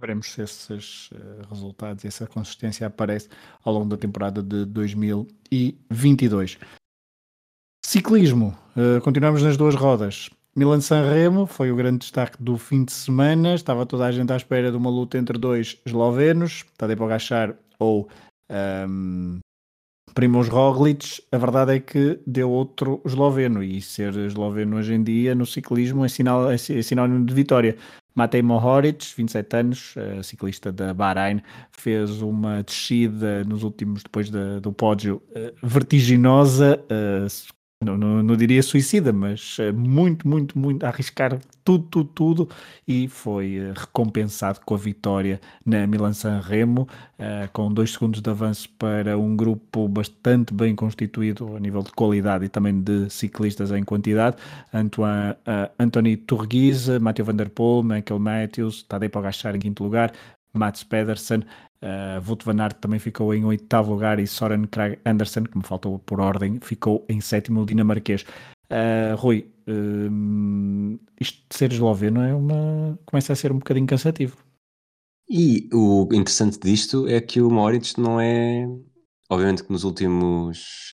Veremos 0.00 0.32
se 0.32 0.40
esses 0.40 1.10
uh, 1.10 1.46
resultados 1.50 2.04
e 2.04 2.08
essa 2.08 2.26
consistência 2.26 2.86
aparece 2.86 3.28
ao 3.62 3.74
longo 3.74 3.90
da 3.90 3.98
temporada 3.98 4.42
de 4.42 4.64
2022. 4.64 6.58
Ciclismo, 7.90 8.56
uh, 8.76 9.00
continuamos 9.00 9.42
nas 9.42 9.56
duas 9.56 9.74
rodas. 9.74 10.30
Milan 10.54 10.80
Sanremo 10.80 11.44
foi 11.44 11.72
o 11.72 11.74
grande 11.74 11.98
destaque 11.98 12.40
do 12.40 12.56
fim 12.56 12.84
de 12.84 12.92
semana. 12.92 13.52
Estava 13.56 13.84
toda 13.84 14.06
a 14.06 14.12
gente 14.12 14.32
à 14.32 14.36
espera 14.36 14.70
de 14.70 14.76
uma 14.76 14.88
luta 14.88 15.18
entre 15.18 15.36
dois 15.36 15.76
eslovenos, 15.84 16.64
Tadej 16.78 16.96
Pogacar 16.96 17.56
ou 17.80 18.08
um, 18.48 18.54
ehm, 18.54 19.38
Primoz 20.14 20.46
Roglic. 20.46 21.20
A 21.32 21.36
verdade 21.36 21.74
é 21.74 21.80
que 21.80 22.20
deu 22.24 22.48
outro 22.48 23.02
esloveno 23.04 23.60
e 23.60 23.82
ser 23.82 24.14
esloveno 24.18 24.76
hoje 24.76 24.94
em 24.94 25.02
dia 25.02 25.34
no 25.34 25.44
ciclismo 25.44 26.04
é, 26.04 26.08
sinal, 26.08 26.48
é, 26.48 26.54
é 26.54 26.82
sinónimo 26.82 27.26
de 27.26 27.34
vitória. 27.34 27.76
Matej 28.14 28.42
Mohoric, 28.42 29.14
27 29.16 29.56
anos, 29.56 29.94
uh, 29.96 30.22
ciclista 30.22 30.70
da 30.70 30.94
Bahrein, 30.94 31.42
fez 31.72 32.22
uma 32.22 32.62
descida 32.62 33.42
nos 33.42 33.64
últimos, 33.64 34.04
depois 34.04 34.30
de, 34.30 34.60
do 34.60 34.72
pódio, 34.72 35.20
uh, 35.30 35.66
vertiginosa, 35.66 36.84
não, 37.82 37.96
não, 37.96 38.22
não, 38.22 38.36
diria 38.36 38.62
suicida, 38.62 39.10
mas 39.10 39.56
uh, 39.58 39.72
muito, 39.72 40.28
muito, 40.28 40.58
muito 40.58 40.84
arriscar 40.84 41.40
tudo, 41.64 41.86
tudo, 41.88 42.10
tudo 42.10 42.48
e 42.86 43.08
foi 43.08 43.58
uh, 43.58 43.72
recompensado 43.74 44.60
com 44.66 44.74
a 44.74 44.76
vitória 44.76 45.40
na 45.64 45.86
Milan-San 45.86 46.40
Remo, 46.40 46.82
uh, 47.18 47.48
com 47.54 47.72
dois 47.72 47.92
segundos 47.92 48.20
de 48.20 48.28
avanço 48.28 48.68
para 48.78 49.16
um 49.16 49.34
grupo 49.34 49.88
bastante 49.88 50.52
bem 50.52 50.76
constituído 50.76 51.56
a 51.56 51.60
nível 51.60 51.82
de 51.82 51.90
qualidade 51.92 52.44
e 52.44 52.48
também 52.50 52.78
de 52.82 53.08
ciclistas 53.08 53.70
em 53.72 53.82
quantidade. 53.82 54.36
Antoine, 54.74 55.36
Anthony 55.78 56.18
Turguiz, 56.18 56.86
Mathieu 57.00 57.24
Van 57.24 57.34
Der 57.34 57.48
Poel, 57.48 57.82
Michael 57.82 58.20
Matthews, 58.20 58.82
Tadej 58.82 59.08
Pogacar 59.08 59.56
em 59.56 59.58
quinto 59.58 59.82
lugar, 59.82 60.12
Mats 60.52 60.82
Pedersen, 60.82 61.44
Uh, 61.82 62.20
Wout 62.26 62.44
van 62.44 62.60
Aert 62.60 62.78
também 62.78 62.98
ficou 62.98 63.32
em 63.34 63.44
oitavo 63.44 63.92
lugar 63.92 64.18
e 64.18 64.26
Soren 64.26 64.66
Krag 64.66 64.98
Andersen, 65.04 65.44
que 65.44 65.56
me 65.56 65.64
faltou 65.64 65.98
por 65.98 66.20
ordem, 66.20 66.58
ficou 66.60 67.04
em 67.08 67.20
sétimo 67.20 67.64
dinamarquês. 67.64 68.24
Uh, 68.70 69.16
Rui, 69.16 69.50
uh, 69.66 71.00
isto 71.18 71.42
de 71.48 71.56
ser 71.56 71.72
esloveno 71.72 72.20
é 72.20 72.34
uma... 72.34 72.98
começa 73.06 73.32
a 73.32 73.36
ser 73.36 73.50
um 73.50 73.58
bocadinho 73.58 73.86
cansativo. 73.86 74.36
E 75.28 75.68
o 75.72 76.08
interessante 76.12 76.58
disto 76.58 77.06
é 77.06 77.20
que 77.20 77.40
o 77.40 77.48
Moritz 77.48 77.96
não 77.96 78.20
é. 78.20 78.66
Obviamente 79.30 79.62
que 79.62 79.70
nos 79.70 79.84
últimos. 79.84 80.92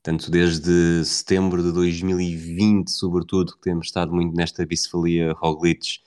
Tanto 0.00 0.30
desde 0.30 1.04
setembro 1.04 1.60
de 1.60 1.72
2020, 1.72 2.88
sobretudo, 2.88 3.54
que 3.54 3.60
temos 3.60 3.88
estado 3.88 4.12
muito 4.12 4.34
nesta 4.34 4.64
bicefalia 4.64 5.32
Roglic 5.32 5.98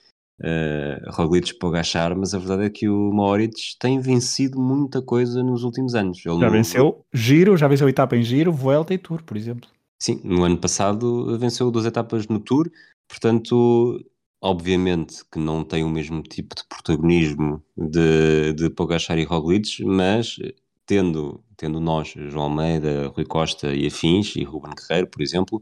uh, 0.42 1.12
Roglic 1.12 1.54
Pogachar, 1.56 2.16
mas 2.18 2.34
a 2.34 2.40
verdade 2.40 2.66
é 2.66 2.70
que 2.70 2.90
o 2.90 3.12
Moritz 3.14 3.76
tem 3.80 4.00
vencido 4.00 4.60
muita 4.60 5.02
coisa 5.02 5.44
nos 5.44 5.64
últimos 5.64 5.96
anos. 5.96 6.24
Ele 6.26 6.40
já 6.40 6.46
no... 6.46 6.52
venceu 6.52 7.06
Giro, 7.14 7.58
já 7.58 7.68
venceu 7.68 7.88
etapa 7.88 8.16
em 8.16 8.24
Giro, 8.24 8.52
Vuelta 8.52 8.94
e 8.94 8.98
Tour, 8.98 9.24
por 9.24 9.38
exemplo. 9.38 9.70
Sim, 10.00 10.20
no 10.24 10.44
ano 10.44 10.58
passado 10.58 11.38
venceu 11.38 11.70
duas 11.70 11.86
etapas 11.86 12.28
no 12.28 12.40
Tour, 12.40 12.70
portanto, 13.08 14.04
obviamente 14.42 15.24
que 15.32 15.38
não 15.38 15.64
tem 15.64 15.84
o 15.84 15.90
mesmo 15.90 16.24
tipo 16.24 16.56
de 16.56 16.64
protagonismo 16.68 17.64
de, 17.78 18.54
de 18.54 18.70
Pogachar 18.72 19.20
e 19.20 19.24
Roglic, 19.24 19.84
mas 19.86 20.38
tendo, 20.88 21.44
tendo 21.56 21.80
nós, 21.80 22.14
João 22.16 22.46
Almeida, 22.46 23.08
Rui 23.16 23.26
Costa 23.26 23.74
e 23.74 23.86
afins, 23.86 24.36
e 24.36 24.44
Ruben 24.44 24.74
Guerreiro, 24.76 25.08
por 25.08 25.22
exemplo, 25.22 25.62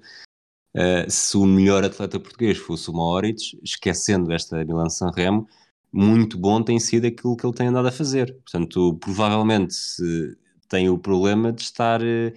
Uh, 0.75 1.09
se 1.09 1.35
o 1.35 1.45
melhor 1.45 1.83
atleta 1.83 2.19
português 2.19 2.57
fosse 2.57 2.89
o 2.89 2.93
Moritz, 2.93 3.55
esquecendo 3.63 4.31
esta 4.31 4.63
Milan 4.63 4.89
San 4.89 5.09
Remo, 5.15 5.47
muito 5.91 6.37
bom 6.37 6.61
tem 6.61 6.79
sido 6.79 7.07
aquilo 7.07 7.35
que 7.35 7.45
ele 7.45 7.55
tem 7.55 7.67
andado 7.67 7.87
a 7.87 7.91
fazer. 7.91 8.33
Portanto, 8.35 8.97
provavelmente 8.99 9.75
tem 10.67 10.89
o 10.89 10.97
problema 10.97 11.51
de 11.51 11.63
estar. 11.63 12.01
Eh, 12.03 12.33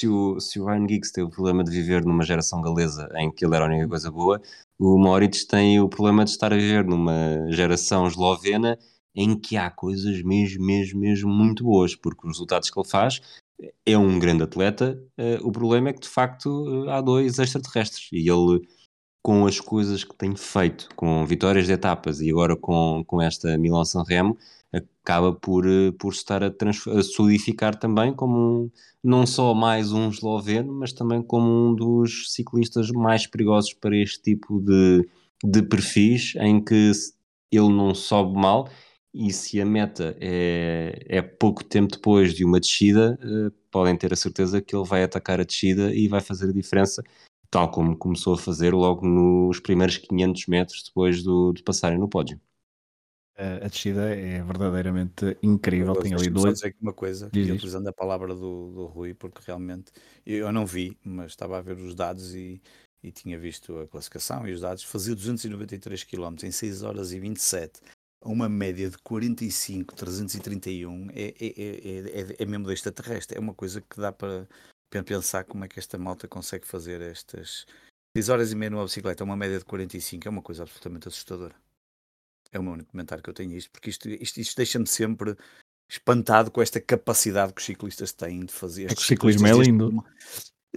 se 0.00 0.08
o, 0.08 0.40
se 0.40 0.60
o 0.60 0.66
Ryan 0.66 0.88
Giggs 0.88 1.12
teve 1.12 1.26
o 1.26 1.30
problema 1.30 1.64
de 1.64 1.70
viver 1.70 2.04
numa 2.04 2.24
geração 2.24 2.60
galesa 2.60 3.08
em 3.16 3.32
que 3.32 3.44
ele 3.44 3.56
era 3.56 3.64
a 3.64 3.68
única 3.68 3.88
coisa 3.88 4.10
boa, 4.10 4.40
o 4.78 4.98
Moritz 4.98 5.44
tem 5.44 5.80
o 5.80 5.88
problema 5.88 6.24
de 6.24 6.30
estar 6.30 6.52
a 6.52 6.56
viver 6.56 6.84
numa 6.84 7.50
geração 7.50 8.06
eslovena 8.06 8.78
em 9.14 9.36
que 9.38 9.56
há 9.56 9.70
coisas 9.70 10.22
mesmo, 10.22 10.64
mesmo, 10.64 11.00
mesmo 11.00 11.30
muito 11.30 11.64
boas, 11.64 11.96
porque 11.96 12.26
os 12.26 12.34
resultados 12.34 12.70
que 12.70 12.78
ele 12.78 12.88
faz 12.88 13.20
é 13.84 13.98
um 13.98 14.18
grande 14.18 14.42
atleta. 14.42 15.00
Uh, 15.18 15.46
o 15.46 15.52
problema 15.52 15.90
é 15.90 15.92
que 15.92 16.00
de 16.00 16.08
facto 16.08 16.46
uh, 16.46 16.90
há 16.90 17.00
dois 17.00 17.38
extraterrestres 17.38 18.08
e 18.12 18.28
ele, 18.28 18.66
com 19.22 19.46
as 19.46 19.60
coisas 19.60 20.04
que 20.04 20.14
tem 20.14 20.36
feito, 20.36 20.88
com 20.96 21.24
vitórias 21.26 21.66
de 21.66 21.72
etapas 21.72 22.20
e 22.20 22.30
agora 22.30 22.56
com, 22.56 23.02
com 23.06 23.20
esta 23.20 23.56
Milan 23.58 23.84
San 23.84 24.02
Remo, 24.02 24.36
acaba 24.72 25.32
por, 25.32 25.66
uh, 25.66 25.92
por 25.94 26.12
estar 26.12 26.42
a, 26.42 26.48
a, 26.48 27.02
solidificar 27.02 27.74
também 27.76 28.12
como 28.12 28.64
um, 28.64 28.70
não 29.02 29.26
só 29.26 29.54
mais 29.54 29.92
um 29.92 30.08
esloveno, 30.10 30.72
mas 30.72 30.92
também 30.92 31.22
como 31.22 31.48
um 31.48 31.74
dos 31.74 32.32
ciclistas 32.32 32.90
mais 32.90 33.26
perigosos 33.26 33.72
para 33.74 33.96
este 33.96 34.22
tipo 34.22 34.60
de, 34.60 35.08
de 35.44 35.62
perfis, 35.62 36.34
em 36.36 36.62
que 36.62 36.92
ele 37.50 37.68
não 37.68 37.94
sobe 37.94 38.38
mal 38.38 38.68
e 39.12 39.32
se 39.32 39.60
a 39.60 39.66
meta 39.66 40.16
é, 40.20 41.04
é 41.08 41.22
pouco 41.22 41.64
tempo 41.64 41.92
depois 41.92 42.34
de 42.34 42.44
uma 42.44 42.60
descida, 42.60 43.18
uh, 43.22 43.50
podem 43.70 43.96
ter 43.96 44.12
a 44.12 44.16
certeza 44.16 44.60
que 44.60 44.74
ele 44.76 44.86
vai 44.86 45.02
atacar 45.02 45.40
a 45.40 45.44
descida 45.44 45.94
e 45.94 46.08
vai 46.08 46.20
fazer 46.20 46.50
a 46.50 46.52
diferença, 46.52 47.02
tal 47.50 47.70
como 47.70 47.96
começou 47.96 48.34
a 48.34 48.38
fazer 48.38 48.74
logo 48.74 49.06
nos 49.06 49.60
primeiros 49.60 49.96
500 49.96 50.46
metros 50.46 50.82
depois 50.84 51.22
do, 51.22 51.52
de 51.52 51.62
passarem 51.62 51.98
no 51.98 52.08
pódio. 52.08 52.40
A 53.36 53.68
descida 53.68 54.12
é 54.16 54.42
verdadeiramente 54.42 55.36
incrível. 55.40 55.94
Tem 55.94 56.12
ali 56.12 56.28
dois. 56.28 56.54
dizer 56.54 56.74
uma 56.80 56.92
coisa, 56.92 57.30
Diz 57.32 57.48
utilizando 57.48 57.86
a 57.86 57.92
palavra 57.92 58.34
do, 58.34 58.72
do 58.72 58.86
Rui, 58.86 59.14
porque 59.14 59.40
realmente 59.46 59.92
eu 60.26 60.50
não 60.50 60.66
vi, 60.66 60.98
mas 61.04 61.30
estava 61.30 61.56
a 61.56 61.62
ver 61.62 61.76
os 61.76 61.94
dados 61.94 62.34
e 62.34 62.60
e 63.02 63.12
tinha 63.12 63.38
visto 63.38 63.78
a 63.78 63.86
classificação 63.86 64.46
e 64.46 64.52
os 64.52 64.60
dados, 64.60 64.82
fazia 64.82 65.14
293 65.14 66.04
km 66.04 66.34
em 66.42 66.50
6 66.50 66.82
horas 66.82 67.12
e 67.12 67.20
27, 67.20 67.80
a 67.84 67.90
uma 68.24 68.48
média 68.48 68.90
de 68.90 68.98
45, 68.98 69.94
331, 69.94 71.10
é, 71.10 71.14
é, 71.14 71.34
é, 71.40 72.20
é, 72.20 72.36
é 72.38 72.46
mesmo 72.46 72.66
da 72.66 72.72
extraterrestre. 72.72 73.36
É 73.36 73.40
uma 73.40 73.54
coisa 73.54 73.80
que 73.80 74.00
dá 74.00 74.12
para 74.12 74.48
pensar 74.90 75.44
como 75.44 75.64
é 75.64 75.68
que 75.68 75.78
esta 75.78 75.98
malta 75.98 76.26
consegue 76.26 76.66
fazer 76.66 77.00
estas 77.00 77.66
6 78.16 78.28
horas 78.28 78.52
e 78.52 78.56
meia 78.56 78.70
numa 78.70 78.84
bicicleta, 78.84 79.24
uma 79.24 79.36
média 79.36 79.58
de 79.58 79.64
45, 79.64 80.26
é 80.26 80.30
uma 80.30 80.42
coisa 80.42 80.62
absolutamente 80.62 81.08
assustadora. 81.08 81.54
É 82.50 82.58
o 82.58 82.62
meu 82.62 82.72
único 82.72 82.90
comentário 82.90 83.22
que 83.22 83.30
eu 83.30 83.34
tenho 83.34 83.52
isto, 83.52 83.70
porque 83.70 83.90
isto, 83.90 84.08
isto, 84.08 84.40
isto 84.40 84.56
deixa-me 84.56 84.86
sempre 84.86 85.36
espantado 85.88 86.50
com 86.50 86.60
esta 86.60 86.80
capacidade 86.80 87.52
que 87.52 87.60
os 87.60 87.66
ciclistas 87.66 88.12
têm 88.12 88.44
de 88.44 88.52
fazer. 88.52 88.90
É 88.90 88.94
que 88.94 89.00
o 89.00 89.04
ciclismo 89.04 89.46
é 89.46 89.52
lindo. 89.52 90.04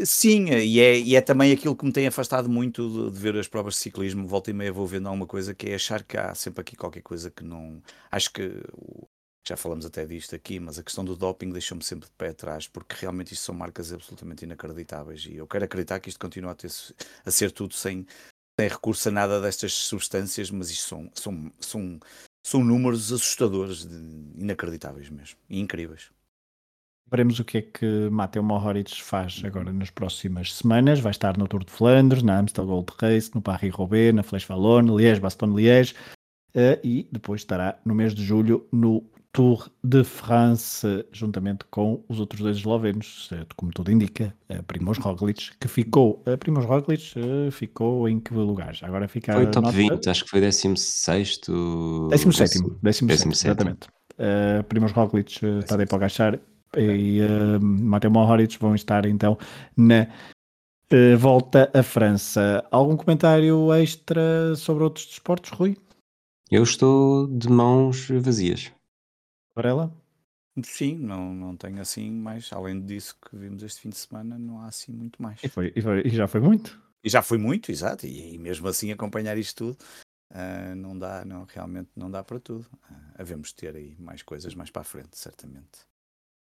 Sim, 0.06 0.46
e 0.50 0.80
é, 0.80 1.00
e 1.00 1.16
é 1.16 1.22
também 1.22 1.52
aquilo 1.52 1.76
que 1.76 1.86
me 1.86 1.92
tem 1.92 2.08
afastado 2.08 2.50
muito 2.50 2.90
de, 2.90 3.12
de, 3.12 3.20
ver 3.20 3.36
as 3.38 3.48
provas 3.48 3.76
de 3.76 3.82
ciclismo. 3.82 4.28
Volta 4.28 4.50
e 4.50 4.54
meia 4.54 4.72
vou 4.72 4.88
vendo 4.88 5.08
alguma 5.08 5.28
coisa 5.28 5.54
que 5.54 5.70
é 5.70 5.76
achar 5.76 6.04
que 6.04 6.18
há 6.18 6.34
sempre 6.34 6.62
aqui 6.62 6.76
qualquer 6.76 7.02
coisa 7.02 7.30
que 7.30 7.44
não. 7.44 7.82
Acho 8.10 8.32
que 8.32 8.64
já 9.48 9.58
falamos 9.58 9.86
até 9.86 10.06
disto 10.06 10.36
aqui, 10.36 10.60
mas 10.60 10.80
a 10.80 10.84
questão 10.84 11.04
do 11.04 11.16
doping 11.16 11.50
deixou-me 11.50 11.84
sempre 11.84 12.08
de 12.08 12.16
pé 12.16 12.30
atrás, 12.30 12.68
porque 12.68 12.96
realmente 13.00 13.34
isto 13.34 13.44
são 13.44 13.56
marcas 13.56 13.92
absolutamente 13.92 14.46
inacreditáveis. 14.46 15.26
E 15.26 15.36
eu 15.38 15.48
quero 15.48 15.66
acreditar 15.66 16.00
que 16.00 16.10
isto 16.10 16.20
continua 16.20 16.52
a, 16.52 16.56
ter, 16.56 16.72
a 17.26 17.32
ser 17.32 17.52
tudo 17.52 17.74
sem, 17.74 18.06
sem 18.60 18.70
recurso 18.70 19.10
a 19.10 19.12
nada 19.12 19.42
destas 19.42 19.74
substâncias, 19.74 20.52
mas 20.52 20.70
isto 20.70 20.88
são, 20.88 21.12
são, 21.14 21.52
são, 21.60 22.00
são 22.44 22.64
números 22.64 23.12
assustadores, 23.12 23.86
de, 23.86 23.96
inacreditáveis 24.42 25.10
mesmo, 25.10 25.38
e 25.50 25.60
incríveis. 25.60 26.12
Veremos 27.12 27.40
o 27.40 27.44
que 27.44 27.58
é 27.58 27.62
que 27.62 28.10
Mateo 28.10 28.42
Mohoric 28.42 29.04
faz 29.04 29.42
agora 29.44 29.74
nas 29.74 29.90
próximas 29.90 30.54
semanas. 30.54 31.02
Vai 31.02 31.12
estar 31.12 31.38
no 31.38 31.46
Tour 31.46 31.66
de 31.66 31.72
Flandres, 31.72 32.24
na 32.24 32.40
Amstel 32.40 32.66
Gold 32.66 32.88
Race, 32.98 33.30
no 33.36 33.42
Paris-Roubaix, 33.42 34.14
na 34.16 34.24
Flèche 34.24 34.50
Wallonne, 34.50 34.96
Liège, 34.96 35.20
Bastogne-Liège 35.20 35.94
uh, 36.56 36.80
e 36.82 37.10
depois 37.12 37.42
estará 37.42 37.78
no 37.84 37.94
mês 37.94 38.16
de 38.16 38.24
julho 38.24 38.66
no 38.72 39.04
Tour 39.34 39.70
de 39.84 40.06
France, 40.06 41.06
juntamente 41.12 41.66
com 41.70 42.02
os 42.08 42.20
outros 42.20 42.42
dois 42.42 42.58
eslovenos, 42.58 43.30
como 43.56 43.72
tudo 43.72 43.92
indica, 43.92 44.34
Primoz 44.68 44.98
Roglic, 44.98 45.58
que 45.58 45.70
ficou, 45.70 46.22
Primoz 46.40 46.66
Roglic 46.66 47.14
uh, 47.18 47.50
ficou 47.50 48.10
em 48.10 48.20
que 48.20 48.34
lugar? 48.34 48.78
Agora 48.82 49.08
fica 49.08 49.34
Foi 49.34 49.48
top 49.48 49.68
nota... 49.68 49.78
20, 49.78 50.10
acho 50.10 50.26
que 50.26 50.30
foi 50.30 50.42
16 50.42 51.42
17 52.10 52.60
17 52.82 53.30
exatamente. 53.32 53.88
Uh, 54.14 54.64
Primoz 54.66 54.92
Roglic 54.92 55.40
para 55.68 55.96
agachar 55.96 56.38
e 56.78 57.22
uh, 57.22 57.62
Mateo 57.62 58.12
Mohoric 58.12 58.58
vão 58.60 58.76
estar 58.76 59.06
então 59.06 59.38
na 59.76 60.08
uh, 60.92 61.18
volta 61.18 61.72
à 61.74 61.84
França. 61.84 62.66
Algum 62.72 62.96
comentário 62.96 63.74
extra 63.74 64.56
sobre 64.56 64.84
outros 64.84 65.06
desportos, 65.06 65.52
Rui? 65.52 65.78
Eu 66.50 66.64
estou 66.64 67.28
de 67.28 67.50
mãos 67.50 68.10
vazias. 68.10 68.72
Varela? 69.56 69.92
Sim, 70.64 70.96
não, 70.96 71.34
não 71.34 71.56
tenho 71.56 71.80
assim 71.80 72.12
mais. 72.12 72.52
Além 72.52 72.86
disso 72.86 73.18
que 73.22 73.38
vimos 73.38 73.64
este 73.64 73.82
fim 73.82 73.90
de 73.90 73.98
semana, 73.98 74.38
não 74.38 74.60
há 74.60 74.68
assim 74.68 74.92
muito 74.92 75.22
mais. 75.22 75.42
E, 75.44 75.48
foi, 75.48 75.72
e, 75.76 75.82
foi, 75.82 76.02
e 76.06 76.10
já 76.10 76.28
foi 76.28 76.42
muito? 76.42 76.82
E 77.04 77.10
já 77.10 77.22
foi 77.22 77.38
muito, 77.38 77.72
exato. 77.72 78.06
E, 78.06 78.36
e 78.36 78.38
mesmo 78.38 78.68
assim 78.68 78.92
acompanhar 78.92 79.38
isto 79.38 79.74
tudo 79.74 79.78
uh, 80.32 80.76
não 80.76 80.98
dá, 80.98 81.24
não, 81.26 81.46
realmente 81.46 81.90
não 81.96 82.10
dá 82.10 82.24
para 82.24 82.40
tudo. 82.40 82.68
Uh, 82.90 82.96
havemos 83.18 83.50
de 83.50 83.56
ter 83.56 83.76
aí 83.76 83.96
mais 84.00 84.22
coisas 84.22 84.54
mais 84.56 84.70
para 84.70 84.82
a 84.82 84.86
frente, 84.86 85.18
certamente. 85.18 85.80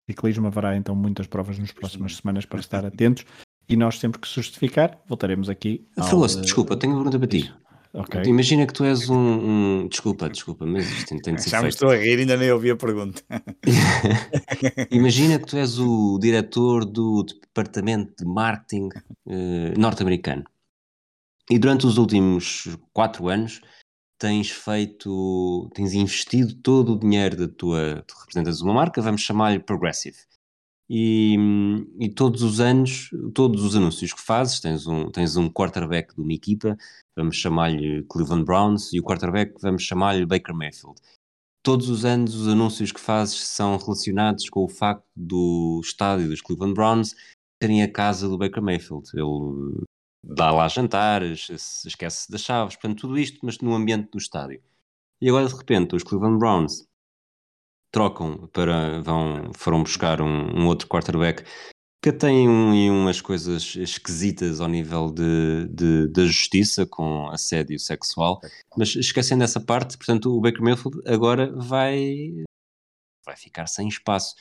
Ciclismo 0.08 0.46
haverá 0.46 0.76
então 0.76 0.94
muitas 0.94 1.26
provas 1.26 1.58
nas 1.58 1.72
próximas 1.72 2.16
semanas 2.16 2.44
para 2.44 2.60
estar 2.60 2.84
atentos 2.84 3.24
e 3.68 3.76
nós 3.76 3.98
sempre 3.98 4.20
que 4.20 4.28
justificar 4.28 5.00
voltaremos 5.08 5.48
aqui. 5.48 5.86
Falou-se, 5.96 6.40
desculpa, 6.40 6.76
tenho 6.76 6.92
uma 6.92 7.02
pergunta 7.02 7.18
para 7.18 7.28
ti. 7.28 7.52
Okay. 7.94 8.24
Imagina 8.24 8.66
que 8.66 8.72
tu 8.72 8.84
és 8.84 9.08
um, 9.08 9.14
um, 9.16 9.88
Desculpa, 9.88 10.28
desculpa, 10.28 10.66
mas 10.66 10.84
isto 10.90 11.10
tem, 11.10 11.18
tem 11.20 11.34
de 11.36 11.42
ser 11.42 11.50
Já 11.50 11.62
me 11.62 11.68
estou 11.68 11.90
a 11.90 11.96
rir, 11.96 12.18
ainda 12.18 12.36
nem 12.36 12.50
ouvi 12.50 12.70
a 12.70 12.76
pergunta. 12.76 13.22
Imagina 14.90 15.38
que 15.38 15.46
tu 15.46 15.56
és 15.56 15.78
o 15.78 16.18
diretor 16.18 16.84
do 16.84 17.22
departamento 17.22 18.12
de 18.18 18.24
marketing 18.24 18.88
uh, 19.26 19.78
norte-americano 19.78 20.42
e 21.48 21.58
durante 21.58 21.86
os 21.86 21.96
últimos 21.96 22.76
quatro 22.92 23.28
anos 23.28 23.60
tens 24.18 24.50
feito, 24.50 25.70
tens 25.74 25.92
investido 25.92 26.54
todo 26.54 26.94
o 26.94 26.98
dinheiro 26.98 27.36
da 27.36 27.48
tua, 27.48 28.02
tu 28.06 28.14
representas 28.20 28.60
uma 28.60 28.74
marca, 28.74 29.02
vamos 29.02 29.20
chamar-lhe 29.22 29.58
Progressive. 29.58 30.16
E, 30.88 31.36
e, 31.98 32.10
todos 32.10 32.42
os 32.42 32.60
anos, 32.60 33.08
todos 33.34 33.64
os 33.64 33.74
anúncios 33.74 34.12
que 34.12 34.20
fazes, 34.20 34.60
tens 34.60 34.86
um, 34.86 35.10
tens 35.10 35.36
um 35.36 35.48
quarterback 35.48 36.14
de 36.14 36.20
uma 36.20 36.32
equipa, 36.32 36.76
vamos 37.16 37.36
chamar-lhe 37.36 38.04
Cleveland 38.04 38.44
Browns, 38.44 38.92
e 38.92 39.00
o 39.00 39.02
quarterback 39.02 39.54
vamos 39.62 39.82
chamar-lhe 39.82 40.26
Baker 40.26 40.54
Mayfield. 40.54 41.00
Todos 41.62 41.88
os 41.88 42.04
anos 42.04 42.34
os 42.34 42.46
anúncios 42.48 42.92
que 42.92 43.00
fazes 43.00 43.38
são 43.48 43.78
relacionados 43.78 44.50
com 44.50 44.64
o 44.64 44.68
facto 44.68 45.06
do 45.16 45.80
estádio 45.82 46.28
dos 46.28 46.42
Cleveland 46.42 46.74
Browns 46.74 47.14
terem 47.58 47.82
a 47.82 47.90
casa 47.90 48.28
do 48.28 48.36
Baker 48.36 48.62
Mayfield. 48.62 49.08
Ele 49.14 49.86
dá 50.26 50.50
lá 50.50 50.68
jantares, 50.68 51.48
esquece 51.84 52.30
das 52.30 52.40
chaves, 52.40 52.76
portanto, 52.76 53.00
tudo 53.00 53.18
isto, 53.18 53.38
mas 53.42 53.58
no 53.58 53.74
ambiente 53.74 54.10
do 54.10 54.18
estádio. 54.18 54.62
E 55.20 55.28
agora, 55.28 55.46
de 55.46 55.54
repente, 55.54 55.94
os 55.94 56.02
Cleveland 56.02 56.38
Browns 56.38 56.86
trocam 57.90 58.48
para, 58.48 59.00
vão, 59.02 59.52
foram 59.54 59.82
buscar 59.82 60.20
um, 60.20 60.62
um 60.62 60.66
outro 60.66 60.88
quarterback 60.88 61.44
que 62.02 62.12
tem 62.12 62.46
um, 62.48 63.02
umas 63.02 63.20
coisas 63.20 63.76
esquisitas 63.76 64.60
ao 64.60 64.68
nível 64.68 65.10
de, 65.10 65.66
de, 65.68 66.08
da 66.08 66.26
justiça 66.26 66.84
com 66.84 67.30
assédio 67.30 67.78
sexual, 67.78 68.40
mas 68.76 68.94
esquecendo 68.94 69.42
essa 69.42 69.58
parte, 69.58 69.96
portanto, 69.96 70.36
o 70.36 70.40
Baker 70.40 70.60
Mayfield 70.60 71.00
agora 71.06 71.50
vai, 71.56 72.44
vai 73.24 73.36
ficar 73.36 73.66
sem 73.66 73.88
espaço 73.88 74.34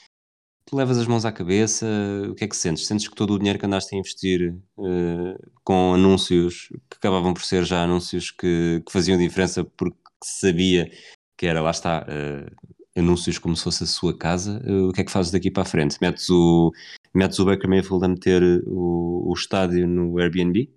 tu 0.66 0.76
levas 0.76 0.98
as 0.98 1.08
mãos 1.08 1.26
à 1.26 1.32
cabeça, 1.32 1.86
o 2.30 2.36
que 2.36 2.44
é 2.44 2.48
que 2.48 2.56
sentes? 2.56 2.86
Sentes 2.86 3.08
que 3.08 3.16
todo 3.16 3.34
o 3.34 3.38
dinheiro 3.38 3.60
que 3.60 3.66
andaste 3.66 3.96
a 3.96 3.98
investir 3.98 4.56
uh, 4.78 5.52
com 5.64 5.94
anúncios 5.94 6.70
que 6.90 6.98
acabavam 6.98 7.34
por 7.34 7.44
ser 7.44 7.64
já 7.64 7.84
anúncios 7.84 8.32
que, 8.32 8.82
que, 8.86 8.92
faziam 8.92 9.18
diferença 9.18 9.64
porque 9.64 9.98
sabia 10.24 10.90
que 11.38 11.46
era, 11.46 11.62
lá 11.62 11.72
está, 11.72 12.06
uh, 12.06 12.72
anúncios 12.96 13.38
como 13.38 13.56
se 13.56 13.64
fosse 13.64 13.84
a 13.84 13.88
sua 13.88 14.18
casa, 14.18 14.62
uh, 14.66 14.90
o 14.90 14.94
que 14.94 15.02
é 15.02 15.04
que 15.04 15.12
fazes 15.12 15.32
daqui 15.32 15.52
para 15.52 15.64
a 15.64 15.66
frente? 15.66 15.98
Metes 16.02 16.30
o, 16.30 16.72
metes 17.14 17.40
o 17.40 17.46
Baker 17.46 17.70
Mayfield 17.70 18.06
a 18.06 18.08
meter 18.08 18.64
o, 18.66 19.30
o 19.30 19.34
estádio 19.34 19.88
no 19.88 20.18
Airbnb? 20.20 20.70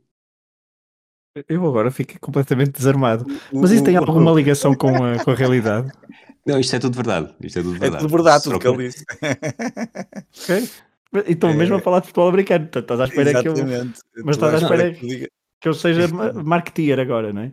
Eu 1.49 1.67
agora 1.67 1.91
fico 1.91 2.19
completamente 2.19 2.73
desarmado. 2.73 3.27
Mas 3.53 3.71
isso 3.71 3.85
tem 3.85 3.95
alguma 3.95 4.33
ligação 4.33 4.75
com 4.75 4.89
a, 4.89 5.23
com 5.23 5.31
a 5.31 5.35
realidade? 5.35 5.93
Não, 6.47 6.61
isto 6.61 6.77
é 6.77 6.79
tudo 6.79 6.95
verdade. 6.95 7.35
Isto 7.41 7.59
é 7.59 7.63
tudo 7.63 7.73
verdade. 7.73 7.97
É 7.97 7.99
tudo 7.99 8.11
verdade, 8.11 8.45
tudo 8.45 8.59
que 8.59 8.69
ele 8.69 8.89
disse. 8.89 9.05
ok. 10.45 10.71
Então, 11.29 11.51
é... 11.51 11.55
mesmo 11.55 11.77
a 11.77 11.81
falar 11.81 12.01
de 12.01 12.07
futebol 12.07 12.29
americano, 12.29 12.69
estás 12.73 13.01
à 13.01 13.05
espera 13.05 13.31
Exatamente. 13.31 14.03
que 14.13 14.21
eu. 14.21 14.25
Mas 14.25 14.37
estás 14.37 14.55
à 14.55 14.59
espera 14.59 14.93
que, 14.93 15.31
que 15.61 15.69
eu 15.69 15.75
seja 15.75 16.09
marketeer 16.09 17.01
agora, 17.01 17.33
não 17.33 17.43
é? 17.43 17.53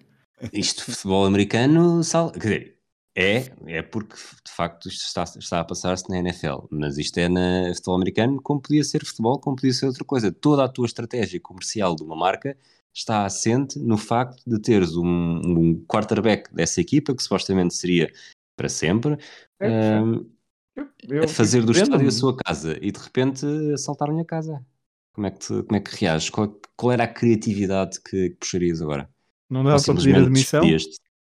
Isto, 0.52 0.92
futebol 0.92 1.26
americano, 1.26 2.04
sal... 2.04 2.32
quer 2.32 2.40
dizer, 2.40 2.78
é, 3.16 3.52
é 3.68 3.82
porque 3.82 4.16
de 4.16 4.52
facto 4.52 4.88
isto 4.88 5.06
está, 5.06 5.24
está 5.24 5.60
a 5.60 5.64
passar-se 5.64 6.10
na 6.10 6.18
NFL, 6.18 6.66
mas 6.72 6.98
isto 6.98 7.18
é 7.20 7.30
na 7.30 7.72
futebol 7.76 7.96
americano, 7.96 8.42
como 8.42 8.60
podia 8.60 8.84
ser 8.84 9.06
futebol, 9.06 9.40
como 9.40 9.56
podia 9.56 9.74
ser 9.74 9.86
outra 9.86 10.04
coisa. 10.04 10.32
Toda 10.32 10.64
a 10.64 10.70
tua 10.70 10.88
estratégia 10.88 11.40
comercial 11.40 11.96
de 11.96 12.04
uma 12.04 12.16
marca 12.16 12.58
está 12.94 13.26
assente 13.26 13.80
no 13.80 13.98
facto 13.98 14.42
de 14.46 14.60
teres 14.60 14.96
um, 14.96 15.06
um 15.06 15.86
quarterback 15.88 16.54
dessa 16.54 16.82
equipa, 16.82 17.16
que 17.16 17.24
supostamente 17.24 17.74
seria 17.76 18.12
para 18.56 18.70
sempre, 18.70 19.18
é, 19.60 20.00
um, 20.02 20.30
eu, 20.76 20.90
eu, 21.08 21.24
a 21.24 21.28
fazer 21.28 21.64
do 21.64 21.72
estádio 21.72 22.08
a 22.08 22.12
sua 22.12 22.36
casa 22.36 22.78
e 22.82 22.92
de 22.92 23.00
repente 23.00 23.46
assaltaram-lhe 23.74 24.22
a 24.22 24.26
casa. 24.26 24.66
Como 25.14 25.28
é 25.28 25.32
que, 25.32 25.40
te, 25.40 25.64
como 25.64 25.76
é 25.76 25.80
que 25.80 25.96
reages? 25.96 26.30
Qual, 26.30 26.60
qual, 26.76 26.92
era 26.92 27.04
a 27.04 27.08
criatividade 27.08 28.02
que, 28.02 28.30
que 28.32 28.36
puxarias 28.36 28.82
agora? 28.82 29.10
Não 29.50 29.64
dá 29.64 29.76
para 29.76 29.94
pedir 29.94 30.16
admissão? 30.16 30.64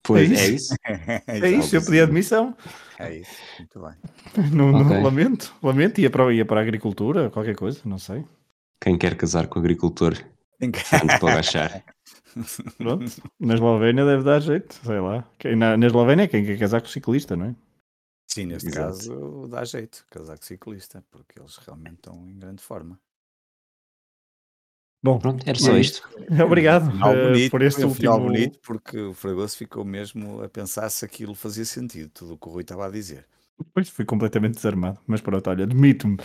Pois, 0.04 0.32
é 0.32 0.48
isso? 0.48 0.76
É 0.86 0.94
isso, 0.94 1.14
é 1.46 1.52
isso 1.52 1.76
eu 1.76 1.84
pedi 1.84 2.00
admissão. 2.00 2.56
É 3.00 3.18
isso, 3.18 3.32
muito 3.58 3.82
bem. 3.82 4.52
Não, 4.56 4.70
okay. 4.70 4.98
não, 4.98 5.04
lamento, 5.04 5.56
lamento, 5.62 6.02
ia 6.02 6.10
para, 6.10 6.34
ia 6.34 6.46
para 6.46 6.60
a 6.60 6.64
agricultura, 6.64 7.30
qualquer 7.30 7.56
coisa, 7.56 7.80
não 7.86 7.98
sei. 7.98 8.26
Quem 8.82 8.98
quer 8.98 9.16
casar 9.16 9.48
com 9.48 9.60
o 9.60 9.62
agricultor, 9.62 10.14
antes 10.62 10.84
para 11.20 11.32
agachar. 11.32 11.84
Pronto, 12.78 13.32
na 13.40 13.54
Eslovénia 13.54 14.06
deve 14.06 14.24
dar 14.24 14.40
jeito, 14.40 14.74
sei 14.74 15.00
lá. 15.00 15.28
Na, 15.58 15.78
na 15.78 15.86
Eslovénia 15.86 16.24
é 16.24 16.28
quem 16.28 16.46
quer 16.46 16.58
casar 16.58 16.82
com 16.82 16.88
o 16.88 16.92
ciclista, 16.92 17.36
não 17.36 17.46
é? 17.48 17.56
Sim, 18.28 18.46
neste 18.46 18.70
Exato. 18.70 18.88
caso 18.88 19.48
dá 19.48 19.64
jeito, 19.66 20.06
casar 20.10 20.38
com 20.38 20.44
o 20.44 20.46
ciclista, 20.46 21.04
porque 21.10 21.40
eles 21.40 21.56
realmente 21.58 21.96
estão 21.96 22.30
em 22.30 22.38
grande 22.38 22.62
forma. 22.62 23.00
Bom, 25.02 25.18
pronto, 25.18 25.48
era 25.48 25.58
só 25.58 25.78
isto. 25.78 26.08
Obrigado 26.46 26.90
uh, 26.90 27.30
bonito, 27.30 27.52
por 27.52 27.62
este 27.62 27.84
último. 27.84 28.20
bonito, 28.20 28.60
porque 28.60 29.00
o 29.00 29.14
Fragoso 29.14 29.56
ficou 29.56 29.86
mesmo 29.86 30.44
a 30.44 30.50
pensar 30.50 30.90
se 30.90 31.06
aquilo 31.06 31.34
fazia 31.34 31.64
sentido, 31.64 32.12
tudo 32.14 32.34
o 32.34 32.38
que 32.38 32.48
o 32.50 32.52
Rui 32.52 32.62
estava 32.64 32.86
a 32.86 32.90
dizer. 32.90 33.26
Pois 33.74 33.90
fui 33.90 34.06
completamente 34.06 34.56
desarmado, 34.56 35.00
mas 35.06 35.22
pronto, 35.22 35.50
olha, 35.50 35.64
admito-me. 35.64 36.18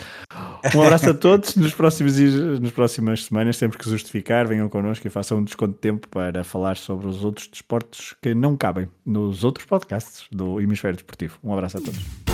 Um 0.73 0.81
abraço 0.81 1.09
a 1.09 1.13
todos. 1.13 1.55
Nos 1.55 1.73
próximos, 1.73 2.17
nas 2.59 2.71
próximas 2.71 3.25
semanas, 3.25 3.57
sempre 3.57 3.77
que 3.77 3.89
justificar, 3.89 4.47
venham 4.47 4.69
connosco 4.69 5.05
e 5.05 5.09
façam 5.09 5.39
um 5.39 5.43
desconto 5.43 5.73
de 5.73 5.79
tempo 5.79 6.07
para 6.09 6.43
falar 6.43 6.77
sobre 6.77 7.07
os 7.07 7.23
outros 7.23 7.47
desportos 7.47 8.15
que 8.21 8.33
não 8.33 8.55
cabem 8.55 8.87
nos 9.05 9.43
outros 9.43 9.65
podcasts 9.65 10.25
do 10.31 10.59
Hemisfério 10.59 10.95
Desportivo. 10.95 11.37
Um 11.43 11.53
abraço 11.53 11.77
a 11.77 11.81
todos. 11.81 12.24